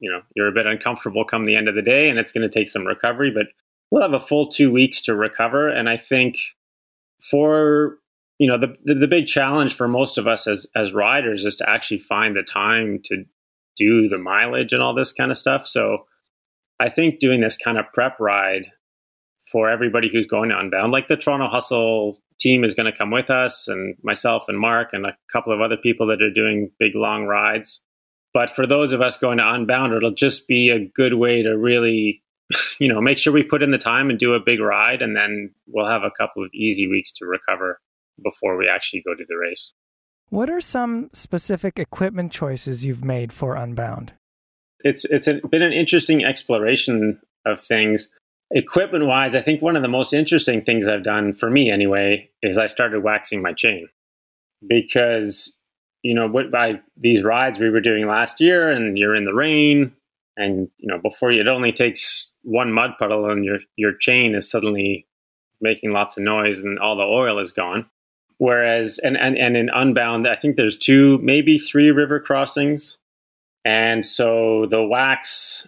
you 0.00 0.10
know 0.10 0.20
you're 0.34 0.48
a 0.48 0.52
bit 0.52 0.66
uncomfortable 0.66 1.24
come 1.24 1.44
the 1.44 1.56
end 1.56 1.68
of 1.68 1.74
the 1.74 1.82
day 1.82 2.08
and 2.08 2.18
it's 2.18 2.32
going 2.32 2.48
to 2.48 2.52
take 2.52 2.68
some 2.68 2.86
recovery 2.86 3.30
but 3.30 3.46
we'll 3.90 4.02
have 4.02 4.12
a 4.12 4.24
full 4.24 4.46
two 4.46 4.70
weeks 4.70 5.02
to 5.02 5.14
recover 5.14 5.68
and 5.68 5.88
i 5.88 5.96
think 5.96 6.38
for 7.20 7.98
you 8.38 8.48
know 8.48 8.58
the, 8.58 8.76
the, 8.84 8.94
the 8.94 9.08
big 9.08 9.26
challenge 9.26 9.74
for 9.74 9.88
most 9.88 10.18
of 10.18 10.26
us 10.26 10.46
as 10.46 10.66
as 10.74 10.92
riders 10.92 11.44
is 11.44 11.56
to 11.56 11.68
actually 11.68 11.98
find 11.98 12.36
the 12.36 12.42
time 12.42 13.00
to 13.04 13.24
do 13.76 14.08
the 14.08 14.18
mileage 14.18 14.72
and 14.72 14.82
all 14.82 14.94
this 14.94 15.12
kind 15.12 15.30
of 15.30 15.38
stuff. 15.38 15.66
So 15.66 16.04
i 16.80 16.88
think 16.88 17.18
doing 17.18 17.40
this 17.40 17.56
kind 17.56 17.76
of 17.76 17.84
prep 17.92 18.18
ride 18.20 18.70
for 19.50 19.68
everybody 19.68 20.08
who's 20.12 20.26
going 20.26 20.50
to 20.50 20.58
unbound 20.58 20.92
like 20.92 21.08
the 21.08 21.16
toronto 21.16 21.48
hustle 21.48 22.16
team 22.38 22.64
is 22.64 22.74
going 22.74 22.90
to 22.90 22.96
come 22.96 23.10
with 23.10 23.30
us 23.30 23.68
and 23.68 23.96
myself 24.02 24.44
and 24.48 24.58
mark 24.58 24.90
and 24.92 25.06
a 25.06 25.16
couple 25.32 25.52
of 25.52 25.60
other 25.60 25.76
people 25.76 26.06
that 26.06 26.22
are 26.22 26.30
doing 26.30 26.70
big 26.78 26.94
long 26.94 27.24
rides. 27.24 27.80
But 28.32 28.50
for 28.50 28.66
those 28.66 28.92
of 28.92 29.00
us 29.00 29.16
going 29.16 29.38
to 29.38 29.52
Unbound, 29.52 29.94
it'll 29.94 30.14
just 30.14 30.46
be 30.46 30.70
a 30.70 30.86
good 30.94 31.14
way 31.14 31.42
to 31.42 31.56
really, 31.56 32.22
you 32.78 32.92
know, 32.92 33.00
make 33.00 33.18
sure 33.18 33.32
we 33.32 33.42
put 33.42 33.62
in 33.62 33.70
the 33.70 33.78
time 33.78 34.10
and 34.10 34.18
do 34.18 34.34
a 34.34 34.40
big 34.40 34.60
ride, 34.60 35.02
and 35.02 35.16
then 35.16 35.52
we'll 35.66 35.88
have 35.88 36.02
a 36.02 36.10
couple 36.10 36.44
of 36.44 36.50
easy 36.54 36.86
weeks 36.86 37.12
to 37.12 37.26
recover 37.26 37.80
before 38.22 38.56
we 38.56 38.68
actually 38.68 39.02
go 39.06 39.14
to 39.14 39.24
the 39.28 39.36
race. 39.36 39.72
What 40.30 40.50
are 40.50 40.60
some 40.60 41.10
specific 41.12 41.78
equipment 41.78 42.32
choices 42.32 42.84
you've 42.84 43.04
made 43.04 43.32
for 43.32 43.54
Unbound? 43.54 44.12
It's 44.80 45.04
it's 45.06 45.26
a, 45.26 45.40
been 45.48 45.62
an 45.62 45.72
interesting 45.72 46.24
exploration 46.24 47.20
of 47.46 47.60
things. 47.60 48.10
Equipment 48.50 49.06
wise, 49.06 49.34
I 49.34 49.42
think 49.42 49.60
one 49.60 49.76
of 49.76 49.82
the 49.82 49.88
most 49.88 50.12
interesting 50.12 50.62
things 50.62 50.86
I've 50.86 51.04
done 51.04 51.32
for 51.32 51.50
me 51.50 51.70
anyway 51.70 52.30
is 52.42 52.58
I 52.58 52.66
started 52.66 53.02
waxing 53.02 53.42
my 53.42 53.52
chain 53.52 53.88
because 54.66 55.52
you 56.02 56.14
know, 56.14 56.28
what 56.28 56.50
by 56.50 56.80
these 56.96 57.22
rides 57.22 57.58
we 57.58 57.70
were 57.70 57.80
doing 57.80 58.06
last 58.06 58.40
year, 58.40 58.70
and 58.70 58.96
you're 58.96 59.16
in 59.16 59.24
the 59.24 59.34
rain, 59.34 59.92
and 60.36 60.68
you 60.78 60.88
know, 60.88 60.98
before 60.98 61.32
you, 61.32 61.40
it 61.40 61.48
only 61.48 61.72
takes 61.72 62.32
one 62.42 62.72
mud 62.72 62.92
puddle, 62.98 63.30
and 63.30 63.44
your 63.44 63.58
your 63.76 63.92
chain 63.92 64.34
is 64.34 64.50
suddenly 64.50 65.06
making 65.60 65.92
lots 65.92 66.16
of 66.16 66.22
noise, 66.22 66.60
and 66.60 66.78
all 66.78 66.96
the 66.96 67.02
oil 67.02 67.38
is 67.40 67.52
gone. 67.52 67.86
Whereas, 68.38 68.98
and 68.98 69.16
and 69.16 69.36
and 69.36 69.56
in 69.56 69.68
Unbound, 69.68 70.28
I 70.28 70.36
think 70.36 70.56
there's 70.56 70.76
two, 70.76 71.18
maybe 71.18 71.58
three 71.58 71.90
river 71.90 72.20
crossings, 72.20 72.96
and 73.64 74.06
so 74.06 74.66
the 74.66 74.82
wax 74.82 75.66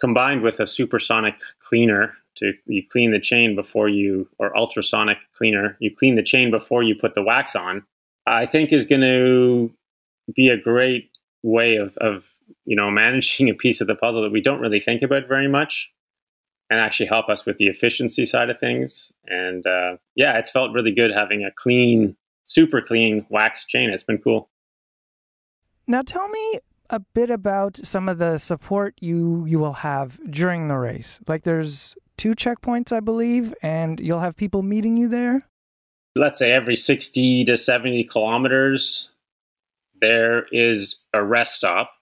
combined 0.00 0.42
with 0.42 0.60
a 0.60 0.66
supersonic 0.66 1.34
cleaner 1.60 2.14
to 2.36 2.52
you 2.66 2.82
clean 2.90 3.12
the 3.12 3.20
chain 3.20 3.54
before 3.54 3.88
you 3.88 4.28
or 4.38 4.56
ultrasonic 4.56 5.18
cleaner 5.36 5.76
you 5.78 5.94
clean 5.94 6.16
the 6.16 6.22
chain 6.22 6.50
before 6.50 6.82
you 6.82 6.94
put 6.94 7.14
the 7.14 7.22
wax 7.22 7.54
on 7.54 7.82
I 8.26 8.46
think 8.46 8.72
is 8.72 8.86
going 8.86 9.00
to 9.02 9.72
be 10.34 10.48
a 10.48 10.56
great 10.56 11.10
way 11.42 11.76
of, 11.76 11.96
of 11.98 12.26
you 12.64 12.76
know 12.76 12.90
managing 13.02 13.48
a 13.48 13.54
piece 13.54 13.80
of 13.80 13.86
the 13.86 13.94
puzzle 13.94 14.22
that 14.22 14.32
we 14.32 14.40
don't 14.40 14.60
really 14.60 14.80
think 14.80 15.02
about 15.02 15.28
very 15.28 15.48
much 15.48 15.90
and 16.70 16.80
actually 16.80 17.06
help 17.06 17.28
us 17.28 17.44
with 17.44 17.58
the 17.58 17.66
efficiency 17.66 18.24
side 18.24 18.48
of 18.48 18.58
things. 18.58 19.12
And 19.26 19.66
uh, 19.66 19.96
yeah 20.14 20.38
it's 20.38 20.50
felt 20.50 20.72
really 20.72 20.92
good 20.92 21.10
having 21.10 21.44
a 21.44 21.50
clean 21.50 22.16
super 22.46 22.80
clean 22.80 23.26
wax 23.28 23.66
chain. 23.66 23.90
It's 23.90 24.04
been 24.04 24.18
cool. 24.18 24.48
Now 25.86 26.02
tell 26.02 26.28
me 26.28 26.60
a 26.88 27.00
bit 27.00 27.30
about 27.30 27.78
some 27.84 28.08
of 28.08 28.18
the 28.18 28.38
support 28.38 28.94
you 29.00 29.44
you 29.46 29.58
will 29.58 29.74
have 29.74 30.18
during 30.30 30.68
the 30.68 30.76
race. 30.76 31.20
Like 31.26 31.42
there's 31.44 31.96
two 32.20 32.34
checkpoints 32.34 32.92
i 32.92 33.00
believe 33.00 33.54
and 33.62 33.98
you'll 33.98 34.20
have 34.20 34.36
people 34.36 34.62
meeting 34.62 34.98
you 34.98 35.08
there? 35.08 35.40
Let's 36.16 36.38
say 36.38 36.52
every 36.52 36.76
60 36.76 37.46
to 37.46 37.56
70 37.56 38.04
kilometers, 38.04 39.08
there 40.02 40.44
is 40.52 41.00
a 41.14 41.24
rest 41.24 41.54
stop. 41.54 41.92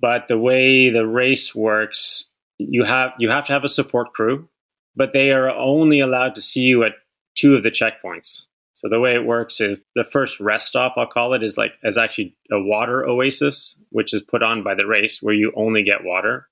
But 0.00 0.28
the 0.28 0.38
way 0.38 0.88
the 0.88 1.06
race 1.06 1.54
works, 1.54 2.29
you 2.68 2.84
have 2.84 3.12
you 3.18 3.30
have 3.30 3.46
to 3.46 3.52
have 3.52 3.64
a 3.64 3.68
support 3.68 4.12
crew, 4.12 4.48
but 4.96 5.12
they 5.12 5.30
are 5.30 5.50
only 5.50 6.00
allowed 6.00 6.34
to 6.34 6.40
see 6.40 6.62
you 6.62 6.84
at 6.84 6.92
two 7.34 7.54
of 7.54 7.62
the 7.62 7.70
checkpoints. 7.70 8.42
So 8.74 8.88
the 8.88 9.00
way 9.00 9.14
it 9.14 9.26
works 9.26 9.60
is 9.60 9.84
the 9.94 10.04
first 10.04 10.40
rest 10.40 10.68
stop, 10.68 10.94
I'll 10.96 11.06
call 11.06 11.34
it, 11.34 11.42
is 11.42 11.58
like 11.58 11.72
is 11.82 11.98
actually 11.98 12.36
a 12.50 12.60
water 12.60 13.06
oasis, 13.06 13.78
which 13.90 14.14
is 14.14 14.22
put 14.22 14.42
on 14.42 14.62
by 14.62 14.74
the 14.74 14.86
race 14.86 15.18
where 15.20 15.34
you 15.34 15.52
only 15.56 15.82
get 15.82 16.04
water. 16.04 16.48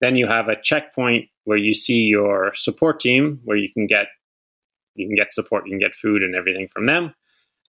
Then 0.00 0.16
you 0.16 0.26
have 0.28 0.48
a 0.48 0.60
checkpoint 0.60 1.28
where 1.44 1.58
you 1.58 1.74
see 1.74 2.02
your 2.02 2.52
support 2.54 3.00
team, 3.00 3.40
where 3.44 3.56
you 3.56 3.72
can 3.72 3.86
get 3.86 4.06
you 4.94 5.06
can 5.06 5.16
get 5.16 5.32
support, 5.32 5.66
you 5.66 5.72
can 5.72 5.78
get 5.78 5.94
food 5.94 6.22
and 6.22 6.34
everything 6.34 6.68
from 6.68 6.86
them. 6.86 7.14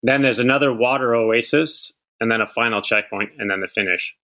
Then 0.01 0.21
there's 0.21 0.39
another 0.39 0.73
water 0.73 1.13
oasis, 1.13 1.91
and 2.19 2.31
then 2.31 2.41
a 2.41 2.47
final 2.47 2.81
checkpoint, 2.81 3.31
and 3.37 3.49
then 3.49 3.59
the 3.59 3.67
finish. 3.67 4.15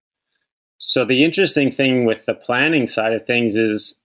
So 0.88 1.04
the 1.04 1.24
interesting 1.24 1.72
thing 1.72 2.06
with 2.06 2.28
the 2.28 2.36
planning 2.36 2.86
side 2.86 3.14
of 3.14 3.26
things 3.26 3.56
is 3.56 3.98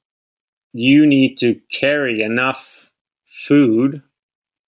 you 0.73 1.05
need 1.05 1.37
to 1.37 1.61
carry 1.71 2.23
enough 2.23 2.89
food 3.27 4.03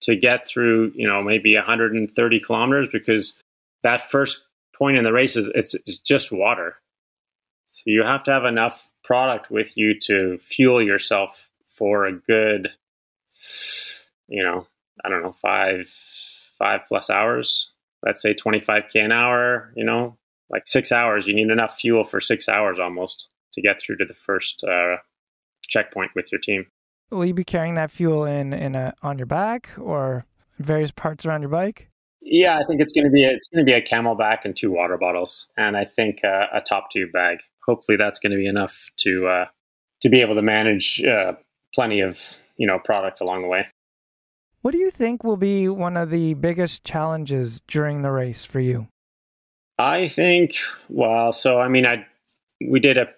to 0.01 0.15
get 0.15 0.45
through, 0.45 0.91
you 0.93 1.07
know, 1.07 1.23
maybe 1.23 1.55
130 1.55 2.39
kilometers 2.39 2.87
because 2.93 3.33
that 3.81 4.11
first 4.11 4.41
point 4.77 4.97
in 4.97 5.03
the 5.03 5.11
race 5.11 5.35
is 5.35 5.49
it's, 5.55 5.73
it's 5.73 5.97
just 5.97 6.31
water. 6.31 6.75
So 7.71 7.81
you 7.87 8.03
have 8.03 8.23
to 8.25 8.31
have 8.31 8.45
enough 8.45 8.87
product 9.03 9.49
with 9.49 9.75
you 9.75 9.99
to 10.01 10.37
fuel 10.37 10.83
yourself 10.83 11.49
for 11.73 12.05
a 12.05 12.13
good, 12.13 12.69
you 14.27 14.43
know, 14.43 14.67
I 15.03 15.09
don't 15.09 15.23
know, 15.23 15.33
five, 15.33 15.89
five 16.59 16.81
plus 16.87 17.09
hours. 17.09 17.71
Let's 18.03 18.21
say 18.21 18.35
25K 18.35 19.03
an 19.03 19.11
hour, 19.11 19.73
you 19.75 19.83
know, 19.83 20.15
like 20.49 20.63
six 20.67 20.91
hours. 20.91 21.27
You 21.27 21.33
need 21.33 21.49
enough 21.49 21.77
fuel 21.79 22.03
for 22.03 22.19
six 22.19 22.47
hours 22.47 22.79
almost 22.79 23.27
to 23.53 23.61
get 23.61 23.81
through 23.81 23.97
to 23.97 24.05
the 24.05 24.13
first 24.13 24.63
uh, 24.63 24.97
checkpoint 25.67 26.11
with 26.15 26.31
your 26.31 26.41
team. 26.41 26.65
Will 27.11 27.25
you 27.25 27.33
be 27.33 27.43
carrying 27.43 27.75
that 27.75 27.91
fuel 27.91 28.25
in 28.25 28.53
in 28.53 28.75
a, 28.75 28.93
on 29.03 29.17
your 29.17 29.27
back 29.27 29.69
or 29.79 30.25
various 30.59 30.91
parts 30.91 31.25
around 31.25 31.41
your 31.41 31.49
bike? 31.49 31.89
Yeah, 32.21 32.57
I 32.57 32.63
think 32.65 32.81
it's 32.81 32.93
going 32.93 33.03
to 33.03 33.11
be 33.11 33.25
a, 33.25 33.31
it's 33.31 33.49
going 33.49 33.65
to 33.65 33.69
be 33.69 33.77
a 33.77 33.81
CamelBak 33.81 34.39
and 34.45 34.55
two 34.55 34.71
water 34.71 34.97
bottles, 34.97 35.47
and 35.57 35.75
I 35.75 35.83
think 35.85 36.23
uh, 36.23 36.47
a 36.53 36.61
top 36.61 36.89
tube 36.89 37.11
bag. 37.11 37.39
Hopefully, 37.65 37.97
that's 37.97 38.19
going 38.19 38.31
to 38.31 38.37
be 38.37 38.47
enough 38.47 38.89
to 38.99 39.27
uh, 39.27 39.45
to 40.01 40.09
be 40.09 40.21
able 40.21 40.35
to 40.35 40.41
manage 40.41 41.03
uh, 41.03 41.33
plenty 41.75 41.99
of 41.99 42.37
you 42.57 42.65
know 42.65 42.79
product 42.79 43.21
along 43.21 43.41
the 43.41 43.47
way. 43.47 43.67
What 44.61 44.71
do 44.71 44.77
you 44.77 44.89
think 44.89 45.23
will 45.23 45.37
be 45.37 45.67
one 45.67 45.97
of 45.97 46.09
the 46.09 46.35
biggest 46.35 46.85
challenges 46.85 47.61
during 47.67 48.01
the 48.01 48.11
race 48.11 48.45
for 48.45 48.61
you? 48.61 48.87
I 49.83 50.07
think 50.07 50.55
well, 50.87 51.33
so 51.33 51.59
I 51.59 51.67
mean, 51.67 51.85
I 51.85 52.05
we 52.65 52.79
did 52.79 52.97
a 52.97 53.09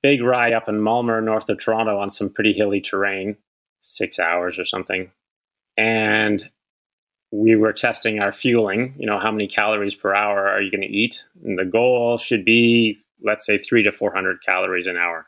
big 0.00 0.22
ride 0.22 0.52
up 0.52 0.68
in 0.68 0.76
Mulmur, 0.76 1.22
north 1.24 1.48
of 1.48 1.58
Toronto, 1.58 1.98
on 1.98 2.08
some 2.08 2.30
pretty 2.30 2.52
hilly 2.52 2.80
terrain, 2.80 3.36
six 3.82 4.20
hours 4.20 4.60
or 4.60 4.64
something, 4.64 5.10
and 5.76 6.48
we 7.32 7.56
were 7.56 7.72
testing 7.72 8.20
our 8.20 8.32
fueling. 8.32 8.94
You 8.96 9.06
know, 9.06 9.18
how 9.18 9.32
many 9.32 9.48
calories 9.48 9.96
per 9.96 10.14
hour 10.14 10.46
are 10.46 10.62
you 10.62 10.70
going 10.70 10.82
to 10.82 10.86
eat? 10.86 11.24
And 11.44 11.58
the 11.58 11.64
goal 11.64 12.16
should 12.16 12.44
be, 12.44 12.98
let's 13.24 13.44
say, 13.44 13.58
three 13.58 13.82
to 13.82 13.90
400 13.90 14.38
calories 14.46 14.86
an 14.86 14.96
hour. 14.96 15.26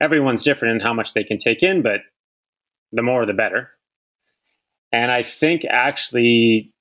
Everyone's 0.00 0.42
different 0.42 0.76
in 0.76 0.80
how 0.80 0.94
much 0.94 1.12
they 1.12 1.24
can 1.24 1.36
take 1.36 1.62
in, 1.62 1.82
but 1.82 2.00
the 2.92 3.02
more 3.02 3.26
the 3.26 3.34
better. 3.34 3.70
And 4.92 5.10
I 5.10 5.24
think 5.24 5.66
actually 5.68 6.72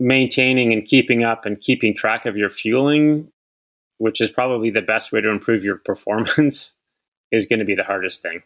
maintaining 0.00 0.72
and 0.72 0.84
keeping 0.84 1.24
up 1.24 1.46
and 1.46 1.60
keeping 1.60 1.94
track 1.94 2.26
of 2.26 2.36
your 2.36 2.50
fueling, 2.50 3.30
which 3.98 4.20
is 4.20 4.30
probably 4.30 4.70
the 4.70 4.82
best 4.82 5.12
way 5.12 5.20
to 5.20 5.30
improve 5.30 5.64
your 5.64 5.76
performance, 5.84 6.74
is 7.32 7.46
going 7.46 7.58
to 7.58 7.64
be 7.64 7.74
the 7.74 7.84
hardest 7.84 8.22
thing. 8.22 8.42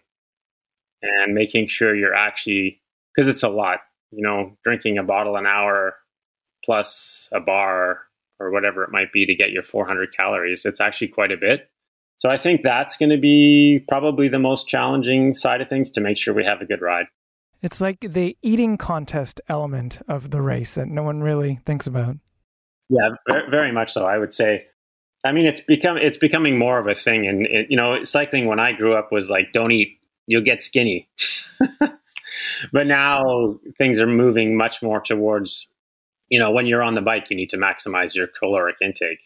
And 1.03 1.34
making 1.34 1.68
sure 1.68 1.94
you're 1.94 2.14
actually, 2.14 2.80
because 3.14 3.28
it's 3.28 3.44
a 3.44 3.49
lot, 3.49 3.80
you 4.11 4.22
know, 4.22 4.57
drinking 4.64 4.99
a 4.99 5.05
bottle 5.05 5.36
an 5.36 5.46
hour 5.46 5.94
plus 6.64 7.28
a 7.32 7.40
bar 7.40 8.01
or 8.40 8.51
whatever 8.51 8.82
it 8.82 8.90
might 8.90 9.12
be 9.12 9.26
to 9.26 9.34
get 9.34 9.51
your 9.51 9.62
400 9.62 10.14
calories. 10.16 10.64
It's 10.64 10.80
actually 10.80 11.09
quite 11.09 11.32
a 11.32 11.36
bit. 11.36 11.68
So 12.18 12.28
I 12.28 12.36
think 12.36 12.62
that's 12.62 12.96
going 12.96 13.11
to 13.11 13.18
be 13.18 13.84
probably 13.88 14.28
the 14.28 14.40
most 14.40 14.66
challenging 14.66 15.34
side 15.34 15.61
of 15.61 15.68
things 15.68 15.90
to 15.92 16.01
make 16.01 16.18
sure 16.18 16.34
we 16.34 16.44
have 16.44 16.61
a 16.61 16.66
good 16.66 16.82
ride. 16.82 17.07
It's 17.61 17.80
like 17.80 18.00
the 18.00 18.36
eating 18.42 18.76
contest 18.76 19.40
element 19.48 20.00
of 20.09 20.30
the 20.30 20.40
race 20.40 20.74
that 20.76 20.88
no 20.88 21.02
one 21.02 21.20
really 21.20 21.61
thinks 21.64 21.86
about. 21.86 22.16
Yeah, 22.88 23.11
very 23.50 23.72
much 23.72 23.92
so. 23.92 24.04
I 24.04 24.18
would 24.18 24.32
say. 24.32 24.66
I 25.24 25.32
mean, 25.32 25.46
it's 25.46 25.61
become 25.61 25.96
it's 25.96 26.16
becoming 26.16 26.59
more 26.59 26.78
of 26.78 26.86
a 26.86 26.94
thing, 26.94 27.26
and 27.26 27.46
it, 27.46 27.66
you 27.70 27.76
know, 27.76 28.04
cycling 28.04 28.46
when 28.46 28.61
I 28.61 28.72
grew 28.72 28.94
up 28.94 29.11
was 29.11 29.28
like, 29.28 29.52
don't 29.52 29.72
eat, 29.72 29.98
you'll 30.26 30.44
get 30.44 30.62
skinny. 30.62 31.09
but 32.72 32.86
now 32.86 33.59
things 33.76 34.00
are 34.00 34.06
moving 34.06 34.56
much 34.56 34.82
more 34.82 35.00
towards 35.00 35.66
you 36.28 36.38
know 36.38 36.50
when 36.50 36.66
you're 36.66 36.82
on 36.82 36.94
the 36.94 37.00
bike 37.00 37.30
you 37.30 37.36
need 37.36 37.50
to 37.50 37.56
maximize 37.56 38.14
your 38.14 38.26
caloric 38.26 38.76
intake 38.82 39.20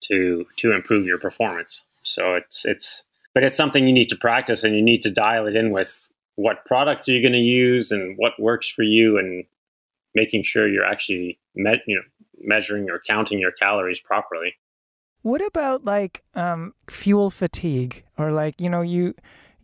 to 0.00 0.46
to 0.56 0.72
improve 0.72 1.06
your 1.06 1.18
performance 1.18 1.82
so 2.02 2.34
it's 2.34 2.64
it's 2.64 3.04
but 3.32 3.42
it's 3.42 3.56
something 3.56 3.86
you 3.86 3.92
need 3.92 4.08
to 4.08 4.16
practice 4.16 4.64
and 4.64 4.76
you 4.76 4.82
need 4.82 5.02
to 5.02 5.10
dial 5.10 5.46
it 5.46 5.56
in 5.56 5.70
with 5.70 6.12
what 6.36 6.64
products 6.64 7.08
are 7.08 7.12
you 7.12 7.22
going 7.22 7.32
to 7.32 7.38
use 7.38 7.90
and 7.90 8.16
what 8.18 8.32
works 8.38 8.68
for 8.68 8.82
you 8.82 9.18
and 9.18 9.44
making 10.14 10.42
sure 10.42 10.68
you're 10.68 10.84
actually 10.84 11.38
met, 11.54 11.78
you 11.86 11.96
know 11.96 12.02
measuring 12.40 12.90
or 12.90 13.00
counting 13.06 13.38
your 13.38 13.52
calories 13.52 14.00
properly 14.00 14.54
what 15.22 15.40
about 15.46 15.84
like 15.84 16.22
um, 16.34 16.74
fuel 16.90 17.30
fatigue 17.30 18.04
or 18.18 18.32
like 18.32 18.60
you 18.60 18.68
know 18.68 18.82
you 18.82 19.14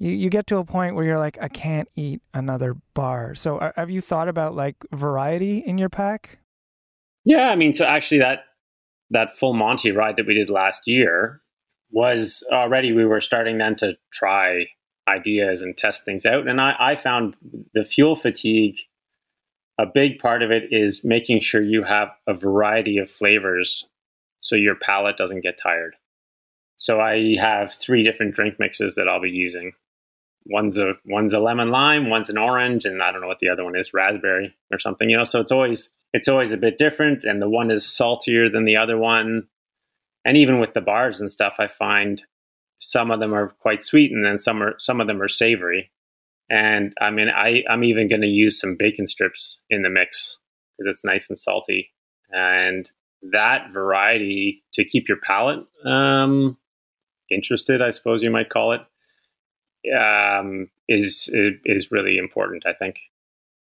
you, 0.01 0.13
you 0.13 0.31
get 0.31 0.47
to 0.49 0.57
a 0.57 0.65
point 0.65 0.97
where 0.97 1.05
you're 1.05 1.19
like, 1.19 1.39
I 1.41 1.49
can't 1.49 1.89
eat 1.95 2.23
another 2.33 2.75
bar. 2.95 3.35
So 3.35 3.59
are, 3.59 3.75
have 3.77 3.91
you 3.91 4.01
thought 4.01 4.29
about 4.29 4.57
like 4.57 4.77
variety 4.93 5.59
in 5.59 5.79
your 5.79 5.91
pack? 5.91 6.39
Yeah, 7.25 7.51
I 7.51 7.57
mean, 7.57 7.75
so 7.75 7.85
actually 7.85 8.21
that 8.21 8.41
that 9.11 9.37
full 9.37 9.53
Monty 9.53 9.91
ride 9.91 10.17
that 10.17 10.27
we 10.27 10.35
did 10.35 10.49
last 10.49 10.87
year 10.87 11.43
was 11.91 12.43
already 12.51 12.93
we 12.93 13.05
were 13.05 13.21
starting 13.21 13.59
then 13.59 13.77
to 13.77 13.97
try 14.13 14.67
ideas 15.11 15.63
and 15.63 15.77
test 15.77 16.05
things 16.05 16.25
out. 16.25 16.49
And 16.49 16.61
I, 16.61 16.75
I 16.79 16.97
found 16.97 17.37
the 17.75 17.85
fuel 17.85 18.17
fatigue 18.17 18.77
a 19.79 19.87
big 19.87 20.19
part 20.19 20.43
of 20.43 20.51
it 20.51 20.65
is 20.73 21.03
making 21.05 21.41
sure 21.41 21.63
you 21.63 21.83
have 21.83 22.11
a 22.27 22.35
variety 22.35 22.99
of 22.99 23.11
flavors 23.11 23.87
so 24.43 24.55
your 24.55 24.75
palate 24.75 25.17
doesn't 25.17 25.41
get 25.41 25.59
tired. 25.63 25.97
So 26.77 27.01
I 27.01 27.37
have 27.39 27.73
three 27.75 28.03
different 28.03 28.35
drink 28.35 28.57
mixes 28.59 28.97
that 28.97 29.09
I'll 29.09 29.23
be 29.23 29.31
using 29.31 29.73
one's 30.47 30.79
a 30.79 30.95
one's 31.05 31.35
a 31.35 31.41
lemon 31.41 31.71
lime, 31.71 32.11
one's 32.11 32.31
an 32.31 32.39
orange, 32.39 32.85
and 32.85 33.03
I 33.03 33.13
don't 33.13 33.21
know 33.21 33.27
what 33.27 33.39
the 33.39 33.49
other 33.49 33.65
one 33.65 33.77
is, 33.77 33.95
raspberry 33.95 34.55
or 34.73 34.79
something. 34.79 35.09
You 35.09 35.19
know, 35.19 35.25
so 35.25 35.41
it's 35.41 35.53
always 35.53 35.91
it's 36.13 36.29
always 36.29 36.53
a 36.53 36.57
bit 36.57 36.79
different, 36.79 37.25
and 37.25 37.41
the 37.41 37.49
one 37.49 37.71
is 37.71 37.87
saltier 37.87 38.49
than 38.49 38.65
the 38.65 38.77
other 38.77 38.99
one. 38.99 39.49
And 40.25 40.37
even 40.37 40.61
with 40.61 40.75
the 40.75 40.81
bars 40.81 41.21
and 41.21 41.33
stuff, 41.33 41.55
I 41.59 41.67
find 41.67 42.23
some 42.81 43.11
of 43.11 43.21
them 43.21 43.33
are 43.33 43.49
quite 43.61 43.83
sweet, 43.83 44.11
and 44.11 44.25
then 44.25 44.39
some 44.39 44.63
are 44.63 44.75
some 44.79 45.01
of 45.01 45.07
them 45.07 45.23
are 45.23 45.29
savory. 45.29 45.91
And 46.51 46.93
I 47.01 47.11
mean, 47.11 47.29
I 47.29 47.63
I'm 47.71 47.85
even 47.85 48.09
going 48.09 48.23
to 48.23 48.27
use 48.27 48.59
some 48.61 48.77
bacon 48.77 49.07
strips 49.07 49.61
in 49.71 49.83
the 49.83 49.91
mix 49.91 50.37
because 50.77 50.91
it's 50.91 51.05
nice 51.05 51.29
and 51.29 51.39
salty, 51.39 51.91
and 52.31 52.91
that 53.23 53.71
variety 53.73 54.65
to 54.73 54.85
keep 54.85 55.09
your 55.09 55.19
palate 55.19 55.65
um, 55.85 56.57
interested, 57.31 57.83
I 57.83 57.91
suppose 57.91 58.23
you 58.23 58.31
might 58.31 58.49
call 58.49 58.73
it, 58.73 58.81
um, 59.95 60.71
is 60.89 61.31
is 61.33 61.93
really 61.93 62.19
important. 62.19 62.65
I 62.67 62.73
think. 62.73 62.99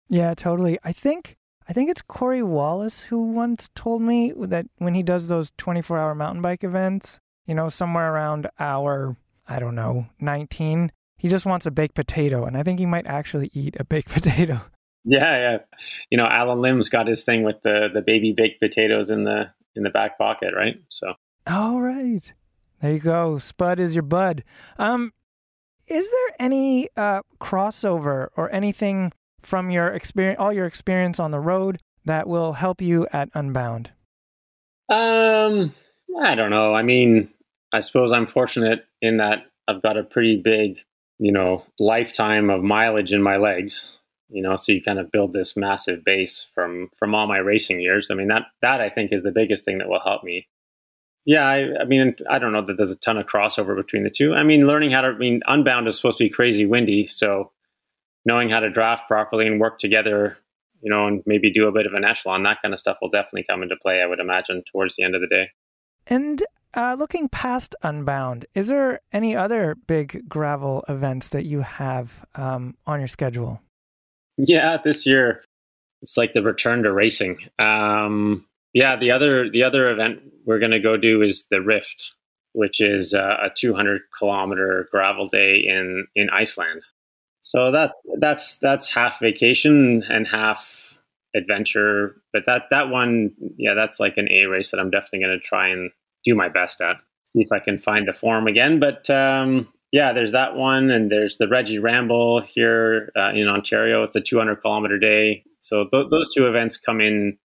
Yeah, 0.09 0.35
totally. 0.35 0.79
I 0.85 0.93
think 0.93 1.37
I 1.69 1.73
think 1.73 1.89
it's 1.89 2.03
Cory 2.03 2.43
Wallace 2.43 3.03
who 3.03 3.23
once 3.23 3.71
told 3.75 4.03
me 4.03 4.33
that 4.37 4.67
when 4.79 4.95
he 4.95 5.03
does 5.03 5.29
those 5.29 5.51
24 5.57 5.99
hour 5.99 6.15
mountain 6.15 6.43
bike 6.43 6.62
events, 6.62 7.21
you 7.47 7.55
know, 7.55 7.68
somewhere 7.68 8.12
around 8.12 8.49
hour, 8.59 9.16
I 9.49 9.59
don't 9.59 9.74
know, 9.74 10.07
19, 10.20 10.92
he 11.18 11.28
just 11.28 11.47
wants 11.47 11.66
a 11.66 11.70
baked 11.70 11.95
potato. 11.95 12.45
And 12.45 12.57
I 12.57 12.62
think 12.62 12.78
he 12.78 12.86
might 12.86 13.07
actually 13.07 13.51
eat 13.55 13.76
a 13.78 13.84
baked 13.84 14.09
potato. 14.12 14.61
Yeah, 15.05 15.20
yeah. 15.36 15.59
You 16.11 16.18
know, 16.18 16.26
Allen 16.30 16.61
Lim's 16.61 16.88
got 16.88 17.07
his 17.07 17.24
thing 17.24 17.42
with 17.42 17.57
the, 17.62 17.88
the 17.92 18.01
baby 18.01 18.32
baked 18.36 18.61
potatoes 18.61 19.11
in 19.11 19.24
the 19.24 19.51
in 19.76 19.82
the 19.82 19.90
back 19.90 20.16
pocket, 20.18 20.55
right? 20.57 20.76
So. 20.88 21.14
All 21.47 21.80
right. 21.80 22.32
There 22.80 22.92
you 22.92 23.01
go. 23.01 23.38
Spud 23.38 23.80
is 23.80 23.95
your 23.95 24.03
bud. 24.03 24.45
Um, 24.78 25.12
is 25.86 26.11
there 26.11 26.36
any 26.38 26.88
uh, 26.97 27.22
crossover 27.40 28.28
or 28.36 28.51
anything 28.53 29.12
from 29.42 29.70
your 29.70 29.88
experience, 29.88 30.38
all 30.38 30.53
your 30.53 30.66
experience 30.66 31.18
on 31.18 31.30
the 31.30 31.40
road, 31.40 31.80
that 32.05 32.26
will 32.26 32.55
help 32.55 32.80
you 32.80 33.07
at 33.12 33.28
Unbound? 33.34 33.90
Um, 34.88 35.74
I 36.22 36.34
don't 36.34 36.51
know. 36.51 36.74
I 36.74 36.82
mean, 36.82 37.34
I 37.75 37.81
suppose 37.81 38.12
I'm 38.12 38.27
fortunate 38.27 38.87
in 39.03 39.18
that 39.18 39.47
I've 39.68 39.83
got 39.83 39.97
a 39.97 40.05
pretty 40.05 40.37
big, 40.37 40.79
you 41.18 41.33
know, 41.33 41.64
lifetime 41.79 42.51
of 42.51 42.62
mileage 42.62 43.12
in 43.12 43.22
my 43.22 43.37
legs. 43.37 43.91
You 44.31 44.43
know, 44.43 44.57
so 44.57 44.72
you 44.72 44.83
kind 44.83 44.99
of 44.99 45.12
build 45.12 45.33
this 45.33 45.57
massive 45.57 46.05
base 46.05 46.47
from 46.55 46.91
from 46.99 47.14
all 47.14 47.27
my 47.27 47.39
racing 47.39 47.81
years. 47.81 48.11
I 48.11 48.14
mean, 48.14 48.29
that 48.29 48.45
that 48.62 48.81
I 48.81 48.89
think 48.89 49.12
is 49.12 49.22
the 49.22 49.33
biggest 49.33 49.64
thing 49.64 49.79
that 49.79 49.89
will 49.89 50.01
help 50.01 50.25
me 50.25 50.49
yeah, 51.27 51.47
I, 51.47 51.81
I, 51.81 51.85
mean, 51.85 52.14
I 52.29 52.39
don't 52.39 52.53
know 52.53 52.64
that 52.66 52.77
there's 52.77 52.91
a 52.91 52.97
ton 52.97 53.16
of 53.16 53.27
crossover 53.27 53.75
between 53.75 54.05
the 54.05 54.11
two. 54.11 54.35
I 54.35 54.43
mean, 54.43 54.66
learning 54.66 54.91
how 54.91 55.01
to, 55.01 55.09
I 55.09 55.16
mean, 55.16 55.41
Unbound 55.47 55.89
is 55.89 55.97
supposed 55.97 56.18
to 56.18 56.25
be 56.25 56.31
crazy 56.31 56.66
windy, 56.66 57.07
so 57.07 57.51
knowing 58.27 58.51
how 58.51 58.61
to 58.61 58.70
draft 58.70 59.09
properly 59.09 59.47
and 59.47 59.61
work 59.61 59.79
together, 59.79 60.37
you 60.83 60.91
know, 60.91 61.07
and 61.07 61.22
maybe 61.25 61.51
do 61.51 61.66
a 61.66 61.72
bit 61.72 61.87
of 61.87 61.95
an 61.95 62.05
echelon, 62.05 62.43
that 62.43 62.61
kind 62.61 62.75
of 62.75 62.81
stuff 62.81 62.99
will 63.01 63.09
definitely 63.09 63.47
come 63.49 63.62
into 63.62 63.77
play, 63.77 64.03
I 64.03 64.07
would 64.07 64.20
imagine, 64.20 64.62
towards 64.70 64.97
the 64.97 65.03
end 65.03 65.14
of 65.14 65.22
the 65.22 65.29
day. 65.29 65.49
And 66.07 66.43
uh, 66.77 66.97
looking 66.99 67.29
past 67.29 67.75
Unbound, 67.83 68.47
is 68.55 68.68
there 68.68 69.01
any 69.12 69.37
other 69.37 69.77
big 69.87 70.29
gravel 70.29 70.85
events 70.89 71.29
that 71.31 71.45
you 71.45 71.61
have 71.61 72.25
um, 72.35 72.77
on 72.87 73.01
your 73.01 73.09
schedule? 73.09 73.61
Yeah, 74.37 74.79
this 74.83 75.07
year 75.07 75.43
it's 76.03 76.16
like 76.16 76.35
the 76.35 76.43
return 76.43 76.83
to 76.83 76.93
racing. 76.93 77.39
Um, 77.59 78.45
yeah, 78.75 78.97
the 78.97 79.11
other 79.11 79.49
the 79.49 79.62
other 79.62 79.89
event 79.89 80.20
we're 80.45 80.59
going 80.59 80.72
to 80.72 80.81
go 80.81 80.97
do 80.97 81.22
is 81.22 81.47
the 81.51 81.62
Rift, 81.62 82.12
which 82.53 82.81
is 82.81 83.14
uh, 83.14 83.37
a 83.43 83.51
200 83.55 84.03
kilometer 84.18 84.89
gravel 84.91 85.29
day 85.29 85.64
in 85.64 86.07
in 86.14 86.29
Iceland. 86.31 86.83
So 87.43 87.70
that 87.70 87.93
that's 88.18 88.57
that's 88.57 88.91
half 88.91 89.20
vacation 89.20 90.03
and 90.11 90.27
half 90.27 90.99
adventure. 91.35 92.16
But 92.33 92.43
that 92.47 92.62
that 92.70 92.91
one, 92.91 93.33
yeah, 93.57 93.75
that's 93.75 94.01
like 94.01 94.18
an 94.18 94.29
A 94.31 94.45
race 94.45 94.72
that 94.72 94.81
I'm 94.81 94.91
definitely 94.91 95.20
going 95.20 95.39
to 95.39 95.47
try 95.47 95.68
and 95.68 95.91
do 96.25 96.35
my 96.35 96.49
best 96.49 96.81
at. 96.81 96.97
See 97.33 97.41
if 97.41 97.53
I 97.53 97.59
can 97.59 97.79
find 97.79 98.07
the 98.09 98.12
form 98.12 98.47
again. 98.47 98.81
But 98.81 99.09
um, 99.11 99.68
yeah, 99.93 100.12
there's 100.12 100.33
that 100.33 100.57
one, 100.57 100.91
and 100.91 101.11
there's 101.11 101.37
the 101.37 101.49
Reggie 101.49 101.79
Ramble 101.79 102.41
here 102.41 103.12
uh, 103.16 103.31
in 103.31 103.49
Ontario. 103.49 104.03
It's 104.03 104.16
a 104.16 104.20
200 104.20 104.57
kilometer 104.57 104.99
day. 104.99 105.45
So 105.61 105.87
th- 105.93 106.07
those 106.11 106.33
two 106.35 106.47
events 106.47 106.79
come 106.79 107.01
in. 107.01 107.39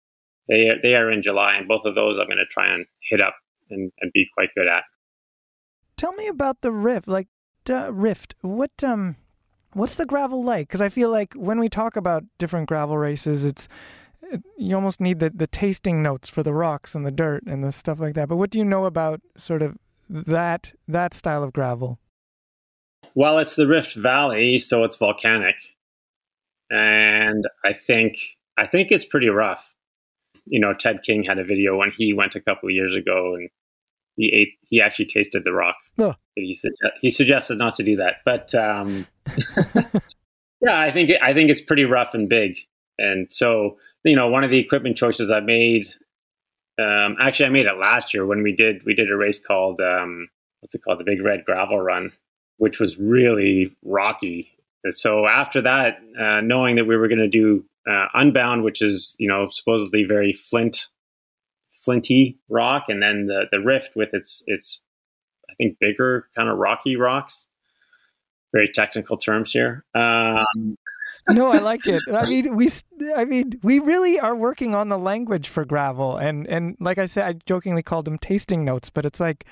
They 0.47 0.69
they 0.81 0.95
are 0.95 1.11
in 1.11 1.21
July, 1.21 1.55
and 1.57 1.67
both 1.67 1.83
of 1.85 1.95
those 1.95 2.17
I'm 2.17 2.27
going 2.27 2.37
to 2.37 2.45
try 2.45 2.73
and 2.73 2.85
hit 3.01 3.19
up 3.19 3.35
and, 3.69 3.91
and 3.99 4.11
be 4.13 4.25
quite 4.33 4.49
good 4.55 4.67
at. 4.67 4.83
Tell 5.97 6.13
me 6.13 6.27
about 6.27 6.61
the 6.61 6.71
rift. 6.71 7.07
Like 7.07 7.27
rift, 7.67 8.35
what 8.41 8.71
um, 8.83 9.17
what's 9.73 9.95
the 9.95 10.05
gravel 10.05 10.43
like? 10.43 10.67
Because 10.67 10.81
I 10.81 10.89
feel 10.89 11.09
like 11.09 11.33
when 11.33 11.59
we 11.59 11.69
talk 11.69 11.95
about 11.95 12.23
different 12.37 12.67
gravel 12.67 12.97
races, 12.97 13.43
it's 13.43 13.65
it, 13.65 13.69
you 14.57 14.75
almost 14.75 14.99
need 14.99 15.19
the 15.19 15.29
the 15.29 15.47
tasting 15.47 16.01
notes 16.01 16.29
for 16.29 16.43
the 16.43 16.53
rocks 16.53 16.95
and 16.95 17.05
the 17.05 17.11
dirt 17.11 17.43
and 17.45 17.63
the 17.63 17.71
stuff 17.71 17.99
like 17.99 18.15
that. 18.15 18.29
But 18.29 18.37
what 18.37 18.49
do 18.49 18.59
you 18.59 18.65
know 18.65 18.85
about 18.85 19.21
sort 19.35 19.61
of 19.61 19.77
that 20.09 20.73
that 20.87 21.13
style 21.13 21.43
of 21.43 21.53
gravel? 21.53 21.99
Well, 23.15 23.39
it's 23.39 23.55
the 23.55 23.67
Rift 23.67 23.95
Valley, 23.95 24.57
so 24.57 24.83
it's 24.83 24.95
volcanic, 24.95 25.55
and 26.69 27.43
I 27.65 27.73
think 27.73 28.17
I 28.57 28.67
think 28.67 28.91
it's 28.91 29.05
pretty 29.05 29.29
rough. 29.29 29.73
You 30.45 30.59
know, 30.59 30.73
Ted 30.73 31.03
King 31.03 31.23
had 31.23 31.39
a 31.39 31.43
video 31.43 31.77
when 31.77 31.91
he 31.95 32.13
went 32.13 32.35
a 32.35 32.41
couple 32.41 32.69
of 32.69 32.75
years 32.75 32.95
ago, 32.95 33.35
and 33.35 33.49
he 34.15 34.31
ate. 34.33 34.49
He 34.69 34.81
actually 34.81 35.05
tasted 35.05 35.43
the 35.45 35.53
rock. 35.53 35.75
Oh. 35.97 36.15
He, 36.35 36.57
he 37.01 37.09
suggested 37.09 37.57
not 37.57 37.75
to 37.75 37.83
do 37.83 37.95
that, 37.95 38.17
but 38.23 38.53
um, 38.53 39.07
yeah, 40.61 40.79
I 40.79 40.91
think 40.91 41.11
I 41.21 41.33
think 41.33 41.49
it's 41.49 41.61
pretty 41.61 41.85
rough 41.85 42.13
and 42.13 42.29
big, 42.29 42.57
and 42.97 43.27
so 43.31 43.77
you 44.03 44.15
know, 44.15 44.27
one 44.27 44.43
of 44.43 44.51
the 44.51 44.59
equipment 44.59 44.97
choices 44.97 45.31
I 45.31 45.39
made. 45.39 45.87
Um, 46.79 47.17
actually, 47.19 47.47
I 47.47 47.49
made 47.49 47.65
it 47.65 47.77
last 47.77 48.13
year 48.13 48.25
when 48.25 48.43
we 48.43 48.51
did 48.51 48.83
we 48.85 48.93
did 48.93 49.11
a 49.11 49.17
race 49.17 49.39
called 49.39 49.81
um, 49.81 50.29
what's 50.59 50.75
it 50.75 50.83
called, 50.83 50.99
the 50.99 51.03
Big 51.03 51.21
Red 51.21 51.45
Gravel 51.45 51.79
Run, 51.79 52.11
which 52.57 52.79
was 52.79 52.97
really 52.97 53.75
rocky. 53.83 54.51
So 54.91 55.25
after 55.25 55.61
that, 55.61 55.99
uh, 56.19 56.41
knowing 56.41 56.75
that 56.75 56.85
we 56.85 56.95
were 56.95 57.07
going 57.07 57.19
to 57.19 57.27
do 57.27 57.65
uh, 57.89 58.07
Unbound, 58.13 58.63
which 58.63 58.81
is 58.81 59.15
you 59.17 59.27
know 59.27 59.47
supposedly 59.49 60.03
very 60.03 60.33
flint, 60.33 60.87
flinty 61.85 62.37
rock, 62.49 62.85
and 62.89 63.01
then 63.01 63.27
the 63.27 63.45
the 63.51 63.59
Rift 63.59 63.95
with 63.95 64.13
its 64.13 64.43
its 64.47 64.79
I 65.49 65.53
think 65.55 65.77
bigger 65.79 66.27
kind 66.35 66.49
of 66.49 66.57
rocky 66.57 66.95
rocks. 66.95 67.47
Very 68.53 68.69
technical 68.69 69.17
terms 69.17 69.51
here. 69.51 69.83
Um, 69.93 70.77
no, 71.29 71.51
I 71.51 71.59
like 71.59 71.85
it. 71.87 72.01
I 72.13 72.25
mean, 72.25 72.55
we, 72.55 72.69
I 73.15 73.25
mean, 73.25 73.59
we 73.63 73.79
really 73.79 74.19
are 74.19 74.35
working 74.35 74.75
on 74.75 74.89
the 74.89 74.97
language 74.97 75.49
for 75.49 75.65
gravel, 75.65 76.17
and 76.17 76.47
and 76.47 76.75
like 76.79 76.97
I 76.97 77.05
said, 77.05 77.25
I 77.25 77.33
jokingly 77.45 77.83
called 77.83 78.05
them 78.05 78.17
tasting 78.17 78.63
notes, 78.65 78.89
but 78.89 79.05
it's 79.05 79.19
like 79.19 79.45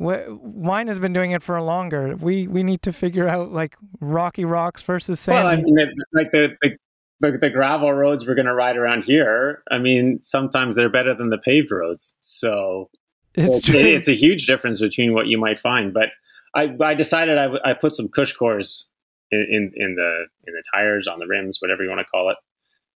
wine 0.00 0.88
has 0.88 0.98
been 0.98 1.12
doing 1.12 1.32
it 1.32 1.42
for 1.42 1.60
longer. 1.60 2.16
We 2.16 2.46
we 2.46 2.62
need 2.62 2.82
to 2.82 2.92
figure 2.92 3.28
out 3.28 3.52
like 3.52 3.76
rocky 4.00 4.44
rocks 4.44 4.82
versus 4.82 5.20
sandy. 5.20 5.44
Well, 5.44 5.52
I 5.52 5.62
mean, 5.62 5.94
like 6.12 6.30
the, 6.32 6.56
the 6.62 6.76
the, 7.20 7.38
the 7.38 7.50
gravel 7.50 7.92
roads 7.92 8.26
we're 8.26 8.34
going 8.34 8.46
to 8.46 8.54
ride 8.54 8.76
around 8.76 9.04
here. 9.04 9.62
I 9.70 9.78
mean, 9.78 10.20
sometimes 10.22 10.74
they're 10.74 10.88
better 10.88 11.14
than 11.14 11.28
the 11.28 11.36
paved 11.38 11.70
roads. 11.70 12.14
So 12.20 12.88
it's 13.34 13.68
it, 13.68 13.74
it's 13.74 14.08
a 14.08 14.14
huge 14.14 14.46
difference 14.46 14.80
between 14.80 15.12
what 15.12 15.26
you 15.26 15.38
might 15.38 15.58
find. 15.58 15.92
But 15.92 16.08
I 16.54 16.74
I 16.80 16.94
decided 16.94 17.36
I, 17.38 17.70
I 17.70 17.74
put 17.74 17.94
some 17.94 18.08
CushCores 18.08 18.84
in, 19.30 19.72
in 19.74 19.94
the 19.94 20.26
in 20.46 20.54
the 20.54 20.62
tires 20.74 21.06
on 21.06 21.18
the 21.18 21.26
rims, 21.26 21.58
whatever 21.60 21.82
you 21.82 21.88
want 21.88 22.00
to 22.00 22.04
call 22.04 22.30
it, 22.30 22.36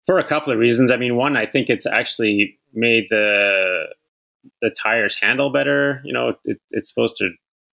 for 0.05 0.17
a 0.17 0.27
couple 0.27 0.51
of 0.53 0.59
reasons. 0.59 0.91
I 0.91 0.97
mean, 0.97 1.15
one, 1.15 1.37
I 1.37 1.45
think 1.45 1.69
it's 1.69 1.85
actually 1.85 2.59
made 2.73 3.05
the 3.09 3.87
the 4.61 4.71
tires 4.81 5.17
handle 5.19 5.51
better. 5.51 6.01
You 6.03 6.13
know, 6.13 6.33
it, 6.45 6.57
it's 6.71 6.89
supposed 6.89 7.17
to 7.17 7.29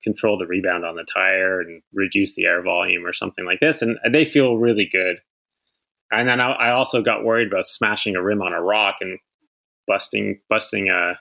control 0.05 0.37
the 0.37 0.47
rebound 0.47 0.85
on 0.85 0.97
the 0.97 1.05
tire 1.05 1.61
and 1.61 1.83
reduce 1.93 2.35
the 2.35 2.45
air 2.45 2.63
volume 2.63 3.07
or 3.07 3.13
something 3.13 3.45
like 3.45 3.61
this, 3.61 3.83
and 3.83 3.99
they 4.11 4.25
feel 4.25 4.57
really 4.57 4.89
good. 4.91 5.19
And 6.11 6.29
then 6.29 6.41
I, 6.41 6.53
I 6.53 6.71
also 6.73 7.03
got 7.03 7.25
worried 7.25 7.49
about 7.49 7.67
smashing 7.67 8.17
a 8.17 8.23
rim 8.23 8.43
on 8.43 8.53
a 8.53 8.61
rock 8.61 8.97
and 9.01 9.19
busting 9.87 10.41
busting 10.49 10.89
a 10.91 11.19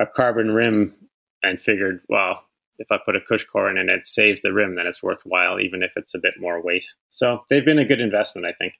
a 0.00 0.06
carbon 0.06 0.52
rim, 0.52 0.94
and 1.42 1.60
figured, 1.60 2.00
well, 2.08 2.44
if 2.78 2.90
I 2.90 2.98
put 3.04 3.16
a 3.16 3.20
CushCore 3.20 3.70
in 3.70 3.78
and 3.78 3.90
it 3.90 4.06
saves 4.06 4.42
the 4.42 4.52
rim, 4.52 4.76
then 4.76 4.86
it's 4.86 5.02
worthwhile, 5.02 5.60
even 5.60 5.82
if 5.82 5.92
it's 5.96 6.14
a 6.14 6.18
bit 6.18 6.34
more 6.38 6.62
weight. 6.62 6.84
So 7.10 7.40
they've 7.50 7.64
been 7.64 7.78
a 7.78 7.84
good 7.84 8.00
investment, 8.00 8.46
I 8.46 8.52
think. 8.52 8.74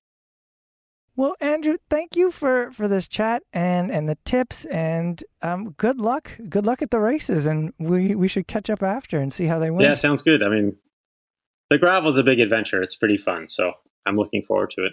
Well, 1.16 1.34
Andrew, 1.40 1.78
thank 1.90 2.14
you 2.14 2.30
for, 2.30 2.70
for 2.70 2.86
this 2.86 3.08
chat 3.08 3.42
and, 3.52 3.90
and 3.90 4.08
the 4.08 4.16
tips 4.24 4.66
and 4.66 5.22
um, 5.42 5.70
good 5.70 6.00
luck. 6.00 6.30
Good 6.48 6.64
luck 6.64 6.80
at 6.80 6.92
the 6.92 7.00
races, 7.00 7.44
and 7.46 7.72
we, 7.80 8.14
we 8.14 8.28
should 8.28 8.46
catch 8.46 8.70
up 8.70 8.84
after 8.84 9.18
and 9.18 9.32
see 9.32 9.46
how 9.46 9.58
they 9.58 9.70
went. 9.70 9.88
Yeah, 9.88 9.94
sounds 9.94 10.22
good. 10.22 10.44
I 10.44 10.48
mean, 10.48 10.76
the 11.70 11.78
gravel's 11.78 12.18
a 12.18 12.22
big 12.22 12.38
adventure. 12.38 12.80
It's 12.82 12.94
pretty 12.94 13.16
fun, 13.16 13.48
so 13.48 13.72
I'm 14.06 14.16
looking 14.16 14.42
forward 14.42 14.70
to 14.76 14.86
it. 14.86 14.92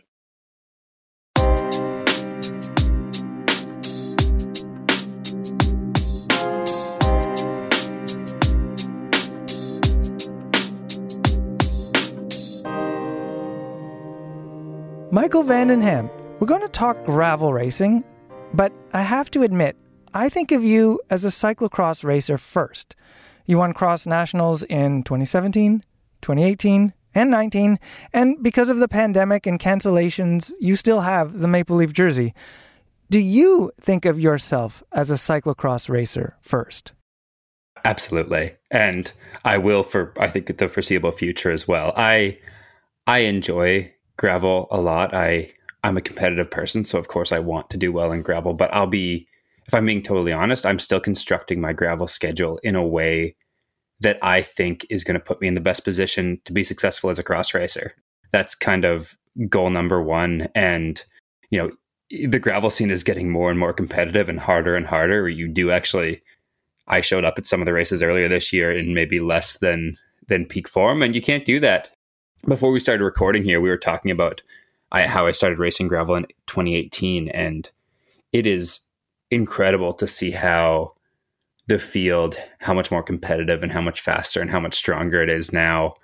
Michael 15.16 15.44
van 15.44 15.70
den 15.70 15.82
Ham, 15.82 16.10
we're 16.40 16.46
going 16.46 16.60
to 16.60 16.68
talk 16.68 17.02
gravel 17.06 17.54
racing, 17.54 18.04
but 18.54 18.78
I 18.92 19.02
have 19.02 19.32
to 19.32 19.44
admit, 19.44 19.78
I 20.14 20.28
think 20.28 20.52
of 20.52 20.62
you 20.62 21.00
as 21.10 21.24
a 21.24 21.30
cyclocross 21.30 22.04
racer 22.04 22.38
first. 22.38 22.98
You 23.46 23.58
won 23.58 23.72
cross 23.72 24.06
nationals 24.06 24.64
in 24.64 25.04
2017, 25.04 25.86
2018, 26.22 26.94
and 27.14 27.32
19, 27.32 27.80
and 28.12 28.44
because 28.44 28.68
of 28.68 28.80
the 28.80 28.90
pandemic 28.90 29.48
and 29.48 29.58
cancellations, 29.58 30.52
you 30.60 30.76
still 30.76 31.00
have 31.00 31.40
the 31.40 31.48
Maple 31.48 31.78
Leaf 31.78 31.94
jersey. 31.94 32.34
Do 33.10 33.20
you 33.20 33.72
think 33.80 34.04
of 34.04 34.20
yourself 34.20 34.84
as 34.92 35.12
a 35.12 35.14
cyclocross 35.14 35.88
racer 35.88 36.36
first? 36.42 36.92
Absolutely. 37.86 38.58
And 38.70 39.14
I 39.46 39.60
will 39.60 39.84
for 39.84 40.12
I 40.20 40.28
think 40.28 40.58
the 40.58 40.68
foreseeable 40.68 41.14
future 41.14 41.52
as 41.52 41.66
well. 41.66 41.94
I 41.96 42.38
I 43.08 43.20
enjoy 43.20 43.95
gravel 44.18 44.68
a 44.72 44.80
lot. 44.80 45.14
I 45.14 45.54
I'm 45.84 45.98
a 45.98 46.02
competitive 46.02 46.50
person, 46.50 46.84
so 46.84 46.98
of 46.98 47.08
course 47.08 47.32
I 47.32 47.40
want 47.40 47.70
to 47.70 47.78
do 47.78 47.92
well 47.92 48.12
in 48.12 48.22
gravel, 48.22 48.54
but 48.54 48.74
I'll 48.74 48.88
be 48.88 49.28
if 49.68 49.74
I'm 49.74 49.86
being 49.86 50.04
totally 50.04 50.32
honest, 50.32 50.66
I'm 50.66 50.80
still 50.80 51.00
constructing 51.00 51.60
my 51.60 51.74
gravel 51.74 52.08
schedule 52.08 52.60
in 52.64 52.76
a 52.76 52.86
way 52.86 53.36
that 54.00 54.18
I 54.22 54.42
think 54.42 54.86
is 54.90 55.04
going 55.04 55.16
to 55.16 55.26
put 55.26 55.42
me 55.42 55.48
in 55.48 55.54
the 55.54 55.62
best 55.62 55.84
position 55.84 56.40
to 56.46 56.54
be 56.54 56.64
successful 56.64 57.10
as 57.10 57.18
a 57.18 57.24
cross 57.24 57.54
racer. 57.54 57.94
That's 58.32 58.54
kind 58.54 58.86
of 58.86 59.16
goal 59.50 59.70
number 59.70 60.02
1 60.02 60.50
and 60.56 61.04
you 61.50 61.60
know, 61.60 61.72
the 62.28 62.40
gravel 62.40 62.70
scene 62.70 62.92
is 62.92 63.04
getting 63.04 63.30
more 63.30 63.50
and 63.50 63.60
more 63.60 63.74
competitive 63.74 64.30
and 64.30 64.40
harder 64.40 64.76
and 64.76 64.86
harder. 64.86 65.28
You 65.28 65.48
do 65.48 65.72
actually 65.72 66.22
I 66.88 67.02
showed 67.02 67.26
up 67.26 67.38
at 67.38 67.48
some 67.48 67.62
of 67.62 67.66
the 67.66 67.74
races 67.74 68.04
earlier 68.04 68.28
this 68.28 68.54
year 68.54 68.72
in 68.72 68.94
maybe 68.94 69.20
less 69.20 69.58
than 69.58 69.98
than 70.28 70.46
peak 70.46 70.68
form 70.68 71.02
and 71.02 71.14
you 71.16 71.22
can't 71.22 71.46
do 71.46 71.60
that 71.60 71.92
before 72.48 72.72
we 72.72 72.80
started 72.80 73.04
recording 73.04 73.44
here, 73.44 73.60
we 73.60 73.70
were 73.70 73.78
talking 73.78 74.12
about 74.12 74.42
I, 74.92 75.08
how 75.08 75.26
I 75.26 75.32
started 75.32 75.60
racing 75.60 75.88
gravel 75.88 76.16
in 76.16 76.26
2018, 76.48 77.30
and 77.30 77.70
it 78.32 78.46
is 78.46 78.82
incredible 79.32 79.94
to 79.96 80.08
see 80.08 80.32
how 80.32 80.94
the 81.68 81.80
field, 81.80 82.38
how 82.60 82.74
much 82.74 82.92
more 82.92 83.02
competitive 83.02 83.64
and 83.64 83.72
how 83.72 83.82
much 83.82 84.02
faster 84.02 84.40
and 84.40 84.52
how 84.52 84.60
much 84.60 84.76
stronger 84.76 85.22
it 85.22 85.30
is 85.30 85.52
now, 85.52 85.96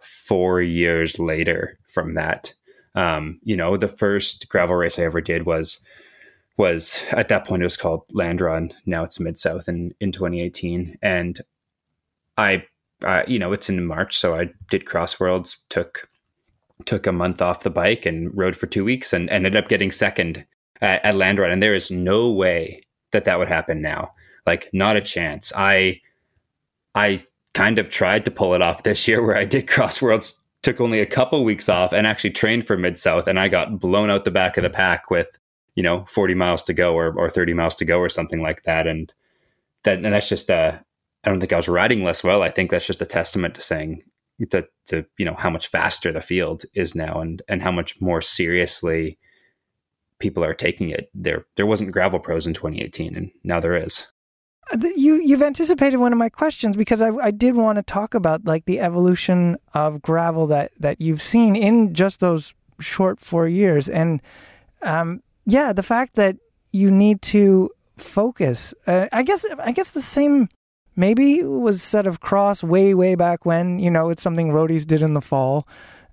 four 0.00 0.62
years 0.62 1.18
later 1.18 1.78
from 1.88 2.14
that. 2.14 2.54
Um, 2.94 3.38
you 3.42 3.56
know, 3.56 3.76
the 3.76 3.88
first 3.88 4.48
gravel 4.48 4.76
race 4.76 4.98
I 4.98 5.02
ever 5.02 5.20
did 5.20 5.44
was 5.46 5.82
was 6.58 7.02
at 7.10 7.28
that 7.28 7.46
point 7.46 7.62
it 7.62 7.66
was 7.66 7.76
called 7.76 8.04
Land 8.10 8.40
Run. 8.40 8.72
Now 8.84 9.04
it's 9.04 9.20
Mid 9.20 9.38
South 9.38 9.68
in 9.68 9.94
in 10.00 10.12
2018, 10.12 10.98
and 11.02 11.40
I 12.36 12.64
uh, 13.04 13.24
you 13.26 13.38
know, 13.38 13.52
it's 13.52 13.68
in 13.68 13.84
March, 13.84 14.16
so 14.18 14.34
I 14.34 14.50
did 14.70 14.84
Crossworlds, 14.84 15.56
took 15.68 16.08
took 16.84 17.06
a 17.06 17.12
month 17.12 17.40
off 17.40 17.62
the 17.62 17.70
bike 17.70 18.04
and 18.06 18.36
rode 18.36 18.56
for 18.56 18.66
two 18.66 18.84
weeks, 18.84 19.12
and 19.12 19.30
ended 19.30 19.56
up 19.56 19.68
getting 19.68 19.92
second 19.92 20.44
at, 20.80 21.04
at 21.04 21.14
Land 21.14 21.38
Run. 21.38 21.50
And 21.50 21.62
there 21.62 21.74
is 21.74 21.90
no 21.90 22.30
way 22.30 22.82
that 23.12 23.24
that 23.24 23.38
would 23.38 23.48
happen 23.48 23.80
now. 23.80 24.10
Like, 24.46 24.68
not 24.72 24.96
a 24.96 25.00
chance. 25.00 25.52
I 25.56 26.00
I 26.94 27.24
kind 27.54 27.78
of 27.78 27.90
tried 27.90 28.24
to 28.24 28.30
pull 28.30 28.54
it 28.54 28.62
off 28.62 28.82
this 28.84 29.06
year, 29.06 29.24
where 29.24 29.36
I 29.36 29.44
did 29.44 29.66
Crossworlds, 29.66 30.36
took 30.62 30.80
only 30.80 31.00
a 31.00 31.06
couple 31.06 31.44
weeks 31.44 31.68
off, 31.68 31.92
and 31.92 32.06
actually 32.06 32.30
trained 32.30 32.66
for 32.66 32.76
Mid 32.76 32.98
South, 32.98 33.26
and 33.26 33.38
I 33.38 33.48
got 33.48 33.80
blown 33.80 34.10
out 34.10 34.24
the 34.24 34.30
back 34.30 34.56
of 34.56 34.62
the 34.62 34.70
pack 34.70 35.10
with 35.10 35.38
you 35.74 35.82
know 35.82 36.04
40 36.08 36.34
miles 36.34 36.62
to 36.64 36.74
go 36.74 36.94
or 36.94 37.14
or 37.18 37.30
30 37.30 37.54
miles 37.54 37.76
to 37.76 37.84
go 37.84 37.98
or 37.98 38.08
something 38.08 38.42
like 38.42 38.62
that, 38.64 38.86
and 38.86 39.12
that 39.84 39.96
and 39.96 40.06
that's 40.06 40.28
just 40.28 40.50
a 40.50 40.84
I 41.24 41.30
don't 41.30 41.40
think 41.40 41.52
I 41.52 41.56
was 41.56 41.68
riding 41.68 42.02
less 42.02 42.24
well. 42.24 42.42
I 42.42 42.50
think 42.50 42.70
that's 42.70 42.86
just 42.86 43.02
a 43.02 43.06
testament 43.06 43.54
to 43.54 43.60
saying 43.60 44.02
to, 44.50 44.66
to 44.86 45.04
you 45.18 45.24
know 45.24 45.34
how 45.34 45.50
much 45.50 45.68
faster 45.68 46.12
the 46.12 46.20
field 46.20 46.64
is 46.74 46.94
now 46.94 47.20
and 47.20 47.42
and 47.48 47.62
how 47.62 47.70
much 47.72 48.00
more 48.00 48.20
seriously 48.20 49.18
people 50.18 50.44
are 50.44 50.54
taking 50.54 50.90
it. 50.90 51.10
There 51.14 51.46
there 51.56 51.66
wasn't 51.66 51.92
gravel 51.92 52.18
pros 52.18 52.46
in 52.46 52.54
2018, 52.54 53.14
and 53.14 53.30
now 53.44 53.60
there 53.60 53.76
is. 53.76 54.06
Uh, 54.72 54.78
you 54.96 55.16
you've 55.16 55.42
anticipated 55.42 55.98
one 55.98 56.12
of 56.12 56.18
my 56.18 56.28
questions 56.28 56.76
because 56.76 57.02
I, 57.02 57.10
I 57.16 57.30
did 57.30 57.54
want 57.54 57.76
to 57.76 57.82
talk 57.82 58.14
about 58.14 58.44
like 58.44 58.64
the 58.64 58.80
evolution 58.80 59.58
of 59.74 60.02
gravel 60.02 60.46
that 60.48 60.72
that 60.78 61.00
you've 61.00 61.22
seen 61.22 61.54
in 61.54 61.94
just 61.94 62.20
those 62.20 62.54
short 62.80 63.20
four 63.20 63.46
years, 63.46 63.88
and 63.88 64.22
um, 64.82 65.22
yeah, 65.44 65.72
the 65.72 65.82
fact 65.82 66.14
that 66.16 66.36
you 66.72 66.90
need 66.90 67.20
to 67.22 67.70
focus. 67.96 68.74
Uh, 68.86 69.06
I 69.12 69.22
guess 69.22 69.44
I 69.58 69.72
guess 69.72 69.90
the 69.90 70.00
same 70.00 70.48
maybe 70.96 71.42
was 71.42 71.82
said 71.82 72.06
of 72.06 72.20
cross 72.20 72.62
way 72.62 72.94
way 72.94 73.14
back 73.14 73.44
when. 73.46 73.78
You 73.78 73.90
know, 73.90 74.10
it's 74.10 74.22
something 74.22 74.48
roadies 74.48 74.86
did 74.86 75.02
in 75.02 75.14
the 75.14 75.20
fall. 75.20 75.66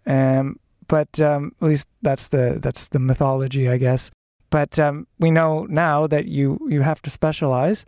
Um, 0.05 0.59
but 0.87 1.19
um, 1.19 1.53
at 1.61 1.67
least 1.67 1.87
that's 2.01 2.27
the 2.29 2.57
that's 2.61 2.87
the 2.87 2.99
mythology, 2.99 3.69
I 3.69 3.77
guess. 3.77 4.11
But 4.49 4.79
um, 4.79 5.07
we 5.19 5.31
know 5.31 5.65
now 5.69 6.07
that 6.07 6.25
you 6.25 6.59
you 6.67 6.81
have 6.81 7.01
to 7.03 7.09
specialize. 7.09 7.85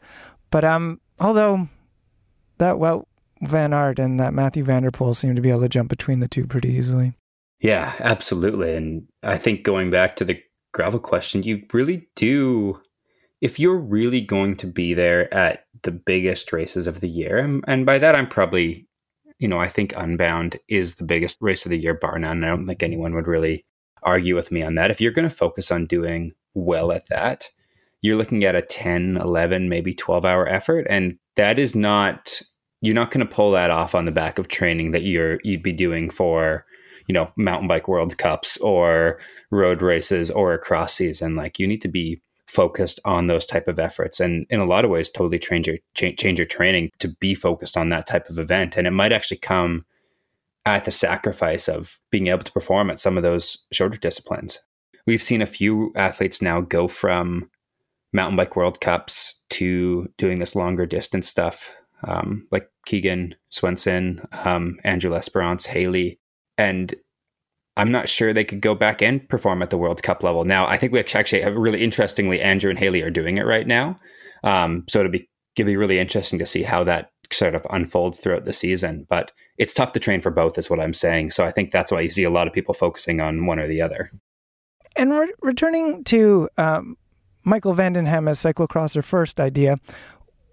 But 0.52 0.64
um, 0.64 1.02
although 1.20 1.68
that 2.60 2.80
well 2.80 3.08
Van 3.42 3.74
Aert 3.74 4.00
and 4.00 4.20
that 4.20 4.34
Mathieu 4.34 4.64
van 4.64 4.84
der 4.84 4.92
Poel 4.92 5.16
seem 5.16 5.36
to 5.36 5.42
be 5.42 5.50
able 5.50 5.62
to 5.62 5.70
jump 5.70 5.90
between 5.90 6.20
the 6.20 6.28
two 6.28 6.46
pretty 6.46 6.70
easily. 6.70 7.14
Yeah, 7.60 7.94
absolutely. 8.00 8.76
And 8.76 9.08
I 9.24 9.38
think 9.38 9.64
going 9.64 9.92
back 9.92 10.16
to 10.18 10.26
the 10.26 10.42
gravel 10.74 11.00
question, 11.00 11.44
you 11.44 11.64
really 11.74 12.08
do. 12.16 12.80
If 13.40 13.60
you're 13.60 13.78
really 13.78 14.22
going 14.22 14.58
to 14.58 14.68
be 14.68 14.94
there 14.94 15.34
at 15.34 15.61
the 15.84 15.92
biggest 15.92 16.54
races 16.54 16.88
of 16.88 17.02
the 17.02 17.10
year, 17.10 17.38
and 17.68 17.86
by 17.86 17.98
that 17.98 18.18
I'm 18.18 18.28
probably 18.28 18.88
you 19.42 19.48
know, 19.48 19.60
I 19.60 19.68
think 19.68 19.94
Unbound 19.98 20.60
is 20.70 20.96
the 20.96 21.04
biggest 21.04 21.40
race 21.42 21.66
of 21.66 21.72
the 21.72 21.80
year, 21.80 21.96
bar 21.96 22.20
none. 22.20 22.44
I 22.44 22.48
don't 22.48 22.68
think 22.68 22.84
anyone 22.84 23.16
would 23.16 23.28
really 23.28 23.66
argue 24.04 24.36
with 24.36 24.52
me 24.52 24.62
on 24.62 24.76
that. 24.76 24.92
If 24.92 25.02
you're 25.02 25.12
going 25.12 25.28
to 25.28 25.36
focus 25.36 25.72
on 25.72 25.88
doing 25.88 26.34
well 26.54 26.92
at 26.92 27.08
that, 27.10 27.50
you're 28.02 28.16
looking 28.16 28.44
at 28.44 28.56
a 28.56 28.62
10, 28.62 29.18
11, 29.18 29.68
maybe 29.68 29.96
12 29.96 30.26
hour 30.26 30.48
effort. 30.48 30.86
And 30.92 31.18
that 31.38 31.58
is 31.58 31.76
not, 31.76 32.40
you're 32.82 32.94
not 32.94 33.10
going 33.10 33.26
to 33.26 33.34
pull 33.34 33.52
that 33.52 33.72
off 33.72 33.96
on 33.96 34.06
the 34.06 34.12
back 34.12 34.38
of 34.38 34.48
training 34.48 34.92
that 34.92 35.04
you're, 35.04 35.40
you'd 35.44 35.64
be 35.64 35.74
doing 35.74 36.12
for, 36.12 36.64
you 37.08 37.14
know, 37.14 37.32
mountain 37.36 37.68
bike 37.68 37.88
world 37.88 38.20
cups 38.20 38.58
or 38.58 39.20
road 39.50 39.82
races 39.82 40.30
or 40.30 40.54
a 40.54 40.60
cross 40.60 40.94
season. 40.94 41.36
Like 41.36 41.58
you 41.58 41.66
need 41.66 41.82
to 41.82 41.88
be 41.88 42.22
focused 42.52 43.00
on 43.06 43.28
those 43.28 43.46
type 43.46 43.70
of 43.70 43.80
efforts. 43.80 44.20
And 44.20 44.46
in 44.50 44.60
a 44.60 44.66
lot 44.66 44.84
of 44.84 44.92
ways 44.92 45.10
totally 45.10 45.40
change 45.40 45.68
your 45.68 45.78
change, 45.96 46.38
your 46.38 46.46
training 46.46 46.90
to 47.00 47.08
be 47.08 47.34
focused 47.34 47.78
on 47.78 47.90
that 47.90 48.08
type 48.08 48.30
of 48.30 48.38
event. 48.38 48.76
And 48.76 48.86
it 48.86 48.92
might 48.92 49.14
actually 49.14 49.38
come 49.38 49.86
at 50.66 50.84
the 50.84 50.92
sacrifice 50.92 51.70
of 51.70 51.98
being 52.12 52.28
able 52.28 52.44
to 52.44 52.52
perform 52.52 52.90
at 52.90 53.00
some 53.00 53.16
of 53.16 53.24
those 53.24 53.66
shorter 53.72 53.98
disciplines. 53.98 54.60
We've 55.08 55.24
seen 55.24 55.42
a 55.42 55.48
few 55.48 55.94
athletes 55.96 56.42
now 56.42 56.62
go 56.62 56.88
from 56.88 57.50
mountain 58.14 58.36
bike 58.36 58.58
world 58.58 58.82
cups 58.82 59.40
to 59.52 60.08
doing 60.18 60.40
this 60.40 60.56
longer 60.56 60.86
distance 60.86 61.30
stuff 61.30 61.74
um, 62.04 62.48
like 62.52 62.68
keegan 62.86 63.36
swenson 63.50 64.28
um, 64.34 64.78
andrew 64.84 65.12
l'esperance 65.12 65.66
haley. 65.66 66.20
And 66.58 66.94
I'm 67.82 67.92
not 67.92 68.08
sure 68.08 68.32
they 68.32 68.44
could 68.44 68.62
go 68.62 68.76
back 68.76 69.02
and 69.02 69.28
perform 69.28 69.64
at 69.64 69.72
the 69.72 69.78
World 69.78 70.04
Cup 70.04 70.22
level. 70.22 70.46
Now, 70.46 70.68
I 70.68 70.78
think 70.78 70.94
we 70.94 71.00
actually 71.00 71.42
have 71.42 71.56
really 71.56 71.84
interestingly, 71.84 72.40
Andrew 72.40 72.70
and 72.70 72.78
Haley 72.78 73.02
are 73.02 73.10
doing 73.10 73.38
it 73.38 73.48
right 73.48 73.66
now. 73.66 74.00
Um, 74.44 74.86
so 74.88 75.00
it'll 75.00 75.12
be, 75.12 75.28
it'll 75.56 75.66
be 75.66 75.78
really 75.78 75.98
interesting 75.98 76.38
to 76.38 76.46
see 76.46 76.62
how 76.62 76.84
that 76.84 77.10
sort 77.34 77.56
of 77.56 77.66
unfolds 77.72 78.20
throughout 78.20 78.46
the 78.46 78.54
season. 78.54 79.08
But 79.10 79.32
it's 79.58 79.74
tough 79.74 79.94
to 79.94 80.00
train 80.00 80.22
for 80.22 80.30
both, 80.30 80.60
is 80.60 80.70
what 80.70 80.80
I'm 80.80 80.94
saying. 80.94 81.32
So 81.32 81.44
I 81.44 81.50
think 81.50 81.72
that's 81.72 81.92
why 81.92 82.02
you 82.02 82.12
see 82.12 82.24
a 82.24 82.30
lot 82.30 82.46
of 82.46 82.54
people 82.54 82.76
focusing 82.76 83.20
on 83.20 83.48
one 83.48 83.58
or 83.58 83.68
the 83.68 83.82
other. 83.82 84.12
And 84.96 85.12
re- 85.12 85.34
returning 85.42 86.04
to 86.04 86.50
um, 86.60 86.98
Michael 87.44 87.74
van 87.74 87.94
den 87.94 88.06
Ham 88.06 88.28
as 88.28 88.40
cyclocrosser 88.40 89.04
first 89.04 89.40
idea, 89.40 89.78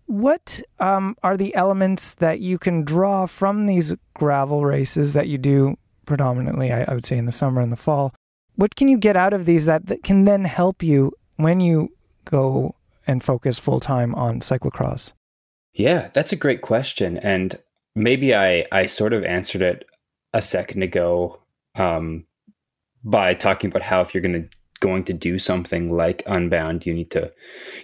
what 0.06 0.62
um, 0.80 1.14
are 1.22 1.36
the 1.36 1.54
elements 1.54 2.14
that 2.14 2.40
you 2.40 2.56
can 2.56 2.84
draw 2.84 3.26
from 3.26 3.66
these 3.66 3.92
gravel 4.14 4.64
races 4.64 5.12
that 5.12 5.28
you 5.28 5.36
do 5.36 5.76
predominantly, 6.08 6.72
I, 6.72 6.84
I, 6.84 6.94
would 6.94 7.04
say, 7.04 7.18
in 7.18 7.26
the 7.26 7.32
summer 7.32 7.60
and 7.60 7.70
the 7.70 7.76
fall. 7.76 8.14
What 8.56 8.74
can 8.74 8.88
you 8.88 8.98
get 8.98 9.14
out 9.14 9.34
of 9.34 9.44
these 9.44 9.66
that, 9.66 9.86
that 9.86 10.02
can 10.02 10.24
then 10.24 10.44
help 10.44 10.82
you 10.82 11.12
when 11.36 11.60
you 11.60 11.90
go 12.24 12.74
and 13.06 13.22
focus 13.22 13.58
full 13.58 13.78
time 13.78 14.14
on 14.14 14.40
cyclocross? 14.40 15.12
Yeah, 15.74 16.08
that's 16.14 16.32
a 16.32 16.36
great 16.36 16.62
question. 16.62 17.18
And 17.18 17.56
maybe 17.94 18.34
I, 18.34 18.66
I 18.72 18.86
sort 18.86 19.12
of 19.12 19.22
answered 19.22 19.62
it 19.62 19.84
a 20.32 20.42
second 20.42 20.82
ago 20.82 21.40
um, 21.76 22.26
by 23.04 23.34
talking 23.34 23.70
about 23.70 23.82
how 23.82 24.00
if 24.00 24.12
you're 24.14 24.22
going 24.22 24.42
to 24.42 24.48
going 24.80 25.04
to 25.04 25.12
do 25.12 25.38
something 25.38 25.88
like 25.88 26.22
Unbound, 26.26 26.86
you 26.86 26.94
need 26.94 27.10
to 27.10 27.32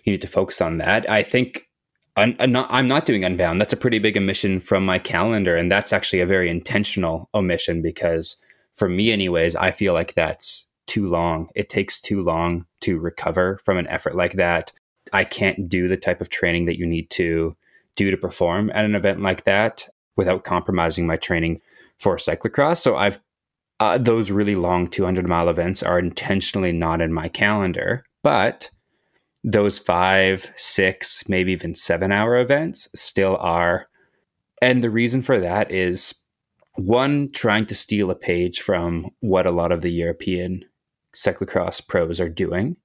you 0.04 0.12
need 0.12 0.22
to 0.22 0.28
focus 0.28 0.60
on 0.60 0.78
that. 0.78 1.08
I 1.10 1.22
think 1.22 1.68
I'm, 2.16 2.36
not, 2.52 2.68
I'm 2.70 2.86
not 2.86 3.06
doing 3.06 3.24
Unbound. 3.24 3.60
That's 3.60 3.72
a 3.72 3.78
pretty 3.78 3.98
big 3.98 4.16
omission 4.16 4.60
from 4.60 4.84
my 4.84 4.98
calendar. 4.98 5.56
And 5.56 5.70
that's 5.70 5.92
actually 5.92 6.20
a 6.20 6.26
very 6.26 6.48
intentional 6.48 7.28
omission 7.34 7.82
because 7.82 8.36
for 8.74 8.88
me, 8.88 9.10
anyways, 9.10 9.56
I 9.56 9.70
feel 9.72 9.94
like 9.94 10.14
that's 10.14 10.66
too 10.86 11.06
long. 11.06 11.48
It 11.54 11.68
takes 11.70 12.00
too 12.00 12.22
long 12.22 12.66
to 12.82 12.98
recover 12.98 13.58
from 13.64 13.78
an 13.78 13.88
effort 13.88 14.14
like 14.14 14.34
that. 14.34 14.72
I 15.12 15.24
can't 15.24 15.68
do 15.68 15.88
the 15.88 15.96
type 15.96 16.20
of 16.20 16.30
training 16.30 16.66
that 16.66 16.78
you 16.78 16.86
need 16.86 17.10
to 17.10 17.56
do 17.96 18.10
to 18.10 18.16
perform 18.16 18.70
at 18.74 18.84
an 18.84 18.94
event 18.94 19.20
like 19.20 19.44
that 19.44 19.88
without 20.16 20.44
compromising 20.44 21.06
my 21.06 21.16
training 21.16 21.60
for 21.98 22.16
cyclocross. 22.16 22.78
So 22.78 22.96
I've 22.96 23.20
uh, 23.80 23.98
those 23.98 24.30
really 24.30 24.54
long 24.54 24.88
200 24.88 25.28
mile 25.28 25.48
events 25.48 25.82
are 25.82 25.98
intentionally 25.98 26.72
not 26.72 27.00
in 27.00 27.12
my 27.12 27.28
calendar, 27.28 28.04
but 28.22 28.70
those 29.44 29.78
five, 29.78 30.50
six, 30.56 31.28
maybe 31.28 31.52
even 31.52 31.74
seven 31.74 32.10
hour 32.10 32.38
events 32.38 32.88
still 32.94 33.36
are. 33.36 33.86
And 34.62 34.82
the 34.82 34.90
reason 34.90 35.20
for 35.20 35.38
that 35.38 35.70
is 35.70 36.14
one, 36.76 37.30
trying 37.32 37.66
to 37.66 37.74
steal 37.74 38.10
a 38.10 38.16
page 38.16 38.62
from 38.62 39.10
what 39.20 39.46
a 39.46 39.52
lot 39.52 39.70
of 39.70 39.82
the 39.82 39.92
European 39.92 40.64
cyclocross 41.14 41.86
pros 41.86 42.18
are 42.18 42.28
doing. 42.28 42.76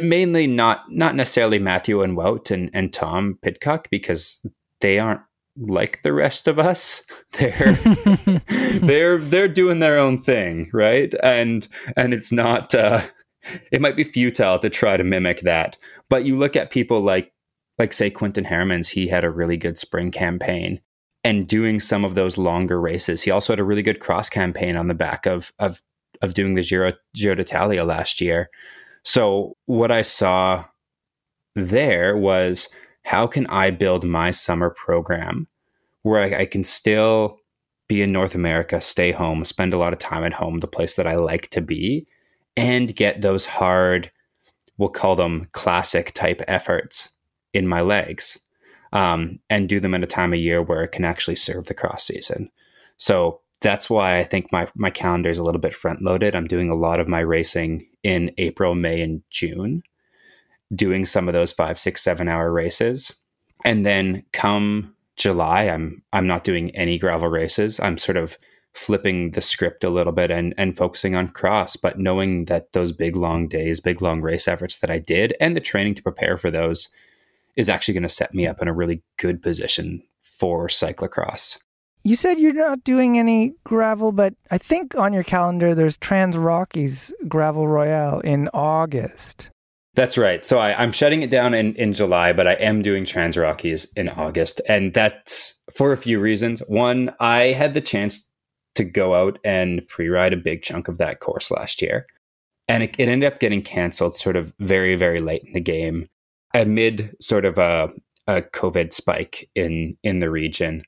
Mainly 0.00 0.46
not 0.46 0.84
not 0.90 1.14
necessarily 1.14 1.58
Mathieu 1.58 2.02
and 2.02 2.16
Wout 2.16 2.50
and, 2.50 2.70
and 2.74 2.92
Tom 2.92 3.38
Pidcock 3.40 3.88
because 3.90 4.42
they 4.80 4.98
aren't 4.98 5.22
like 5.56 6.02
the 6.02 6.12
rest 6.12 6.46
of 6.46 6.58
us. 6.58 7.02
They're 7.32 7.72
they're 8.80 9.18
they're 9.18 9.48
doing 9.48 9.78
their 9.78 9.98
own 9.98 10.22
thing, 10.22 10.70
right? 10.74 11.14
And 11.22 11.66
and 11.96 12.12
it's 12.12 12.30
not 12.30 12.74
uh 12.74 13.00
it 13.72 13.80
might 13.80 13.96
be 13.96 14.04
futile 14.04 14.58
to 14.58 14.70
try 14.70 14.96
to 14.96 15.04
mimic 15.04 15.40
that. 15.42 15.76
But 16.08 16.24
you 16.24 16.36
look 16.36 16.56
at 16.56 16.70
people 16.70 17.00
like 17.00 17.32
like 17.78 17.92
say 17.92 18.10
Quinten 18.10 18.46
Hermans, 18.46 18.88
he 18.88 19.06
had 19.06 19.24
a 19.24 19.30
really 19.30 19.56
good 19.56 19.78
spring 19.78 20.10
campaign 20.10 20.80
and 21.22 21.46
doing 21.46 21.78
some 21.80 22.04
of 22.04 22.14
those 22.14 22.38
longer 22.38 22.80
races. 22.80 23.22
He 23.22 23.30
also 23.30 23.52
had 23.52 23.60
a 23.60 23.64
really 23.64 23.82
good 23.82 24.00
cross 24.00 24.30
campaign 24.30 24.76
on 24.76 24.88
the 24.88 24.94
back 24.94 25.26
of 25.26 25.52
of 25.58 25.82
of 26.22 26.34
doing 26.34 26.54
the 26.54 26.62
Giro 26.62 26.92
Giro 27.14 27.34
d'Italia 27.34 27.84
last 27.84 28.20
year. 28.20 28.48
So 29.04 29.56
what 29.66 29.90
I 29.90 30.02
saw 30.02 30.64
there 31.54 32.16
was 32.16 32.68
how 33.04 33.26
can 33.26 33.46
I 33.46 33.70
build 33.70 34.04
my 34.04 34.30
summer 34.30 34.70
program 34.70 35.46
where 36.02 36.22
I, 36.22 36.40
I 36.40 36.46
can 36.46 36.64
still 36.64 37.38
be 37.88 38.02
in 38.02 38.12
North 38.12 38.34
America, 38.34 38.80
stay 38.80 39.12
home, 39.12 39.44
spend 39.44 39.72
a 39.72 39.78
lot 39.78 39.92
of 39.92 39.98
time 39.98 40.24
at 40.24 40.32
home, 40.32 40.60
the 40.60 40.66
place 40.66 40.94
that 40.94 41.06
I 41.06 41.14
like 41.16 41.48
to 41.50 41.60
be, 41.60 42.06
and 42.56 42.94
get 42.94 43.20
those 43.20 43.44
hard, 43.44 44.10
we'll 44.78 44.88
call 44.88 45.16
them 45.16 45.48
classic 45.52 46.12
type 46.14 46.42
efforts 46.48 47.10
in 47.52 47.66
my 47.66 47.80
legs 47.80 48.38
um, 48.92 49.40
and 49.50 49.68
do 49.68 49.80
them 49.80 49.94
at 49.94 50.02
a 50.02 50.06
time 50.06 50.32
of 50.32 50.38
year 50.38 50.62
where 50.62 50.82
it 50.82 50.92
can 50.92 51.04
actually 51.04 51.36
serve 51.36 51.66
the 51.66 51.74
cross 51.74 52.04
season. 52.04 52.50
So 52.96 53.40
that's 53.60 53.90
why 53.90 54.18
I 54.18 54.24
think 54.24 54.52
my, 54.52 54.68
my 54.74 54.90
calendar 54.90 55.30
is 55.30 55.38
a 55.38 55.42
little 55.42 55.60
bit 55.60 55.74
front 55.74 56.02
loaded. 56.02 56.34
I'm 56.34 56.46
doing 56.46 56.70
a 56.70 56.74
lot 56.74 57.00
of 57.00 57.08
my 57.08 57.20
racing 57.20 57.86
in 58.02 58.32
April, 58.38 58.74
May, 58.74 59.00
and 59.00 59.22
June, 59.30 59.82
doing 60.74 61.06
some 61.06 61.28
of 61.28 61.34
those 61.34 61.52
five, 61.52 61.78
six, 61.78 62.02
seven 62.02 62.28
hour 62.28 62.52
races. 62.52 63.18
And 63.64 63.84
then 63.84 64.24
come 64.32 64.94
July, 65.16 65.64
I'm 65.64 66.02
I'm 66.12 66.26
not 66.26 66.44
doing 66.44 66.74
any 66.76 66.98
gravel 66.98 67.28
races. 67.28 67.80
I'm 67.80 67.96
sort 67.96 68.18
of 68.18 68.36
flipping 68.76 69.30
the 69.30 69.40
script 69.40 69.84
a 69.84 69.90
little 69.90 70.12
bit 70.12 70.30
and 70.30 70.54
and 70.58 70.76
focusing 70.76 71.14
on 71.14 71.28
cross 71.28 71.76
but 71.76 71.98
knowing 71.98 72.44
that 72.44 72.72
those 72.72 72.92
big 72.92 73.16
long 73.16 73.48
days 73.48 73.80
big 73.80 74.02
long 74.02 74.20
race 74.20 74.46
efforts 74.46 74.78
that 74.78 74.90
i 74.90 74.98
did 74.98 75.34
and 75.40 75.56
the 75.56 75.60
training 75.60 75.94
to 75.94 76.02
prepare 76.02 76.36
for 76.36 76.50
those 76.50 76.88
is 77.56 77.70
actually 77.70 77.94
going 77.94 78.02
to 78.02 78.08
set 78.08 78.34
me 78.34 78.46
up 78.46 78.60
in 78.60 78.68
a 78.68 78.74
really 78.74 79.02
good 79.16 79.40
position 79.40 80.02
for 80.20 80.68
cyclocross 80.68 81.58
you 82.02 82.14
said 82.14 82.38
you're 82.38 82.52
not 82.52 82.84
doing 82.84 83.18
any 83.18 83.54
gravel 83.64 84.12
but 84.12 84.34
i 84.50 84.58
think 84.58 84.94
on 84.94 85.12
your 85.12 85.24
calendar 85.24 85.74
there's 85.74 85.96
trans 85.96 86.36
rockies 86.36 87.12
gravel 87.26 87.66
royale 87.66 88.20
in 88.20 88.48
august 88.52 89.50
that's 89.94 90.18
right. 90.18 90.44
So 90.44 90.58
I, 90.58 90.82
am 90.82 90.92
shutting 90.92 91.22
it 91.22 91.30
down 91.30 91.54
in, 91.54 91.74
in 91.76 91.94
July, 91.94 92.34
but 92.34 92.46
I 92.46 92.52
am 92.52 92.82
doing 92.82 93.06
Trans 93.06 93.38
Rockies 93.38 93.90
in 93.96 94.10
August. 94.10 94.60
And 94.68 94.92
that's 94.92 95.58
for 95.72 95.90
a 95.90 95.96
few 95.96 96.20
reasons. 96.20 96.60
One, 96.68 97.14
I 97.18 97.44
had 97.52 97.72
the 97.72 97.80
chance 97.80 98.28
to 98.76 98.84
go 98.84 99.14
out 99.14 99.38
and 99.44 99.86
pre-ride 99.88 100.32
a 100.32 100.36
big 100.36 100.62
chunk 100.62 100.88
of 100.88 100.98
that 100.98 101.20
course 101.20 101.50
last 101.50 101.82
year. 101.82 102.06
And 102.68 102.82
it, 102.82 102.96
it 102.98 103.08
ended 103.08 103.32
up 103.32 103.40
getting 103.40 103.62
canceled 103.62 104.16
sort 104.16 104.36
of 104.36 104.52
very, 104.58 104.96
very 104.96 105.20
late 105.20 105.42
in 105.44 105.52
the 105.52 105.60
game 105.60 106.08
amid 106.54 107.14
sort 107.20 107.44
of 107.44 107.58
a, 107.58 107.90
a 108.26 108.42
COVID 108.42 108.92
spike 108.92 109.48
in 109.54 109.96
in 110.02 110.18
the 110.18 110.30
region, 110.30 110.82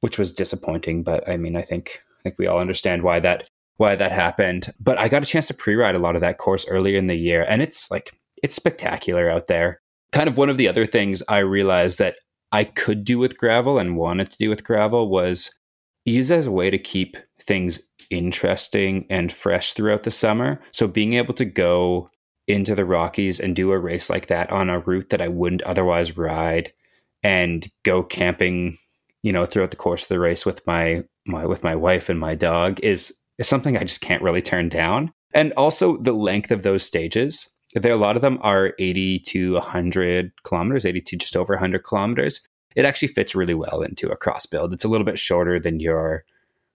which 0.00 0.18
was 0.18 0.32
disappointing. 0.32 1.02
But 1.02 1.28
I 1.28 1.36
mean, 1.36 1.56
I 1.56 1.62
think 1.62 2.00
I 2.18 2.22
think 2.22 2.36
we 2.38 2.46
all 2.46 2.60
understand 2.60 3.02
why 3.02 3.20
that 3.20 3.48
why 3.76 3.94
that 3.96 4.12
happened. 4.12 4.72
But 4.80 4.98
I 4.98 5.08
got 5.08 5.22
a 5.22 5.26
chance 5.26 5.48
to 5.48 5.54
pre-ride 5.54 5.94
a 5.94 6.00
lot 6.00 6.14
of 6.14 6.20
that 6.20 6.38
course 6.38 6.66
earlier 6.68 6.96
in 6.96 7.08
the 7.08 7.16
year, 7.16 7.44
and 7.48 7.60
it's 7.60 7.90
like 7.90 8.12
it's 8.42 8.56
spectacular 8.56 9.28
out 9.28 9.46
there. 9.46 9.80
Kind 10.12 10.28
of 10.28 10.36
one 10.36 10.50
of 10.50 10.56
the 10.56 10.68
other 10.68 10.86
things 10.86 11.22
I 11.28 11.38
realized 11.38 11.98
that 11.98 12.16
I 12.52 12.64
could 12.64 13.04
do 13.04 13.18
with 13.18 13.38
gravel 13.38 13.78
and 13.78 13.96
wanted 13.96 14.30
to 14.30 14.38
do 14.38 14.50
with 14.50 14.64
gravel 14.64 15.08
was 15.08 15.50
use 16.04 16.30
as 16.30 16.46
a 16.46 16.52
way 16.52 16.70
to 16.70 16.78
keep 16.78 17.16
things 17.40 17.80
interesting 18.10 19.06
and 19.08 19.32
fresh 19.32 19.72
throughout 19.72 20.02
the 20.02 20.10
summer. 20.10 20.60
So 20.72 20.86
being 20.86 21.14
able 21.14 21.34
to 21.34 21.44
go 21.44 22.10
into 22.48 22.74
the 22.74 22.84
Rockies 22.84 23.40
and 23.40 23.54
do 23.54 23.72
a 23.72 23.78
race 23.78 24.10
like 24.10 24.26
that 24.26 24.50
on 24.50 24.68
a 24.68 24.80
route 24.80 25.10
that 25.10 25.20
I 25.20 25.28
wouldn't 25.28 25.62
otherwise 25.62 26.16
ride 26.16 26.72
and 27.22 27.66
go 27.84 28.02
camping, 28.02 28.78
you 29.22 29.32
know, 29.32 29.46
throughout 29.46 29.70
the 29.70 29.76
course 29.76 30.02
of 30.02 30.08
the 30.08 30.18
race 30.18 30.44
with 30.44 30.66
my 30.66 31.04
my 31.26 31.46
with 31.46 31.62
my 31.62 31.76
wife 31.76 32.08
and 32.08 32.18
my 32.18 32.34
dog 32.34 32.80
is 32.80 33.16
is 33.38 33.48
something 33.48 33.76
I 33.76 33.84
just 33.84 34.00
can't 34.00 34.22
really 34.22 34.42
turn 34.42 34.68
down. 34.68 35.12
And 35.34 35.52
also 35.52 35.96
the 35.96 36.12
length 36.12 36.50
of 36.50 36.62
those 36.62 36.82
stages. 36.82 37.48
There 37.74 37.92
a 37.92 37.96
lot 37.96 38.16
of 38.16 38.22
them 38.22 38.38
are 38.42 38.74
80 38.78 39.20
to 39.28 39.54
100 39.54 40.32
kilometers, 40.44 40.84
80 40.84 41.00
to 41.00 41.16
just 41.16 41.36
over 41.36 41.54
100 41.54 41.82
kilometers. 41.84 42.40
It 42.74 42.84
actually 42.84 43.08
fits 43.08 43.34
really 43.34 43.54
well 43.54 43.82
into 43.82 44.10
a 44.10 44.16
cross 44.16 44.46
build. 44.46 44.72
It's 44.72 44.84
a 44.84 44.88
little 44.88 45.04
bit 45.04 45.18
shorter 45.18 45.58
than 45.60 45.80
your 45.80 46.24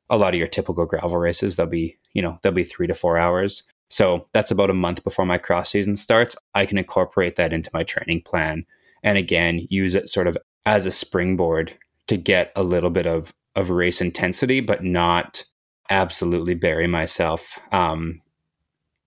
a 0.10 0.18
lot 0.18 0.34
of 0.34 0.38
your 0.38 0.48
typical 0.48 0.86
gravel 0.86 1.18
races. 1.18 1.56
They'll 1.56 1.66
be, 1.66 1.98
you 2.14 2.22
know, 2.22 2.40
they'll 2.42 2.54
be 2.54 2.64
3 2.64 2.88
to 2.88 2.94
4 2.94 3.18
hours. 3.18 3.64
So 3.90 4.28
that's 4.34 4.52
about 4.52 4.70
a 4.70 4.74
month 4.74 5.04
before 5.04 5.26
my 5.26 5.38
cross 5.38 5.72
season 5.72 5.96
starts. 5.96 6.36
I 6.56 6.66
can 6.66 6.78
incorporate 6.78 7.36
that 7.36 7.54
into 7.54 7.70
my 7.74 7.84
training 7.84 8.22
plan 8.24 8.66
and 9.04 9.18
again 9.18 9.68
use 9.70 9.96
it 9.96 10.10
sort 10.10 10.28
of 10.28 10.38
as 10.66 10.86
a 10.86 10.92
springboard 10.92 11.78
to 12.08 12.18
get 12.18 12.52
a 12.56 12.64
little 12.64 12.90
bit 12.90 13.08
of 13.08 13.34
of 13.56 13.70
race 13.72 14.02
intensity, 14.02 14.60
but 14.60 14.84
not 14.84 15.44
absolutely 15.90 16.54
bury 16.54 16.86
myself 16.86 17.60
um, 17.72 18.22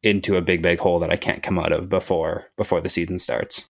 into 0.02 0.36
a 0.36 0.42
big 0.42 0.62
big 0.62 0.78
hole 0.78 0.98
that 0.98 1.10
I 1.10 1.16
can't 1.16 1.42
come 1.42 1.58
out 1.58 1.72
of 1.72 1.88
before 1.88 2.46
before 2.56 2.80
the 2.80 2.88
season 2.88 3.18
starts. 3.18 3.66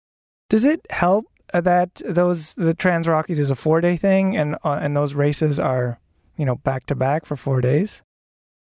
Does 0.48 0.64
it 0.64 0.80
help 0.90 1.26
that 1.60 2.02
those 2.06 2.54
the 2.54 2.74
Trans 2.74 3.08
Rockies 3.08 3.38
is 3.38 3.50
a 3.50 3.54
four 3.54 3.80
day 3.80 3.96
thing 3.96 4.36
and 4.36 4.56
uh, 4.64 4.78
and 4.80 4.96
those 4.96 5.14
races 5.14 5.58
are 5.58 6.00
you 6.36 6.44
know 6.44 6.56
back 6.56 6.86
to 6.86 6.94
back 6.94 7.26
for 7.26 7.36
four 7.36 7.60
days? 7.60 8.02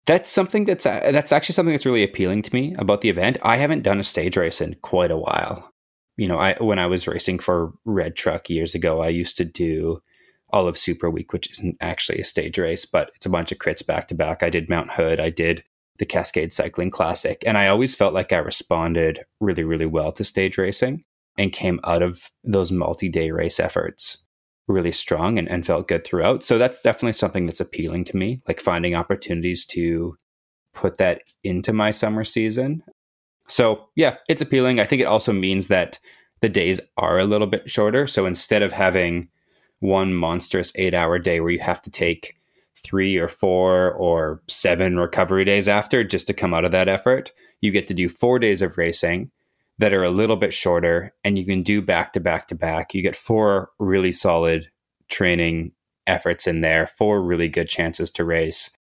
that's 0.10 0.32
something 0.32 0.64
that's 0.66 0.88
uh, 0.88 1.12
that's 1.12 1.32
actually 1.32 1.54
something 1.54 1.72
that's 1.72 1.86
really 1.86 2.04
appealing 2.04 2.42
to 2.42 2.54
me 2.54 2.74
about 2.80 3.02
the 3.02 3.10
event. 3.10 3.38
I 3.44 3.58
haven't 3.58 3.84
done 3.84 4.00
a 4.00 4.04
stage 4.04 4.38
race 4.38 4.60
in 4.60 4.76
quite 4.82 5.12
a 5.12 5.18
while. 5.18 5.72
You 6.18 6.28
know, 6.28 6.38
I 6.38 6.56
when 6.60 6.80
I 6.80 6.88
was 6.88 7.08
racing 7.08 7.38
for 7.38 7.74
Red 7.86 8.16
Truck 8.16 8.50
years 8.50 8.74
ago, 8.74 9.02
I 9.02 9.10
used 9.10 9.38
to 9.38 9.46
do 9.46 10.02
all 10.50 10.68
of 10.68 10.80
Super 10.80 11.12
Week, 11.12 11.32
which 11.32 11.52
isn't 11.52 11.78
actually 11.80 12.18
a 12.18 12.24
stage 12.24 12.58
race, 12.58 12.86
but 12.86 13.12
it's 13.16 13.28
a 13.28 13.30
bunch 13.30 13.52
of 13.52 13.60
crits 13.60 13.86
back 13.86 14.08
to 14.08 14.16
back. 14.16 14.42
I 14.42 14.50
did 14.50 14.68
Mount 14.68 14.92
Hood, 14.92 15.20
I 15.20 15.30
did 15.30 15.64
the 16.00 16.08
Cascade 16.08 16.54
Cycling 16.54 16.90
Classic, 16.90 17.44
and 17.46 17.56
I 17.56 17.68
always 17.68 17.94
felt 17.94 18.16
like 18.16 18.34
I 18.34 18.38
responded 18.38 19.26
really, 19.40 19.64
really 19.64 19.86
well 19.86 20.12
to 20.14 20.24
stage 20.24 20.58
racing 20.58 21.04
and 21.40 21.54
came 21.54 21.80
out 21.86 22.04
of 22.04 22.30
those 22.44 22.72
multi 22.72 23.10
day 23.10 23.32
race 23.32 23.60
efforts 23.60 24.24
really 24.68 24.92
strong 24.92 25.40
and, 25.40 25.50
and 25.50 25.66
felt 25.66 25.88
good 25.88 26.06
throughout. 26.06 26.44
So 26.44 26.60
that's 26.60 26.82
definitely 26.82 27.14
something 27.14 27.48
that's 27.48 27.62
appealing 27.62 28.06
to 28.06 28.18
me, 28.18 28.42
like 28.48 28.60
finding 28.60 28.94
opportunities 28.94 29.66
to 29.68 30.16
put 30.76 30.98
that 30.98 31.24
into 31.44 31.74
my 31.74 31.90
summer 31.90 32.24
season. 32.24 32.84
So 33.48 33.88
yeah, 33.96 34.18
it's 34.28 34.44
appealing. 34.44 34.80
I 34.80 34.86
think 34.86 35.02
it 35.02 35.06
also 35.06 35.34
means 35.34 35.68
that 35.68 35.98
the 36.42 36.50
days 36.50 36.80
are 36.98 37.18
a 37.18 37.26
little 37.26 37.48
bit 37.48 37.70
shorter. 37.70 38.06
So 38.06 38.28
instead 38.28 38.62
of 38.62 38.72
having 38.72 39.30
one 39.80 40.14
monstrous 40.14 40.72
eight 40.76 40.94
hour 40.94 41.18
day 41.18 41.40
where 41.40 41.52
you 41.52 41.60
have 41.60 41.82
to 41.84 41.90
take 41.90 42.36
three 42.78 43.18
or 43.18 43.28
four 43.28 43.94
or 43.94 44.42
seven 44.48 45.00
recovery 45.00 45.46
days 45.46 45.68
after 45.68 46.04
just 46.04 46.28
to 46.28 46.34
come 46.34 46.54
out 46.54 46.66
of 46.66 46.72
that 46.72 46.88
effort, 46.88 47.32
you 47.62 47.72
get 47.72 47.88
to 47.88 47.94
do 47.94 48.08
four 48.08 48.40
days 48.40 48.62
of 48.62 48.78
racing 48.78 49.32
that 49.80 49.94
are 49.94 50.04
a 50.04 50.12
little 50.12 50.36
bit 50.36 50.54
shorter 50.54 51.14
and 51.24 51.38
you 51.38 51.46
can 51.46 51.64
do 51.64 51.82
back 51.82 52.14
to 52.14 52.20
back 52.20 52.48
to 52.48 52.56
back. 52.56 52.94
You 52.94 53.02
get 53.02 53.16
four 53.16 53.72
really 53.80 54.12
solid 54.12 54.70
training 55.10 55.72
efforts 56.06 56.48
in 56.48 56.62
there, 56.62 56.86
four 56.86 57.22
really 57.22 57.48
good 57.48 57.70
chances 57.70 58.12
to 58.12 58.26
race. 58.26 58.72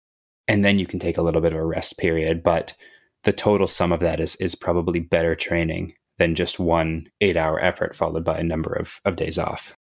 And 0.46 0.64
then 0.64 0.78
you 0.78 0.86
can 0.86 0.98
take 0.98 1.16
a 1.16 1.22
little 1.22 1.40
bit 1.40 1.52
of 1.52 1.58
a 1.58 1.64
rest 1.64 1.98
period. 1.98 2.42
But 2.42 2.74
the 3.24 3.32
total 3.32 3.66
sum 3.66 3.92
of 3.92 4.00
that 4.00 4.20
is 4.20 4.36
is 4.36 4.54
probably 4.54 5.00
better 5.00 5.34
training 5.34 5.94
than 6.18 6.34
just 6.34 6.58
one 6.58 7.08
eight 7.20 7.36
hour 7.36 7.62
effort 7.62 7.94
followed 7.94 8.24
by 8.24 8.38
a 8.38 8.44
number 8.44 8.72
of, 8.72 9.00
of 9.04 9.16
days 9.16 9.38
off. 9.38 9.76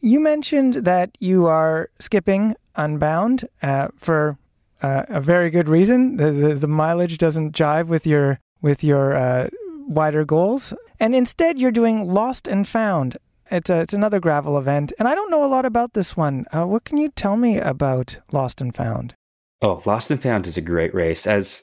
You 0.00 0.20
mentioned 0.20 0.74
that 0.74 1.16
you 1.18 1.46
are 1.46 1.90
skipping 1.98 2.54
Unbound 2.76 3.48
uh, 3.60 3.88
for 3.96 4.38
uh, 4.82 5.04
a 5.08 5.20
very 5.20 5.50
good 5.50 5.68
reason. 5.68 6.16
The, 6.16 6.30
the, 6.30 6.54
the 6.54 6.68
mileage 6.68 7.18
doesn't 7.18 7.56
jive 7.56 7.88
with 7.88 8.06
your 8.06 8.38
with 8.62 8.84
your 8.84 9.16
uh, 9.16 9.48
wider 9.88 10.24
goals. 10.24 10.74
And 11.00 11.14
instead, 11.14 11.58
you're 11.58 11.70
doing 11.70 12.04
Lost 12.04 12.46
and 12.46 12.66
Found. 12.68 13.16
It's, 13.50 13.70
a, 13.70 13.80
it's 13.80 13.94
another 13.94 14.20
gravel 14.20 14.58
event. 14.58 14.92
And 14.98 15.08
I 15.08 15.14
don't 15.14 15.30
know 15.30 15.44
a 15.44 15.48
lot 15.48 15.64
about 15.64 15.94
this 15.94 16.16
one. 16.16 16.44
Uh, 16.52 16.66
what 16.66 16.84
can 16.84 16.98
you 16.98 17.08
tell 17.10 17.36
me 17.36 17.58
about 17.58 18.18
Lost 18.30 18.60
and 18.60 18.74
Found? 18.74 19.14
Oh, 19.62 19.80
Lost 19.86 20.10
and 20.10 20.22
Found 20.22 20.46
is 20.46 20.56
a 20.56 20.62
great 20.62 20.94
race. 20.94 21.26
As, 21.26 21.62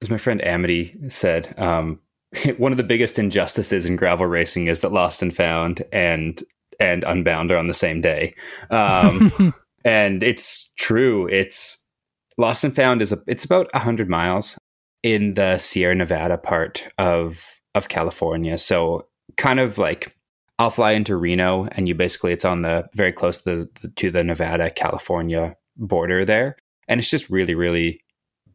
as 0.00 0.08
my 0.08 0.18
friend 0.18 0.44
Amity 0.44 0.96
said, 1.08 1.54
um, 1.58 2.00
one 2.56 2.72
of 2.72 2.78
the 2.78 2.84
biggest 2.84 3.18
injustices 3.18 3.86
in 3.86 3.96
gravel 3.96 4.26
racing 4.26 4.68
is 4.68 4.80
that 4.80 4.92
Lost 4.92 5.22
and 5.22 5.34
Found 5.34 5.82
and 5.92 6.42
and 6.78 7.04
Unbound 7.04 7.50
are 7.50 7.56
on 7.56 7.68
the 7.68 7.74
same 7.74 8.02
day. 8.02 8.34
Um, 8.70 9.54
and 9.84 10.22
it's 10.22 10.70
true. 10.76 11.26
It's 11.26 11.82
Lost 12.36 12.64
and 12.64 12.76
Found 12.76 13.00
is 13.00 13.12
a, 13.12 13.22
it's 13.26 13.44
about 13.44 13.74
hundred 13.74 14.10
miles 14.10 14.58
in 15.02 15.34
the 15.34 15.58
Sierra 15.58 15.94
Nevada 15.94 16.36
part 16.36 16.86
of 16.98 17.55
of 17.76 17.88
California. 17.88 18.58
So 18.58 19.06
kind 19.36 19.60
of 19.60 19.78
like 19.78 20.16
I'll 20.58 20.70
fly 20.70 20.92
into 20.92 21.16
Reno, 21.16 21.68
and 21.72 21.86
you 21.86 21.94
basically 21.94 22.32
it's 22.32 22.44
on 22.44 22.62
the 22.62 22.88
very 22.94 23.12
close 23.12 23.42
to 23.42 23.68
the 23.80 23.88
to 23.96 24.10
the 24.10 24.24
Nevada 24.24 24.70
California 24.70 25.56
border 25.76 26.24
there, 26.24 26.56
and 26.88 26.98
it's 26.98 27.10
just 27.10 27.28
really 27.28 27.54
really 27.54 28.00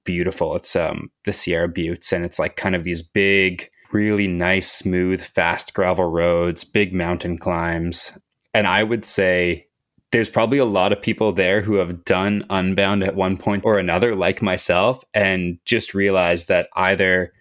beautiful. 0.03 0.55
It's 0.55 0.75
um 0.75 1.11
the 1.25 1.33
Sierra 1.33 1.69
Buttes, 1.69 2.11
and 2.11 2.25
it's 2.25 2.39
like 2.39 2.55
kind 2.55 2.75
of 2.75 2.83
these 2.83 3.03
big, 3.03 3.69
really 3.91 4.27
nice, 4.27 4.71
smooth, 4.71 5.21
fast 5.21 5.73
gravel 5.73 6.09
roads, 6.09 6.63
big 6.63 6.93
mountain 6.93 7.37
climbs, 7.37 8.17
and 8.53 8.65
I 8.65 8.83
would 8.83 9.05
say 9.05 9.67
there's 10.11 10.29
probably 10.29 10.57
a 10.57 10.65
lot 10.65 10.91
of 10.91 11.01
people 11.01 11.31
there 11.31 11.61
who 11.61 11.75
have 11.75 12.03
done 12.03 12.45
Unbound 12.49 13.01
at 13.03 13.15
one 13.15 13.37
point 13.37 13.63
or 13.63 13.77
another, 13.77 14.13
like 14.13 14.41
myself, 14.41 15.05
and 15.13 15.57
just 15.65 15.93
realized 15.93 16.49
that 16.49 16.67
either 16.75 17.31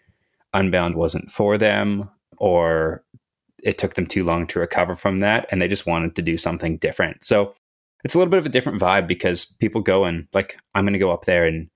Unbound 0.53 0.95
wasn't 0.95 1.31
for 1.31 1.57
them 1.59 2.11
or 2.39 3.05
it 3.63 3.79
took 3.79 3.95
them 3.95 4.07
too 4.07 4.25
long 4.25 4.47
to 4.49 4.59
recover 4.59 4.95
from 4.95 5.21
that 5.21 5.47
and 5.51 5.61
they 5.61 5.69
just 5.69 5.87
wanted 5.87 6.17
to 6.17 6.23
do 6.23 6.39
something 6.39 6.79
different. 6.79 7.25
So 7.25 7.55
it's 8.05 8.15
a 8.15 8.19
little 8.19 8.31
bit 8.31 8.39
of 8.39 8.47
a 8.47 8.51
different 8.51 8.81
vibe 8.81 9.07
because 9.07 9.45
people 9.45 9.81
go 9.81 10.05
and 10.05 10.27
like 10.33 10.57
I'm 10.75 10.85
going 10.85 10.95
to 10.95 10.99
go 10.99 11.13
up 11.13 11.25
there 11.25 11.47
and 11.47 11.69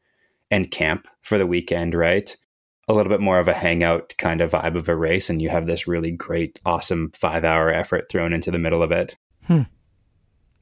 and 0.51 0.70
camp 0.70 1.09
for 1.22 1.39
the 1.39 1.47
weekend, 1.47 1.95
right? 1.95 2.35
A 2.89 2.93
little 2.93 3.11
bit 3.11 3.20
more 3.20 3.39
of 3.39 3.49
a 3.49 3.55
hangout 3.55 4.14
kind 4.18 4.41
of 4.41 4.53
vibe 4.53 4.77
of 4.77 4.89
a 4.89 4.97
race 4.97 5.31
and 5.31 5.41
you 5.41 5.49
have 5.49 5.66
this 5.66 5.89
really 5.89 6.11
great 6.11 6.61
awesome 6.64 7.11
5-hour 7.12 7.70
effort 7.70 8.09
thrown 8.11 8.33
into 8.33 8.51
the 8.51 8.59
middle 8.59 8.83
of 8.83 8.93
it. 8.93 9.16
Hmm. 9.47 9.62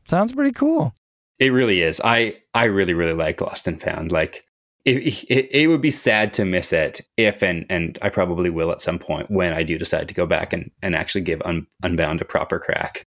Sounds 0.05 0.33
pretty 0.33 0.53
cool. 0.53 0.95
It 1.39 1.53
really 1.53 1.83
is. 1.83 2.01
I 2.05 2.43
I 2.55 2.65
really 2.65 2.95
really 2.95 3.15
like 3.15 3.41
Lost 3.41 3.67
and 3.67 3.81
Found. 3.83 4.13
Like 4.13 4.45
it, 4.85 5.25
it, 5.29 5.49
it, 5.51 5.67
would 5.69 5.81
be 5.81 5.91
sad 5.91 6.33
to 6.35 6.45
miss 6.45 6.73
it 6.73 7.01
if 7.17 7.43
and 7.43 7.65
and 7.71 7.99
I 8.03 8.09
probably 8.09 8.51
will 8.51 8.73
at 8.73 8.83
some 8.83 8.99
point 8.99 9.31
when 9.31 9.53
I 9.53 9.63
do 9.63 9.79
decide 9.79 10.09
to 10.09 10.15
go 10.15 10.27
back 10.27 10.53
and, 10.53 10.71
and 10.83 10.97
actually 10.97 11.21
give 11.21 11.41
Un, 11.45 11.67
Unbound 11.83 12.21
a 12.21 12.25
proper 12.25 12.59
crack. 12.59 13.07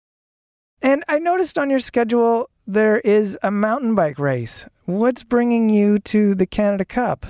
And 0.82 1.04
I 1.08 1.20
noticed 1.20 1.58
on 1.58 1.70
your 1.70 1.80
schedule 1.80 2.50
there 2.66 3.00
is 3.00 3.38
a 3.44 3.52
mountain 3.52 3.96
bike 3.96 4.20
race. 4.20 4.68
What's 4.86 5.24
bringing 5.24 5.70
you 5.70 6.00
to 6.00 6.36
the 6.36 6.48
Canada 6.48 6.86
Cup? 6.86 7.26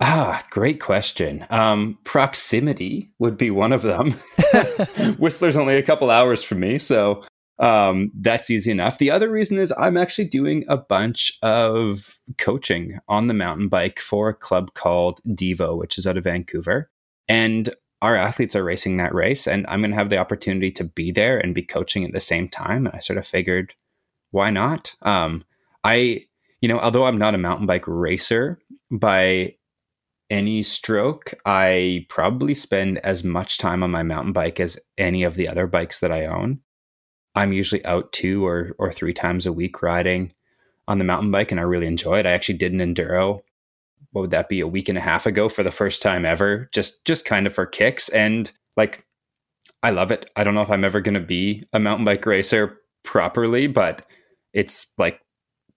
Ah, 0.00 0.44
great 0.50 0.80
question. 0.80 1.46
Um, 1.48 1.96
proximity 2.02 3.10
would 3.20 3.38
be 3.38 3.52
one 3.52 3.72
of 3.72 3.82
them. 3.82 4.20
Whistler's 5.18 5.56
only 5.56 5.76
a 5.76 5.82
couple 5.82 6.10
hours 6.10 6.42
from 6.42 6.58
me, 6.58 6.80
so 6.80 7.22
um, 7.62 8.10
that's 8.20 8.50
easy 8.50 8.70
enough. 8.70 8.98
The 8.98 9.10
other 9.10 9.30
reason 9.30 9.58
is 9.58 9.72
I'm 9.78 9.96
actually 9.96 10.28
doing 10.28 10.64
a 10.68 10.76
bunch 10.76 11.38
of 11.42 12.18
coaching 12.36 12.98
on 13.08 13.28
the 13.28 13.34
mountain 13.34 13.68
bike 13.68 14.00
for 14.00 14.28
a 14.28 14.34
club 14.34 14.74
called 14.74 15.20
Devo, 15.28 15.78
which 15.78 15.96
is 15.96 16.06
out 16.06 16.18
of 16.18 16.24
Vancouver. 16.24 16.90
And 17.28 17.74
our 18.02 18.16
athletes 18.16 18.56
are 18.56 18.64
racing 18.64 18.96
that 18.96 19.14
race, 19.14 19.46
and 19.46 19.64
I'm 19.68 19.80
going 19.80 19.92
to 19.92 19.96
have 19.96 20.10
the 20.10 20.18
opportunity 20.18 20.72
to 20.72 20.84
be 20.84 21.12
there 21.12 21.38
and 21.38 21.54
be 21.54 21.62
coaching 21.62 22.04
at 22.04 22.12
the 22.12 22.20
same 22.20 22.48
time. 22.48 22.86
And 22.86 22.96
I 22.96 22.98
sort 22.98 23.18
of 23.18 23.26
figured, 23.26 23.74
why 24.32 24.50
not? 24.50 24.94
Um, 25.02 25.44
I 25.84 26.26
you 26.62 26.68
know, 26.68 26.78
although 26.78 27.04
I'm 27.04 27.18
not 27.18 27.34
a 27.34 27.38
mountain 27.38 27.66
bike 27.66 27.86
racer 27.86 28.58
by 28.90 29.56
any 30.30 30.62
stroke, 30.62 31.34
I 31.44 32.06
probably 32.08 32.54
spend 32.54 32.98
as 32.98 33.24
much 33.24 33.58
time 33.58 33.82
on 33.82 33.90
my 33.90 34.04
mountain 34.04 34.32
bike 34.32 34.60
as 34.60 34.78
any 34.96 35.24
of 35.24 35.34
the 35.34 35.48
other 35.48 35.66
bikes 35.66 35.98
that 35.98 36.12
I 36.12 36.24
own. 36.24 36.60
I'm 37.34 37.52
usually 37.52 37.84
out 37.84 38.12
two 38.12 38.46
or 38.46 38.72
or 38.78 38.92
three 38.92 39.14
times 39.14 39.46
a 39.46 39.52
week 39.52 39.82
riding 39.82 40.32
on 40.88 40.98
the 40.98 41.04
mountain 41.04 41.30
bike 41.30 41.50
and 41.50 41.60
I 41.60 41.64
really 41.64 41.86
enjoy 41.86 42.18
it. 42.18 42.26
I 42.26 42.32
actually 42.32 42.58
did 42.58 42.72
an 42.72 42.80
enduro 42.80 43.42
what 44.12 44.20
would 44.20 44.30
that 44.30 44.48
be 44.48 44.60
a 44.60 44.66
week 44.66 44.88
and 44.88 44.98
a 44.98 45.02
half 45.02 45.24
ago 45.26 45.48
for 45.48 45.62
the 45.62 45.70
first 45.70 46.02
time 46.02 46.26
ever 46.26 46.68
just 46.72 47.04
just 47.04 47.24
kind 47.24 47.46
of 47.46 47.54
for 47.54 47.66
kicks 47.66 48.08
and 48.10 48.50
like 48.76 49.06
I 49.82 49.90
love 49.90 50.12
it. 50.12 50.30
I 50.36 50.44
don't 50.44 50.54
know 50.54 50.62
if 50.62 50.70
I'm 50.70 50.84
ever 50.84 51.00
going 51.00 51.14
to 51.14 51.20
be 51.20 51.66
a 51.72 51.80
mountain 51.80 52.04
bike 52.04 52.24
racer 52.24 52.78
properly, 53.02 53.66
but 53.66 54.06
it's 54.52 54.86
like 54.96 55.20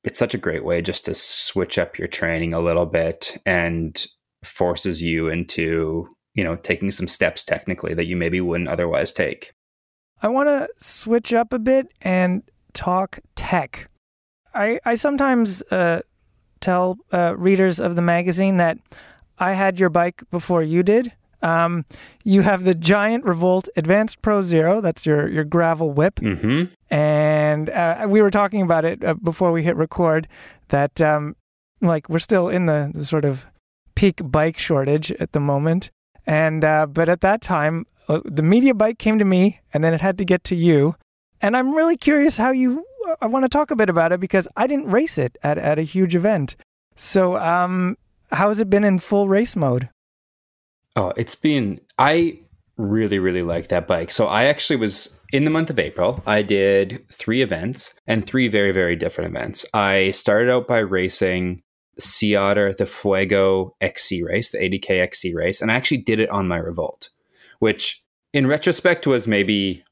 it's 0.03 0.19
such 0.19 0.35
a 0.35 0.39
great 0.39 0.63
way 0.63 0.81
just 0.81 1.05
to 1.05 1.15
switch 1.15 1.79
up 1.79 1.97
your 1.97 2.07
training 2.07 2.53
a 2.53 2.59
little 2.59 2.85
bit 2.85 3.41
and 3.45 4.05
forces 4.43 5.01
you 5.01 5.29
into, 5.29 6.07
you 6.35 6.43
know, 6.43 6.55
taking 6.55 6.91
some 6.91 7.07
steps 7.07 7.43
technically 7.43 7.95
that 7.95 8.05
you 8.05 8.15
maybe 8.15 8.39
wouldn't 8.39 8.69
otherwise 8.69 9.11
take. 9.11 9.54
I 10.25 10.27
want 10.27 10.49
to 10.49 10.67
switch 10.79 11.33
up 11.33 11.53
a 11.53 11.59
bit 11.59 11.87
and 12.01 12.41
talk 12.73 13.19
tech. 13.35 13.91
I 14.55 14.79
I 14.83 14.95
sometimes 14.95 15.61
uh, 15.69 16.01
tell 16.59 16.97
uh, 17.13 17.35
readers 17.37 17.79
of 17.79 17.95
the 17.95 18.01
magazine 18.01 18.57
that 18.57 18.79
I 19.37 19.53
had 19.53 19.79
your 19.79 19.89
bike 19.89 20.23
before 20.31 20.63
you 20.63 20.81
did. 20.81 21.13
Um, 21.43 21.85
you 22.23 22.41
have 22.41 22.63
the 22.63 22.73
Giant 22.73 23.23
Revolt 23.23 23.69
Advanced 23.75 24.23
Pro 24.23 24.41
Zero. 24.41 24.81
That's 24.81 25.05
your 25.05 25.27
your 25.27 25.43
gravel 25.43 25.91
whip. 25.91 26.15
Mm-hmm. 26.15 26.73
And 26.91 27.69
uh, 27.69 28.07
we 28.09 28.19
were 28.23 28.31
talking 28.31 28.63
about 28.63 28.83
it 28.83 29.03
uh, 29.03 29.13
before 29.13 29.51
we 29.51 29.61
hit 29.61 29.75
record. 29.75 30.27
That 30.69 30.99
um, 31.01 31.35
like 31.81 32.09
we're 32.09 32.17
still 32.17 32.49
in 32.49 32.65
the, 32.65 32.91
the, 32.95 33.05
sort 33.05 33.25
of 33.25 33.45
peak 33.93 34.21
bike 34.23 34.57
shortage 34.57 35.11
at 35.19 35.33
the 35.33 35.39
moment. 35.39 35.91
And 36.25 36.63
uh, 36.63 36.87
but 36.87 37.09
at 37.09 37.21
that 37.21 37.41
time, 37.41 37.85
uh, 38.07 38.21
the 38.25 38.41
media 38.41 38.73
bike 38.73 38.99
came 38.99 39.19
to 39.19 39.25
me, 39.25 39.61
and 39.73 39.83
then 39.83 39.93
it 39.93 40.01
had 40.01 40.17
to 40.17 40.25
get 40.25 40.43
to 40.45 40.55
you. 40.55 40.95
And 41.41 41.55
I'm 41.55 41.75
really 41.75 41.97
curious 41.97 42.37
how 42.37 42.51
you 42.51 42.85
I 43.21 43.27
want 43.27 43.45
to 43.45 43.49
talk 43.49 43.71
a 43.71 43.75
bit 43.75 43.89
about 43.89 44.11
it 44.11 44.19
because 44.19 44.47
I 44.55 44.67
didn't 44.67 44.89
race 44.89 45.17
it 45.17 45.37
at, 45.43 45.57
at 45.57 45.79
a 45.79 45.83
huge 45.83 46.15
event. 46.15 46.55
So, 46.95 47.37
um, 47.37 47.97
how 48.31 48.49
has 48.49 48.59
it 48.59 48.69
been 48.69 48.83
in 48.83 48.99
full 48.99 49.27
race 49.27 49.55
mode? 49.55 49.89
Oh, 50.95 51.13
it's 51.17 51.35
been, 51.35 51.81
I 51.99 52.39
really, 52.77 53.19
really 53.19 53.43
like 53.43 53.67
that 53.67 53.87
bike. 53.87 54.11
So, 54.11 54.27
I 54.27 54.45
actually 54.45 54.77
was 54.77 55.19
in 55.31 55.43
the 55.43 55.51
month 55.51 55.69
of 55.69 55.79
April, 55.79 56.23
I 56.25 56.41
did 56.41 57.05
three 57.11 57.41
events 57.41 57.93
and 58.07 58.25
three 58.25 58.47
very, 58.47 58.71
very 58.71 58.95
different 58.95 59.35
events. 59.35 59.65
I 59.73 60.11
started 60.11 60.51
out 60.51 60.67
by 60.67 60.79
racing 60.79 61.61
Sea 61.99 62.35
Otter, 62.35 62.73
the 62.73 62.85
Fuego 62.85 63.75
XC 63.81 64.23
race, 64.23 64.51
the 64.51 64.57
80K 64.57 65.01
XC 65.01 65.33
race, 65.33 65.61
and 65.61 65.71
I 65.71 65.75
actually 65.75 65.97
did 65.97 66.19
it 66.19 66.29
on 66.29 66.47
my 66.47 66.57
Revolt, 66.57 67.09
which 67.59 68.03
in 68.33 68.47
retrospect 68.47 69.07
was 69.07 69.27
maybe 69.27 69.83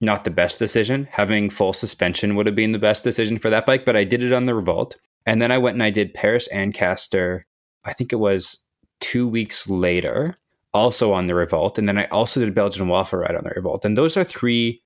not 0.00 0.24
the 0.24 0.30
best 0.30 0.58
decision. 0.58 1.08
Having 1.10 1.50
full 1.50 1.72
suspension 1.72 2.34
would 2.34 2.46
have 2.46 2.54
been 2.54 2.72
the 2.72 2.78
best 2.78 3.04
decision 3.04 3.38
for 3.38 3.50
that 3.50 3.66
bike, 3.66 3.84
but 3.84 3.96
I 3.96 4.04
did 4.04 4.22
it 4.22 4.32
on 4.32 4.44
the 4.44 4.54
Revolt. 4.54 4.96
And 5.26 5.40
then 5.40 5.50
I 5.50 5.58
went 5.58 5.74
and 5.74 5.82
I 5.82 5.90
did 5.90 6.14
Paris 6.14 6.48
Ancaster, 6.52 7.46
I 7.84 7.92
think 7.92 8.12
it 8.12 8.16
was 8.16 8.58
two 9.00 9.26
weeks 9.26 9.68
later, 9.68 10.36
also 10.72 11.12
on 11.12 11.26
the 11.26 11.34
Revolt. 11.34 11.78
And 11.78 11.88
then 11.88 11.98
I 11.98 12.04
also 12.06 12.40
did 12.40 12.54
Belgian 12.54 12.88
Waffle 12.88 13.20
Ride 13.20 13.34
on 13.34 13.44
the 13.44 13.52
Revolt. 13.56 13.84
And 13.84 13.96
those 13.96 14.16
are 14.16 14.24
three 14.24 14.82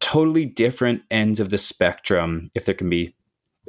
totally 0.00 0.44
different 0.44 1.02
ends 1.10 1.40
of 1.40 1.50
the 1.50 1.58
spectrum, 1.58 2.50
if 2.54 2.64
there 2.64 2.74
can 2.74 2.90
be 2.90 3.14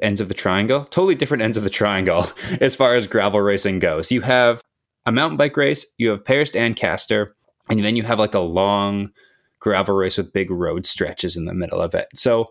ends 0.02 0.22
of 0.22 0.28
the 0.28 0.34
triangle, 0.34 0.86
totally 0.86 1.16
different 1.16 1.44
ends 1.44 1.58
of 1.58 1.64
the 1.64 1.70
triangle 1.70 2.28
as 2.62 2.76
far 2.76 2.96
as 2.96 3.08
gravel 3.08 3.42
racing 3.42 3.80
goes. 3.80 4.12
You 4.12 4.22
have 4.22 4.62
a 5.06 5.12
mountain 5.12 5.38
bike 5.38 5.58
race, 5.58 5.86
you 5.98 6.10
have 6.10 6.26
Paris 6.26 6.56
Ancaster, 6.56 7.36
and 7.70 7.84
then 7.84 7.96
you 7.96 8.04
have 8.04 8.20
like 8.20 8.34
a 8.34 8.40
long 8.40 9.12
gravel 9.60 9.96
race 9.96 10.18
with 10.18 10.34
big 10.34 10.52
road 10.52 10.86
stretches 10.86 11.36
in 11.36 11.46
the 11.46 11.54
middle 11.54 11.82
of 11.82 11.94
it. 11.94 12.08
So 12.16 12.48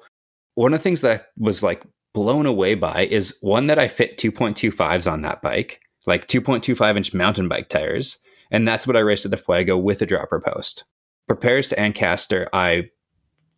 one 0.55 0.72
of 0.72 0.80
the 0.80 0.82
things 0.82 1.01
that 1.03 1.20
I 1.20 1.24
was 1.36 1.62
like 1.62 1.82
blown 2.14 2.47
away 2.47 2.74
by 2.74 3.07
is 3.07 3.36
one 3.40 3.66
that 3.66 3.78
I 3.78 3.88
fit 3.88 4.18
2.25s 4.18 5.11
on 5.11 5.22
that 5.22 5.43
bike, 5.43 5.80
like 6.07 6.28
2.25 6.28 6.97
inch 6.97 7.14
mountain 7.14 7.49
bike 7.49 7.68
tires. 7.68 8.18
And 8.51 8.68
that's 8.68 8.86
what 8.86 8.97
I 8.97 9.01
raced 9.01 9.24
at 9.24 9.30
the 9.30 9.36
Fuego 9.36 9.76
with 9.76 10.03
a 10.03 10.07
dropper 10.07 10.40
post. 10.40 10.84
Prepares 11.26 11.68
to 11.70 11.78
Ancaster, 11.78 12.49
I 12.53 12.90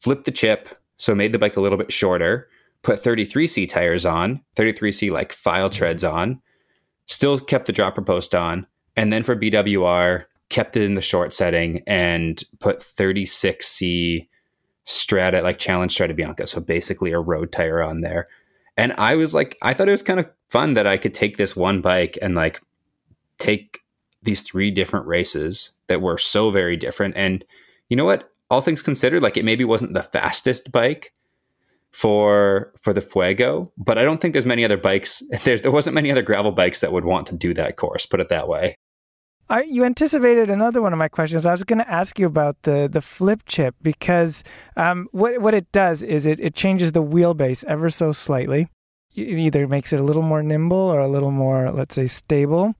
flipped 0.00 0.24
the 0.24 0.30
chip, 0.30 0.68
so 0.98 1.14
made 1.14 1.32
the 1.32 1.38
bike 1.38 1.56
a 1.56 1.60
little 1.60 1.78
bit 1.78 1.92
shorter, 1.92 2.48
put 2.84 3.02
33C 3.02 3.68
tires 3.68 4.06
on, 4.06 4.40
33C 4.56 5.10
like 5.10 5.32
file 5.32 5.68
mm-hmm. 5.68 5.76
treads 5.76 6.04
on, 6.04 6.40
still 7.06 7.40
kept 7.40 7.66
the 7.66 7.72
dropper 7.72 8.02
post 8.02 8.34
on. 8.34 8.66
And 8.96 9.12
then 9.12 9.24
for 9.24 9.34
BWR, 9.34 10.26
kept 10.50 10.76
it 10.76 10.82
in 10.82 10.94
the 10.94 11.00
short 11.00 11.32
setting 11.32 11.82
and 11.86 12.44
put 12.60 12.80
36C 12.80 14.28
Strata, 14.84 15.40
like 15.40 15.58
Challenge 15.58 15.90
Strada 15.90 16.14
Bianca. 16.14 16.46
So 16.46 16.60
basically 16.60 17.10
a 17.12 17.18
road 17.18 17.50
tire 17.50 17.82
on 17.82 18.02
there. 18.02 18.28
And 18.76 18.92
I 18.98 19.14
was 19.14 19.34
like, 19.34 19.56
I 19.62 19.72
thought 19.72 19.88
it 19.88 19.92
was 19.92 20.02
kind 20.02 20.20
of 20.20 20.30
fun 20.50 20.74
that 20.74 20.86
I 20.86 20.98
could 20.98 21.14
take 21.14 21.36
this 21.36 21.56
one 21.56 21.80
bike 21.80 22.18
and 22.20 22.34
like 22.34 22.60
take 23.38 23.80
these 24.22 24.42
three 24.42 24.70
different 24.70 25.06
races 25.06 25.70
that 25.88 26.02
were 26.02 26.18
so 26.18 26.50
very 26.50 26.76
different. 26.76 27.16
And 27.16 27.44
you 27.88 27.96
know 27.96 28.04
what? 28.04 28.30
All 28.50 28.60
things 28.60 28.82
considered, 28.82 29.22
like 29.22 29.36
it 29.36 29.44
maybe 29.44 29.64
wasn't 29.64 29.94
the 29.94 30.02
fastest 30.02 30.70
bike 30.70 31.12
for 31.94 32.72
for 32.82 32.92
the 32.92 33.00
Fuego, 33.00 33.72
but 33.78 33.98
I 33.98 34.02
don't 34.02 34.20
think 34.20 34.32
there's 34.32 34.44
many 34.44 34.64
other 34.64 34.76
bikes. 34.76 35.22
There, 35.44 35.58
there 35.58 35.70
wasn't 35.70 35.94
many 35.94 36.10
other 36.10 36.22
gravel 36.22 36.52
bikes 36.52 36.80
that 36.80 36.92
would 36.92 37.04
want 37.04 37.26
to 37.28 37.34
do 37.34 37.54
that 37.54 37.76
course. 37.76 38.06
Put 38.06 38.20
it 38.20 38.28
that 38.30 38.48
way. 38.48 38.74
I, 39.48 39.62
you 39.62 39.84
anticipated 39.84 40.48
another 40.48 40.80
one 40.80 40.94
of 40.94 40.98
my 40.98 41.08
questions. 41.08 41.44
I 41.44 41.52
was 41.52 41.64
going 41.64 41.78
to 41.78 41.90
ask 41.90 42.18
you 42.18 42.26
about 42.26 42.62
the 42.62 42.88
the 42.90 43.02
flip 43.02 43.42
chip 43.46 43.76
because 43.80 44.42
um, 44.76 45.08
what 45.12 45.40
what 45.40 45.54
it 45.54 45.70
does 45.70 46.02
is 46.02 46.26
it, 46.26 46.40
it 46.40 46.54
changes 46.54 46.92
the 46.92 47.02
wheelbase 47.02 47.64
ever 47.66 47.90
so 47.90 48.12
slightly. 48.12 48.68
It 49.14 49.38
either 49.38 49.68
makes 49.68 49.92
it 49.92 50.00
a 50.00 50.02
little 50.02 50.22
more 50.22 50.42
nimble 50.42 50.76
or 50.76 50.98
a 50.98 51.08
little 51.08 51.30
more, 51.30 51.70
let's 51.70 51.94
say, 51.94 52.06
stable. 52.06 52.72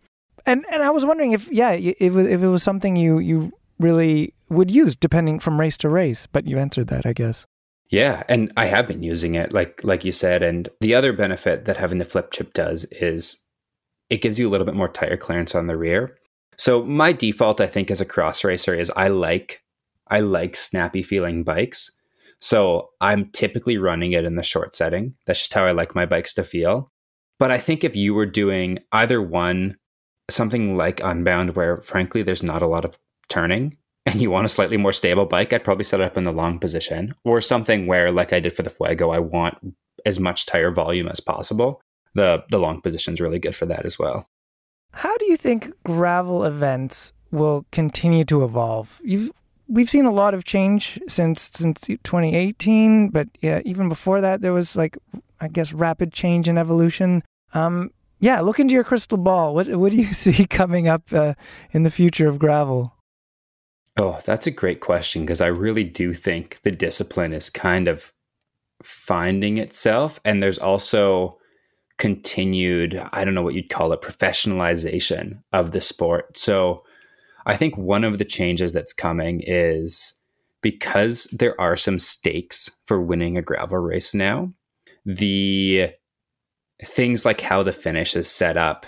And 0.47 0.65
and 0.73 0.83
I 0.83 0.91
was 0.91 1.05
wondering 1.05 1.33
if 1.33 1.51
yeah, 1.53 1.73
if 1.73 2.17
if 2.17 2.43
it 2.43 2.49
was 2.49 2.63
something 2.63 2.97
you 2.97 3.19
you 3.19 3.53
really 3.79 4.35
would 4.49 4.71
use 4.71 4.97
depending 4.97 5.39
from 5.39 5.61
race 5.61 5.77
to 5.79 5.89
race. 5.89 6.27
But 6.27 6.47
you 6.47 6.59
answered 6.59 6.89
that, 6.89 7.07
I 7.07 7.13
guess. 7.13 7.47
Yeah, 7.95 8.23
and 8.29 8.53
I 8.57 8.67
have 8.67 8.89
been 8.89 9.03
using 9.03 9.35
it, 9.35 9.53
like 9.53 9.83
like 9.85 10.05
you 10.05 10.13
said. 10.13 10.43
And 10.43 10.69
the 10.81 10.95
other 10.95 11.13
benefit 11.13 11.65
that 11.65 11.77
having 11.77 11.99
the 11.99 12.05
flip 12.05 12.31
chip 12.31 12.53
does 12.53 12.85
is 12.93 13.43
it 14.11 14.23
gives 14.23 14.39
you 14.39 14.49
a 14.49 14.51
little 14.51 14.67
bit 14.67 14.75
more 14.75 14.89
tire 14.89 15.17
clearance 15.17 15.55
on 15.55 15.67
the 15.67 15.77
rear 15.77 16.17
so 16.57 16.85
my 16.85 17.13
default, 17.13 17.61
I 17.61 17.67
think, 17.67 17.91
as 17.91 18.01
a 18.01 18.07
cross 18.07 18.45
racer 18.45 18.75
is 18.75 18.93
I 18.97 19.09
like 19.09 19.63
I 20.09 20.21
like 20.21 20.57
snappy 20.57 21.03
feeling 21.03 21.45
bikes. 21.45 21.91
So 22.41 22.91
I'm 23.01 23.31
typically 23.31 23.79
running 23.79 24.13
it 24.13 24.25
in 24.25 24.37
the 24.37 24.43
short 24.43 24.75
setting. 24.75 25.15
That's 25.27 25.41
just 25.41 25.55
how 25.55 25.65
I 25.65 25.73
like 25.73 25.95
my 25.95 26.05
bikes 26.05 26.35
to 26.35 26.45
feel. 26.45 26.91
But 27.39 27.51
I 27.51 27.59
think 27.59 27.85
if 27.85 27.97
you 27.97 28.13
were 28.13 28.27
doing 28.27 28.79
either 28.93 29.23
one, 29.23 29.77
something 30.31 30.77
like 30.77 31.03
Unbound, 31.03 31.57
where 31.57 31.81
frankly 31.83 32.23
there's 32.23 32.43
not 32.43 32.63
a 32.63 32.67
lot 32.67 32.85
of 32.85 32.99
turning, 33.29 33.79
and 34.07 34.21
you 34.21 34.31
want 34.31 34.47
a 34.47 34.51
slightly 34.51 34.77
more 34.77 34.93
stable 34.93 35.27
bike, 35.27 35.53
I'd 35.53 35.65
probably 35.65 35.85
set 35.85 36.01
it 36.01 36.05
up 36.05 36.17
in 36.17 36.25
the 36.25 36.33
long 36.33 36.59
position, 36.59 37.15
or 37.25 37.41
something 37.41 37.87
where, 37.87 38.11
like 38.11 38.33
I 38.33 38.41
did 38.41 38.55
for 38.55 38.63
the 38.63 38.71
Fuego, 38.71 39.11
I 39.11 39.19
want 39.19 39.75
as 40.05 40.21
much 40.21 40.47
tire 40.47 40.71
volume 40.71 41.09
as 41.09 41.21
possible. 41.21 41.81
The 42.15 42.45
the 42.51 42.59
long 42.59 42.81
position 42.81 43.15
is 43.15 43.21
really 43.21 43.39
good 43.39 43.57
for 43.57 43.67
that 43.67 43.85
as 43.85 43.99
well. 43.99 44.29
How 44.93 45.17
do 45.17 45.27
you 45.27 45.37
think 45.37 45.73
gravel 45.83 46.45
events 46.45 47.13
will 47.33 47.67
continue 47.73 48.25
to 48.25 48.45
evolve? 48.45 49.01
You've 49.03 49.33
we've 49.69 49.91
seen 49.91 50.05
a 50.05 50.13
lot 50.13 50.35
of 50.35 50.45
change 50.45 51.01
since 51.09 51.51
since 51.53 51.81
2018, 51.81 53.09
but 53.09 53.29
yeah, 53.41 53.61
even 53.65 53.89
before 53.89 54.21
that, 54.21 54.41
there 54.41 54.53
was 54.53 54.77
like 54.77 54.99
I 55.41 55.49
guess 55.49 55.73
rapid 55.73 56.13
change 56.13 56.47
and 56.47 56.59
evolution. 56.59 57.23
Um, 57.55 57.91
yeah, 58.21 58.41
look 58.41 58.61
into 58.61 58.75
your 58.75 58.85
crystal 58.85 59.19
ball. 59.19 59.55
What 59.55 59.69
what 59.69 59.93
do 59.93 59.99
you 59.99 60.13
see 60.13 60.47
coming 60.47 60.89
up 60.89 61.13
uh, 61.13 61.35
in 61.73 61.83
the 61.83 61.91
future 61.91 62.29
of 62.29 62.39
gravel? 62.39 62.95
Oh, 63.97 64.19
that's 64.25 64.47
a 64.47 64.51
great 64.51 64.81
question 64.81 65.23
because 65.23 65.41
I 65.41 65.47
really 65.47 65.85
do 65.85 66.15
think 66.15 66.61
the 66.63 66.73
discipline 66.73 67.33
is 67.33 67.49
kind 67.49 67.87
of 67.87 68.13
finding 68.83 69.59
itself, 69.59 70.19
and 70.25 70.43
there's 70.43 70.59
also 70.59 71.39
continued, 71.97 73.01
I 73.13 73.25
don't 73.25 73.35
know 73.35 73.43
what 73.43 73.55
you'd 73.55 73.71
call 73.71 73.93
it, 73.93 74.03
professionalization 74.03 75.43
of 75.53 75.71
the 75.71 75.81
sport. 75.81 76.37
So 76.37 76.81
I 77.47 77.57
think 77.57 77.79
one 77.79 78.03
of 78.03 78.19
the 78.19 78.25
changes 78.25 78.73
that's 78.73 78.93
coming 78.93 79.43
is 79.47 80.19
because 80.61 81.25
there 81.31 81.59
are 81.61 81.77
some 81.77 82.01
stakes 82.01 82.71
for 82.87 83.01
winning 83.01 83.39
a 83.39 83.43
gravel 83.43 83.79
race 83.79 84.13
now, 84.13 84.53
the 85.07 85.91
things 86.85 87.25
like 87.25 87.41
how 87.41 87.63
the 87.63 87.73
finish 87.73 88.17
is 88.17 88.29
set 88.29 88.57
up 88.57 88.87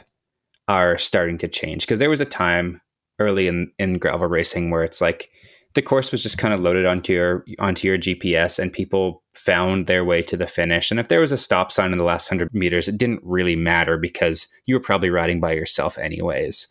are 0.67 0.99
starting 0.99 1.39
to 1.39 1.49
change. 1.49 1.87
Because 1.87 2.01
there 2.01 2.11
was 2.11 2.21
a 2.21 2.25
time 2.25 2.81
early 3.19 3.49
in, 3.49 3.73
in 3.79 3.99
gravel 3.99 4.27
racing 4.27 4.71
where 4.71 4.83
it's 4.83 5.01
like 5.01 5.31
the 5.77 5.83
course 5.83 6.11
was 6.11 6.23
just 6.23 6.39
kind 6.39 6.55
of 6.55 6.61
loaded 6.61 6.87
onto 6.87 7.13
your 7.13 7.45
onto 7.59 7.87
your 7.87 7.99
GPS 7.99 8.59
and 8.59 8.73
people 8.73 9.23
found 9.35 9.87
their 9.87 10.05
way 10.05 10.23
to 10.23 10.37
the 10.37 10.47
finish. 10.47 10.91
And 10.91 10.99
if 10.99 11.09
there 11.09 11.21
was 11.21 11.33
a 11.33 11.37
stop 11.37 11.71
sign 11.71 11.93
in 11.93 11.99
the 11.99 12.05
last 12.05 12.31
100 12.31 12.53
meters, 12.55 12.89
it 12.89 12.97
didn't 12.97 13.21
really 13.23 13.57
matter 13.57 13.99
because 13.99 14.49
you 14.65 14.75
were 14.75 14.81
probably 14.81 15.11
riding 15.11 15.39
by 15.39 15.53
yourself 15.53 15.99
anyways. 15.99 16.67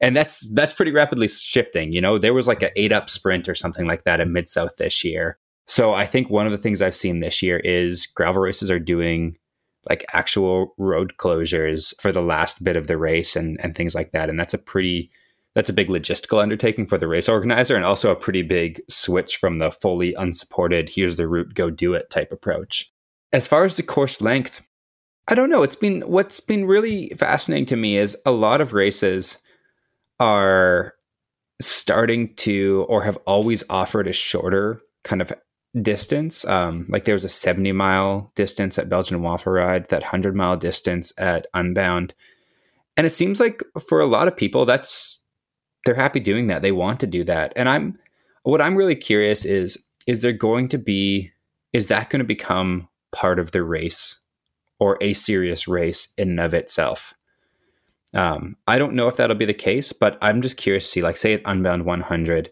And 0.00 0.16
that's 0.16 0.50
that's 0.54 0.72
pretty 0.72 0.90
rapidly 0.90 1.28
shifting, 1.28 1.92
you 1.92 2.00
know. 2.00 2.16
There 2.16 2.32
was 2.32 2.48
like 2.48 2.62
an 2.62 2.70
8 2.74 2.92
up 2.92 3.10
sprint 3.10 3.46
or 3.46 3.54
something 3.54 3.86
like 3.86 4.04
that 4.04 4.20
in 4.20 4.32
Mid 4.32 4.48
South 4.48 4.76
this 4.78 5.04
year. 5.04 5.38
So 5.66 5.92
I 5.92 6.06
think 6.06 6.30
one 6.30 6.46
of 6.46 6.52
the 6.52 6.58
things 6.58 6.80
I've 6.80 6.96
seen 6.96 7.20
this 7.20 7.42
year 7.42 7.58
is 7.58 8.06
gravel 8.06 8.40
races 8.40 8.70
are 8.70 8.80
doing 8.80 9.36
like 9.88 10.06
actual 10.14 10.74
road 10.78 11.12
closures 11.18 11.94
for 12.00 12.10
the 12.10 12.22
last 12.22 12.64
bit 12.64 12.76
of 12.76 12.86
the 12.86 12.96
race 12.96 13.36
and 13.36 13.60
and 13.62 13.76
things 13.76 13.94
like 13.94 14.12
that. 14.12 14.30
And 14.30 14.40
that's 14.40 14.54
a 14.54 14.58
pretty 14.58 15.10
that's 15.54 15.68
a 15.68 15.74
big 15.74 15.88
logistical 15.88 16.40
undertaking 16.40 16.86
for 16.86 16.98
the 16.98 17.08
race 17.08 17.28
organizer 17.28 17.76
and 17.76 17.84
also 17.84 18.10
a 18.10 18.16
pretty 18.16 18.42
big 18.42 18.80
switch 18.88 19.36
from 19.36 19.58
the 19.58 19.70
fully 19.70 20.14
unsupported 20.14 20.88
here's 20.88 21.16
the 21.16 21.26
route 21.26 21.54
go 21.54 21.70
do 21.70 21.94
it 21.94 22.10
type 22.10 22.32
approach. 22.32 22.90
As 23.32 23.46
far 23.46 23.64
as 23.64 23.76
the 23.76 23.82
course 23.82 24.20
length 24.20 24.62
i 25.30 25.34
don't 25.34 25.50
know. 25.50 25.62
It's 25.62 25.76
been 25.76 26.02
what's 26.02 26.40
been 26.40 26.66
really 26.66 27.10
fascinating 27.10 27.66
to 27.66 27.76
me 27.76 27.96
is 27.96 28.16
a 28.26 28.32
lot 28.32 28.60
of 28.60 28.72
races 28.72 29.38
are 30.18 30.94
starting 31.60 32.34
to 32.34 32.84
or 32.88 33.02
have 33.02 33.16
always 33.26 33.62
offered 33.70 34.08
a 34.08 34.12
shorter 34.12 34.80
kind 35.04 35.22
of 35.22 35.32
distance. 35.80 36.44
Um, 36.46 36.86
like 36.88 37.04
there 37.04 37.14
was 37.14 37.24
a 37.24 37.28
70 37.28 37.72
mile 37.72 38.32
distance 38.34 38.76
at 38.76 38.88
belgian 38.88 39.22
waffle 39.22 39.52
ride 39.52 39.88
that 39.88 40.02
100 40.02 40.34
mile 40.34 40.56
distance 40.56 41.12
at 41.16 41.46
unbound. 41.54 42.12
And 42.96 43.06
it 43.06 43.12
seems 43.12 43.38
like 43.38 43.62
for 43.88 44.00
a 44.00 44.06
lot 44.06 44.26
of 44.26 44.36
people 44.36 44.64
that's 44.64 45.19
they're 45.84 45.94
happy 45.94 46.20
doing 46.20 46.48
that. 46.48 46.62
They 46.62 46.72
want 46.72 47.00
to 47.00 47.06
do 47.06 47.24
that. 47.24 47.52
And 47.56 47.68
I'm 47.68 47.98
what 48.42 48.60
I'm 48.60 48.76
really 48.76 48.96
curious 48.96 49.44
is 49.44 49.86
is 50.06 50.22
there 50.22 50.32
going 50.32 50.68
to 50.70 50.78
be 50.78 51.30
is 51.72 51.88
that 51.88 52.10
going 52.10 52.20
to 52.20 52.24
become 52.24 52.88
part 53.12 53.38
of 53.38 53.52
the 53.52 53.62
race 53.62 54.20
or 54.78 54.98
a 55.00 55.14
serious 55.14 55.68
race 55.68 56.12
in 56.16 56.30
and 56.30 56.40
of 56.40 56.54
itself? 56.54 57.14
Um, 58.12 58.56
I 58.66 58.78
don't 58.78 58.94
know 58.94 59.08
if 59.08 59.16
that'll 59.16 59.36
be 59.36 59.44
the 59.44 59.54
case, 59.54 59.92
but 59.92 60.18
I'm 60.20 60.42
just 60.42 60.56
curious 60.56 60.84
to 60.86 60.90
see, 60.90 61.02
like, 61.02 61.16
say 61.16 61.34
at 61.34 61.42
Unbound 61.44 61.84
100, 61.84 62.50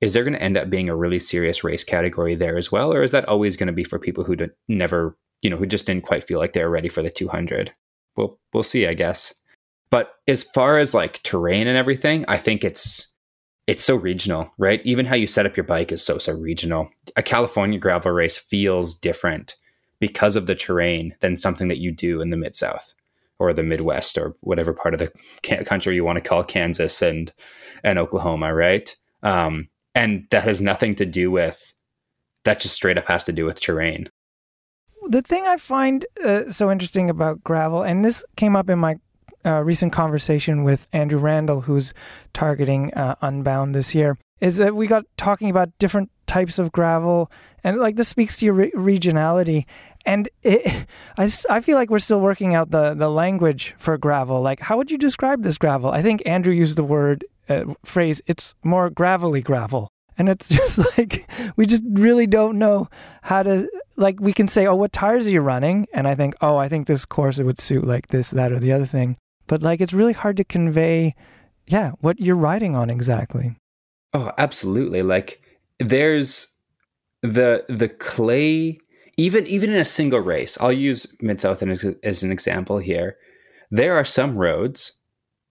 is 0.00 0.12
there 0.12 0.24
going 0.24 0.34
to 0.34 0.42
end 0.42 0.58
up 0.58 0.68
being 0.68 0.88
a 0.90 0.96
really 0.96 1.18
serious 1.18 1.64
race 1.64 1.84
category 1.84 2.34
there 2.34 2.58
as 2.58 2.70
well, 2.70 2.92
or 2.92 3.02
is 3.02 3.10
that 3.12 3.26
always 3.26 3.56
going 3.56 3.68
to 3.68 3.72
be 3.72 3.84
for 3.84 3.98
people 3.98 4.24
who 4.24 4.36
never, 4.68 5.16
you 5.40 5.48
know, 5.48 5.56
who 5.56 5.66
just 5.66 5.86
didn't 5.86 6.04
quite 6.04 6.24
feel 6.24 6.38
like 6.38 6.52
they 6.52 6.62
were 6.62 6.70
ready 6.70 6.90
for 6.90 7.02
the 7.02 7.10
200? 7.10 7.72
We'll 8.16 8.38
we'll 8.52 8.62
see, 8.62 8.86
I 8.86 8.94
guess. 8.94 9.34
But 9.90 10.14
as 10.26 10.42
far 10.42 10.78
as 10.78 10.94
like 10.94 11.22
terrain 11.22 11.66
and 11.66 11.76
everything, 11.76 12.24
I 12.28 12.38
think 12.38 12.64
it's 12.64 13.12
it's 13.66 13.84
so 13.84 13.96
regional, 13.96 14.52
right? 14.58 14.82
Even 14.84 15.06
how 15.06 15.16
you 15.16 15.26
set 15.26 15.46
up 15.46 15.56
your 15.56 15.64
bike 15.64 15.92
is 15.92 16.04
so 16.04 16.18
so 16.18 16.32
regional. 16.32 16.90
A 17.16 17.22
California 17.22 17.78
gravel 17.78 18.12
race 18.12 18.36
feels 18.36 18.96
different 18.96 19.56
because 20.00 20.36
of 20.36 20.46
the 20.46 20.54
terrain 20.54 21.14
than 21.20 21.38
something 21.38 21.68
that 21.68 21.78
you 21.78 21.92
do 21.92 22.20
in 22.20 22.30
the 22.30 22.36
mid 22.36 22.54
South 22.54 22.94
or 23.38 23.52
the 23.52 23.62
Midwest 23.62 24.18
or 24.18 24.36
whatever 24.40 24.72
part 24.72 24.94
of 24.94 25.00
the 25.00 25.12
country 25.64 25.94
you 25.94 26.04
want 26.04 26.16
to 26.16 26.28
call 26.28 26.44
Kansas 26.44 27.02
and 27.02 27.32
and 27.82 27.98
Oklahoma, 27.98 28.54
right? 28.54 28.94
Um, 29.22 29.68
and 29.94 30.26
that 30.30 30.44
has 30.44 30.60
nothing 30.60 30.94
to 30.96 31.06
do 31.06 31.30
with 31.30 31.72
that. 32.44 32.60
Just 32.60 32.74
straight 32.74 32.98
up 32.98 33.08
has 33.08 33.24
to 33.24 33.32
do 33.32 33.44
with 33.44 33.60
terrain. 33.60 34.10
The 35.08 35.22
thing 35.22 35.46
I 35.46 35.58
find 35.58 36.06
uh, 36.24 36.50
so 36.50 36.70
interesting 36.70 37.10
about 37.10 37.44
gravel, 37.44 37.82
and 37.82 38.04
this 38.04 38.24
came 38.36 38.56
up 38.56 38.70
in 38.70 38.78
my 38.78 38.96
uh, 39.44 39.62
recent 39.62 39.92
conversation 39.92 40.64
with 40.64 40.88
Andrew 40.92 41.18
Randall, 41.18 41.62
who's 41.62 41.92
targeting 42.32 42.92
uh, 42.94 43.14
Unbound 43.20 43.74
this 43.74 43.94
year, 43.94 44.16
is 44.40 44.56
that 44.56 44.74
we 44.74 44.86
got 44.86 45.04
talking 45.16 45.50
about 45.50 45.76
different 45.78 46.10
types 46.26 46.58
of 46.58 46.72
gravel, 46.72 47.30
and 47.62 47.78
like 47.78 47.96
this 47.96 48.08
speaks 48.08 48.38
to 48.38 48.46
your 48.46 48.54
re- 48.54 48.72
regionality. 48.72 49.66
And 50.06 50.28
it, 50.42 50.86
I, 51.16 51.30
I 51.50 51.60
feel 51.60 51.76
like 51.76 51.90
we're 51.90 51.98
still 51.98 52.20
working 52.20 52.54
out 52.54 52.70
the, 52.70 52.94
the 52.94 53.08
language 53.08 53.74
for 53.78 53.96
gravel. 53.98 54.40
Like, 54.40 54.60
how 54.60 54.76
would 54.76 54.90
you 54.90 54.98
describe 54.98 55.42
this 55.42 55.58
gravel? 55.58 55.90
I 55.90 56.02
think 56.02 56.22
Andrew 56.26 56.54
used 56.54 56.76
the 56.76 56.84
word 56.84 57.24
uh, 57.48 57.74
phrase. 57.84 58.20
It's 58.26 58.54
more 58.62 58.90
gravelly 58.90 59.42
gravel. 59.42 59.88
And 60.16 60.28
it's 60.28 60.48
just 60.60 60.78
like, 60.96 61.28
we 61.56 61.66
just 61.66 61.82
really 61.90 62.26
don't 62.26 62.58
know 62.58 62.88
how 63.22 63.42
to, 63.42 63.68
like, 63.96 64.20
we 64.20 64.32
can 64.32 64.46
say, 64.46 64.66
oh, 64.66 64.76
what 64.76 64.92
tires 64.92 65.26
are 65.26 65.30
you 65.30 65.40
running? 65.40 65.86
And 65.92 66.06
I 66.06 66.14
think, 66.14 66.34
oh, 66.40 66.56
I 66.56 66.68
think 66.68 66.86
this 66.86 67.04
course 67.04 67.38
it 67.38 67.44
would 67.44 67.58
suit 67.58 67.84
like 67.84 68.08
this, 68.08 68.30
that, 68.30 68.52
or 68.52 68.60
the 68.60 68.72
other 68.72 68.86
thing 68.86 69.16
but 69.46 69.62
like 69.62 69.80
it's 69.80 69.92
really 69.92 70.12
hard 70.12 70.36
to 70.36 70.44
convey 70.44 71.14
yeah 71.66 71.92
what 72.00 72.20
you're 72.20 72.36
riding 72.36 72.74
on 72.74 72.90
exactly. 72.90 73.56
Oh 74.12 74.32
absolutely. 74.38 75.02
Like 75.02 75.40
there's 75.78 76.54
the 77.22 77.64
the 77.68 77.88
clay 77.88 78.78
even 79.16 79.46
even 79.46 79.70
in 79.70 79.76
a 79.76 79.84
single 79.84 80.20
race 80.20 80.58
i'll 80.60 80.72
use 80.72 81.06
mid 81.20 81.40
south 81.40 81.62
as 81.62 82.22
an 82.22 82.32
example 82.32 82.78
here. 82.78 83.16
There 83.70 83.96
are 83.96 84.04
some 84.04 84.36
roads 84.36 84.92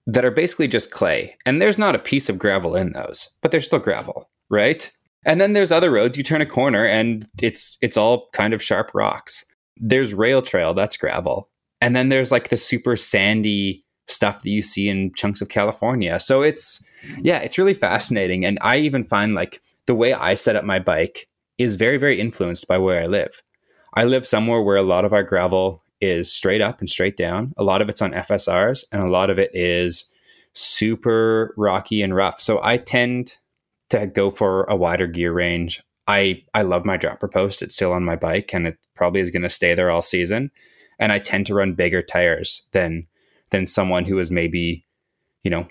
that 0.05 0.25
are 0.25 0.31
basically 0.31 0.67
just 0.67 0.91
clay 0.91 1.35
and 1.45 1.61
there's 1.61 1.77
not 1.77 1.95
a 1.95 1.99
piece 1.99 2.29
of 2.29 2.37
gravel 2.37 2.75
in 2.75 2.93
those 2.93 3.29
but 3.41 3.51
there's 3.51 3.65
still 3.65 3.79
gravel 3.79 4.29
right? 4.53 4.91
And 5.25 5.41
then 5.41 5.53
there's 5.53 5.71
other 5.71 5.91
roads 5.91 6.17
you 6.17 6.23
turn 6.23 6.41
a 6.41 6.45
corner 6.45 6.85
and 6.85 7.27
it's 7.41 7.77
it's 7.81 7.97
all 7.97 8.29
kind 8.33 8.53
of 8.53 8.61
sharp 8.61 8.91
rocks. 8.93 9.45
There's 9.77 10.13
rail 10.13 10.41
trail 10.41 10.73
that's 10.73 10.97
gravel. 10.97 11.49
And 11.81 11.95
then 11.95 12.09
there's 12.09 12.31
like 12.31 12.49
the 12.49 12.57
super 12.57 12.95
sandy 12.95 13.82
stuff 14.07 14.43
that 14.43 14.49
you 14.49 14.61
see 14.61 14.89
in 14.89 15.13
chunks 15.13 15.41
of 15.41 15.49
California. 15.49 16.19
So 16.19 16.41
it's 16.41 16.83
yeah, 17.21 17.39
it's 17.39 17.57
really 17.57 17.73
fascinating. 17.73 18.45
And 18.45 18.57
I 18.61 18.77
even 18.77 19.03
find 19.03 19.33
like 19.33 19.61
the 19.85 19.95
way 19.95 20.13
I 20.13 20.35
set 20.35 20.55
up 20.55 20.63
my 20.63 20.79
bike 20.79 21.27
is 21.57 21.75
very, 21.75 21.97
very 21.97 22.19
influenced 22.19 22.67
by 22.67 22.77
where 22.77 23.01
I 23.01 23.05
live. 23.05 23.41
I 23.93 24.05
live 24.05 24.27
somewhere 24.27 24.61
where 24.61 24.77
a 24.77 24.83
lot 24.83 25.05
of 25.05 25.13
our 25.13 25.23
gravel 25.23 25.83
is 26.01 26.33
straight 26.33 26.61
up 26.61 26.79
and 26.79 26.89
straight 26.89 27.15
down. 27.15 27.53
A 27.57 27.63
lot 27.63 27.81
of 27.81 27.89
it's 27.89 28.01
on 28.01 28.11
FSRs 28.11 28.83
and 28.91 29.01
a 29.01 29.11
lot 29.11 29.29
of 29.29 29.39
it 29.39 29.51
is 29.53 30.05
super 30.53 31.53
rocky 31.57 32.01
and 32.01 32.15
rough. 32.15 32.41
So 32.41 32.59
I 32.63 32.77
tend 32.77 33.37
to 33.89 34.07
go 34.07 34.31
for 34.31 34.63
a 34.63 34.75
wider 34.75 35.07
gear 35.07 35.31
range. 35.31 35.81
I 36.07 36.43
I 36.53 36.63
love 36.63 36.83
my 36.83 36.97
dropper 36.97 37.27
post. 37.27 37.61
It's 37.61 37.75
still 37.75 37.93
on 37.93 38.03
my 38.03 38.15
bike 38.15 38.53
and 38.53 38.67
it 38.67 38.77
probably 38.95 39.21
is 39.21 39.31
going 39.31 39.43
to 39.43 39.49
stay 39.49 39.73
there 39.73 39.89
all 39.89 40.01
season 40.01 40.51
and 40.99 41.11
I 41.11 41.19
tend 41.19 41.47
to 41.47 41.53
run 41.53 41.73
bigger 41.73 42.01
tires 42.01 42.67
than 42.71 43.07
than 43.53 43.67
someone 43.67 44.03
who 44.03 44.19
is 44.19 44.31
maybe, 44.31 44.85
you 45.43 45.51
know, 45.51 45.67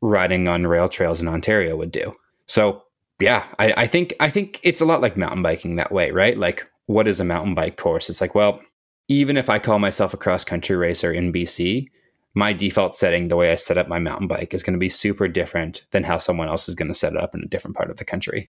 riding 0.00 0.48
on 0.48 0.66
rail 0.66 0.88
trails 0.88 1.20
in 1.20 1.28
Ontario 1.28 1.76
would 1.76 1.90
do. 1.90 2.14
So 2.46 2.82
yeah, 3.20 3.44
I, 3.58 3.74
I 3.76 3.86
think 3.86 4.14
I 4.20 4.30
think 4.30 4.60
it's 4.62 4.80
a 4.80 4.84
lot 4.84 5.02
like 5.02 5.16
mountain 5.16 5.42
biking 5.42 5.76
that 5.76 5.92
way, 5.92 6.12
right? 6.12 6.38
Like 6.38 6.70
what 6.86 7.08
is 7.08 7.20
a 7.20 7.24
mountain 7.24 7.54
bike 7.54 7.76
course? 7.76 8.08
It's 8.08 8.20
like, 8.20 8.34
well, 8.34 8.60
even 9.08 9.36
if 9.36 9.50
I 9.50 9.58
call 9.58 9.78
myself 9.78 10.14
a 10.14 10.18
cross 10.18 10.44
country 10.44 10.76
racer 10.76 11.12
in 11.12 11.32
BC, 11.32 11.88
my 12.34 12.52
default 12.52 12.96
setting, 12.96 13.28
the 13.28 13.36
way 13.36 13.50
I 13.50 13.56
set 13.56 13.78
up 13.78 13.88
my 13.88 13.98
mountain 13.98 14.28
bike, 14.28 14.54
is 14.54 14.62
going 14.62 14.74
to 14.74 14.78
be 14.78 14.88
super 14.88 15.28
different 15.28 15.84
than 15.90 16.04
how 16.04 16.18
someone 16.18 16.48
else 16.48 16.68
is 16.68 16.74
going 16.74 16.88
to 16.88 16.94
set 16.94 17.12
it 17.12 17.20
up 17.20 17.34
in 17.34 17.42
a 17.42 17.48
different 17.48 17.76
part 17.76 17.90
of 17.90 17.96
the 17.96 18.04
country. 18.04 18.48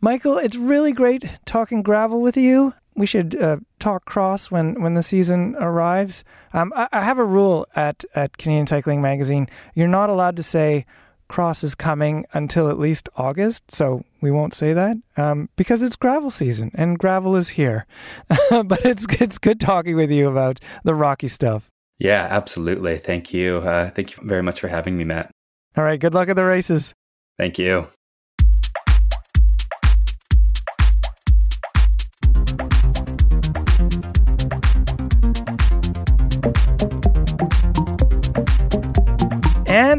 Michael, 0.00 0.38
it's 0.38 0.56
really 0.56 0.92
great 0.92 1.24
talking 1.44 1.82
gravel 1.82 2.20
with 2.22 2.36
you. 2.36 2.74
We 2.98 3.06
should 3.06 3.40
uh, 3.40 3.58
talk 3.78 4.04
cross 4.04 4.50
when, 4.50 4.80
when 4.82 4.94
the 4.94 5.02
season 5.02 5.56
arrives. 5.58 6.24
Um, 6.52 6.72
I, 6.76 6.88
I, 6.92 7.02
have 7.02 7.18
a 7.18 7.24
rule 7.24 7.66
at, 7.76 8.04
at 8.14 8.36
Canadian 8.36 8.66
Cycling 8.66 9.00
Magazine. 9.00 9.48
You're 9.74 9.88
not 9.88 10.10
allowed 10.10 10.36
to 10.36 10.42
say 10.42 10.84
cross 11.28 11.62
is 11.62 11.74
coming 11.74 12.24
until 12.32 12.68
at 12.68 12.78
least 12.78 13.08
August, 13.16 13.70
so 13.70 14.02
we 14.20 14.30
won't 14.30 14.54
say 14.54 14.72
that 14.72 14.96
um, 15.16 15.48
because 15.56 15.82
it's 15.82 15.96
gravel 15.96 16.30
season 16.30 16.70
and 16.74 16.98
gravel 16.98 17.36
is 17.36 17.50
here. 17.50 17.86
but 18.50 18.84
it's 18.84 19.06
it's 19.20 19.38
good 19.38 19.60
talking 19.60 19.94
with 19.94 20.10
you 20.10 20.26
about 20.26 20.58
the 20.84 20.94
rocky 20.94 21.28
stuff. 21.28 21.70
Yeah, 21.98 22.26
absolutely. 22.30 22.98
Thank 22.98 23.34
you. 23.34 23.58
Uh, 23.58 23.90
thank 23.90 24.16
you 24.16 24.22
very 24.22 24.42
much 24.42 24.60
for 24.60 24.68
having 24.68 24.96
me, 24.96 25.04
Matt. 25.04 25.30
All 25.76 25.84
right. 25.84 25.98
Good 25.98 26.14
luck 26.14 26.28
at 26.28 26.36
the 26.36 26.44
races. 26.44 26.94
Thank 27.38 27.58
you. 27.58 27.88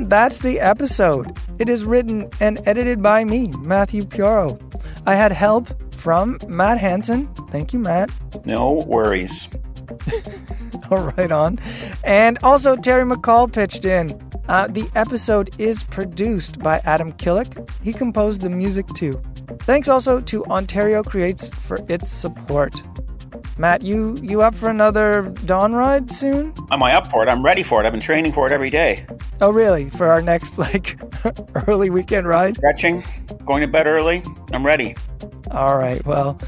And 0.10 0.14
that's 0.14 0.40
the 0.40 0.60
episode. 0.60 1.38
It 1.60 1.70
is 1.70 1.86
written 1.86 2.32
and 2.40 2.68
edited 2.68 3.00
by 3.00 3.24
me, 3.26 3.54
Matthew 3.60 4.02
Pioro. 4.06 4.60
I 5.06 5.14
had 5.14 5.32
help 5.32 5.68
from 5.94 6.40
Matt 6.48 6.80
Hanson. 6.80 7.32
Thank 7.52 7.74
you, 7.74 7.78
Matt. 7.78 8.10
No 8.44 8.84
worries. 8.88 9.48
All 10.90 11.12
right, 11.16 11.32
on. 11.32 11.60
And 12.04 12.40
also, 12.42 12.76
Terry 12.76 13.04
McCall 13.04 13.54
pitched 13.54 13.86
in. 13.86 14.20
Uh, 14.48 14.66
the 14.66 14.90
episode 14.96 15.52
is 15.60 15.84
produced 15.84 16.58
by 16.58 16.82
Adam 16.86 17.14
Killick. 17.14 17.70
He 17.84 17.94
composed 17.94 18.42
the 18.42 18.50
music 18.50 18.88
too. 18.96 19.22
Thanks 19.60 19.90
also 19.90 20.22
to 20.22 20.44
Ontario 20.46 21.04
Creates 21.04 21.50
for 21.50 21.78
its 21.88 22.10
support. 22.10 22.82
Matt, 23.58 23.82
you 23.84 24.18
you 24.22 24.42
up 24.42 24.56
for 24.56 24.70
another 24.70 25.34
dawn 25.46 25.74
ride 25.74 26.12
soon? 26.12 26.54
Am 26.72 26.82
I 26.84 26.94
up 26.94 27.10
for 27.12 27.24
it? 27.24 27.30
I'm 27.30 27.44
ready 27.44 27.64
for 27.64 27.82
it. 27.84 27.86
I've 27.86 27.92
been 27.92 28.02
training 28.02 28.32
for 28.32 28.48
it 28.48 28.52
every 28.54 28.70
day. 28.70 29.06
Oh, 29.42 29.52
really? 29.52 29.90
For 29.90 30.08
our 30.08 30.22
next 30.22 30.58
like 30.58 31.00
early 31.68 31.90
weekend 31.90 32.28
ride? 32.28 32.58
Stretching, 32.58 33.04
going 33.46 33.62
to 33.62 33.68
bed 33.68 33.88
early. 33.88 34.24
I'm 34.54 34.66
ready. 34.66 34.96
All 35.52 35.78
right. 35.78 36.06
Well, 36.06 36.40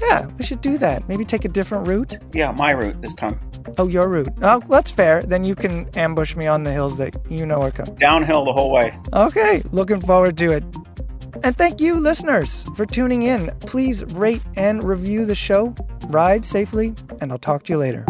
yeah, 0.00 0.26
we 0.38 0.44
should 0.44 0.60
do 0.60 0.78
that. 0.78 1.08
Maybe 1.08 1.24
take 1.24 1.44
a 1.44 1.48
different 1.48 1.86
route. 1.88 2.18
Yeah, 2.32 2.52
my 2.52 2.70
route 2.70 3.00
this 3.02 3.14
time. 3.14 3.38
Oh, 3.78 3.88
your 3.88 4.08
route. 4.08 4.28
Oh, 4.42 4.62
that's 4.68 4.92
fair. 4.92 5.22
Then 5.22 5.44
you 5.44 5.54
can 5.54 5.88
ambush 5.96 6.36
me 6.36 6.46
on 6.46 6.62
the 6.62 6.70
hills 6.72 6.98
that 6.98 7.16
you 7.28 7.46
know 7.46 7.60
are 7.62 7.70
coming. 7.70 7.94
Downhill 7.96 8.44
the 8.44 8.52
whole 8.52 8.70
way. 8.70 8.96
Okay, 9.12 9.62
looking 9.72 10.00
forward 10.00 10.38
to 10.38 10.52
it. 10.52 10.64
And 11.42 11.56
thank 11.56 11.80
you, 11.80 11.98
listeners, 11.98 12.64
for 12.76 12.86
tuning 12.86 13.22
in. 13.22 13.50
Please 13.60 14.04
rate 14.14 14.42
and 14.56 14.82
review 14.84 15.26
the 15.26 15.34
show. 15.34 15.74
Ride 16.08 16.44
safely, 16.44 16.94
and 17.20 17.32
I'll 17.32 17.38
talk 17.38 17.64
to 17.64 17.72
you 17.72 17.78
later. 17.78 18.06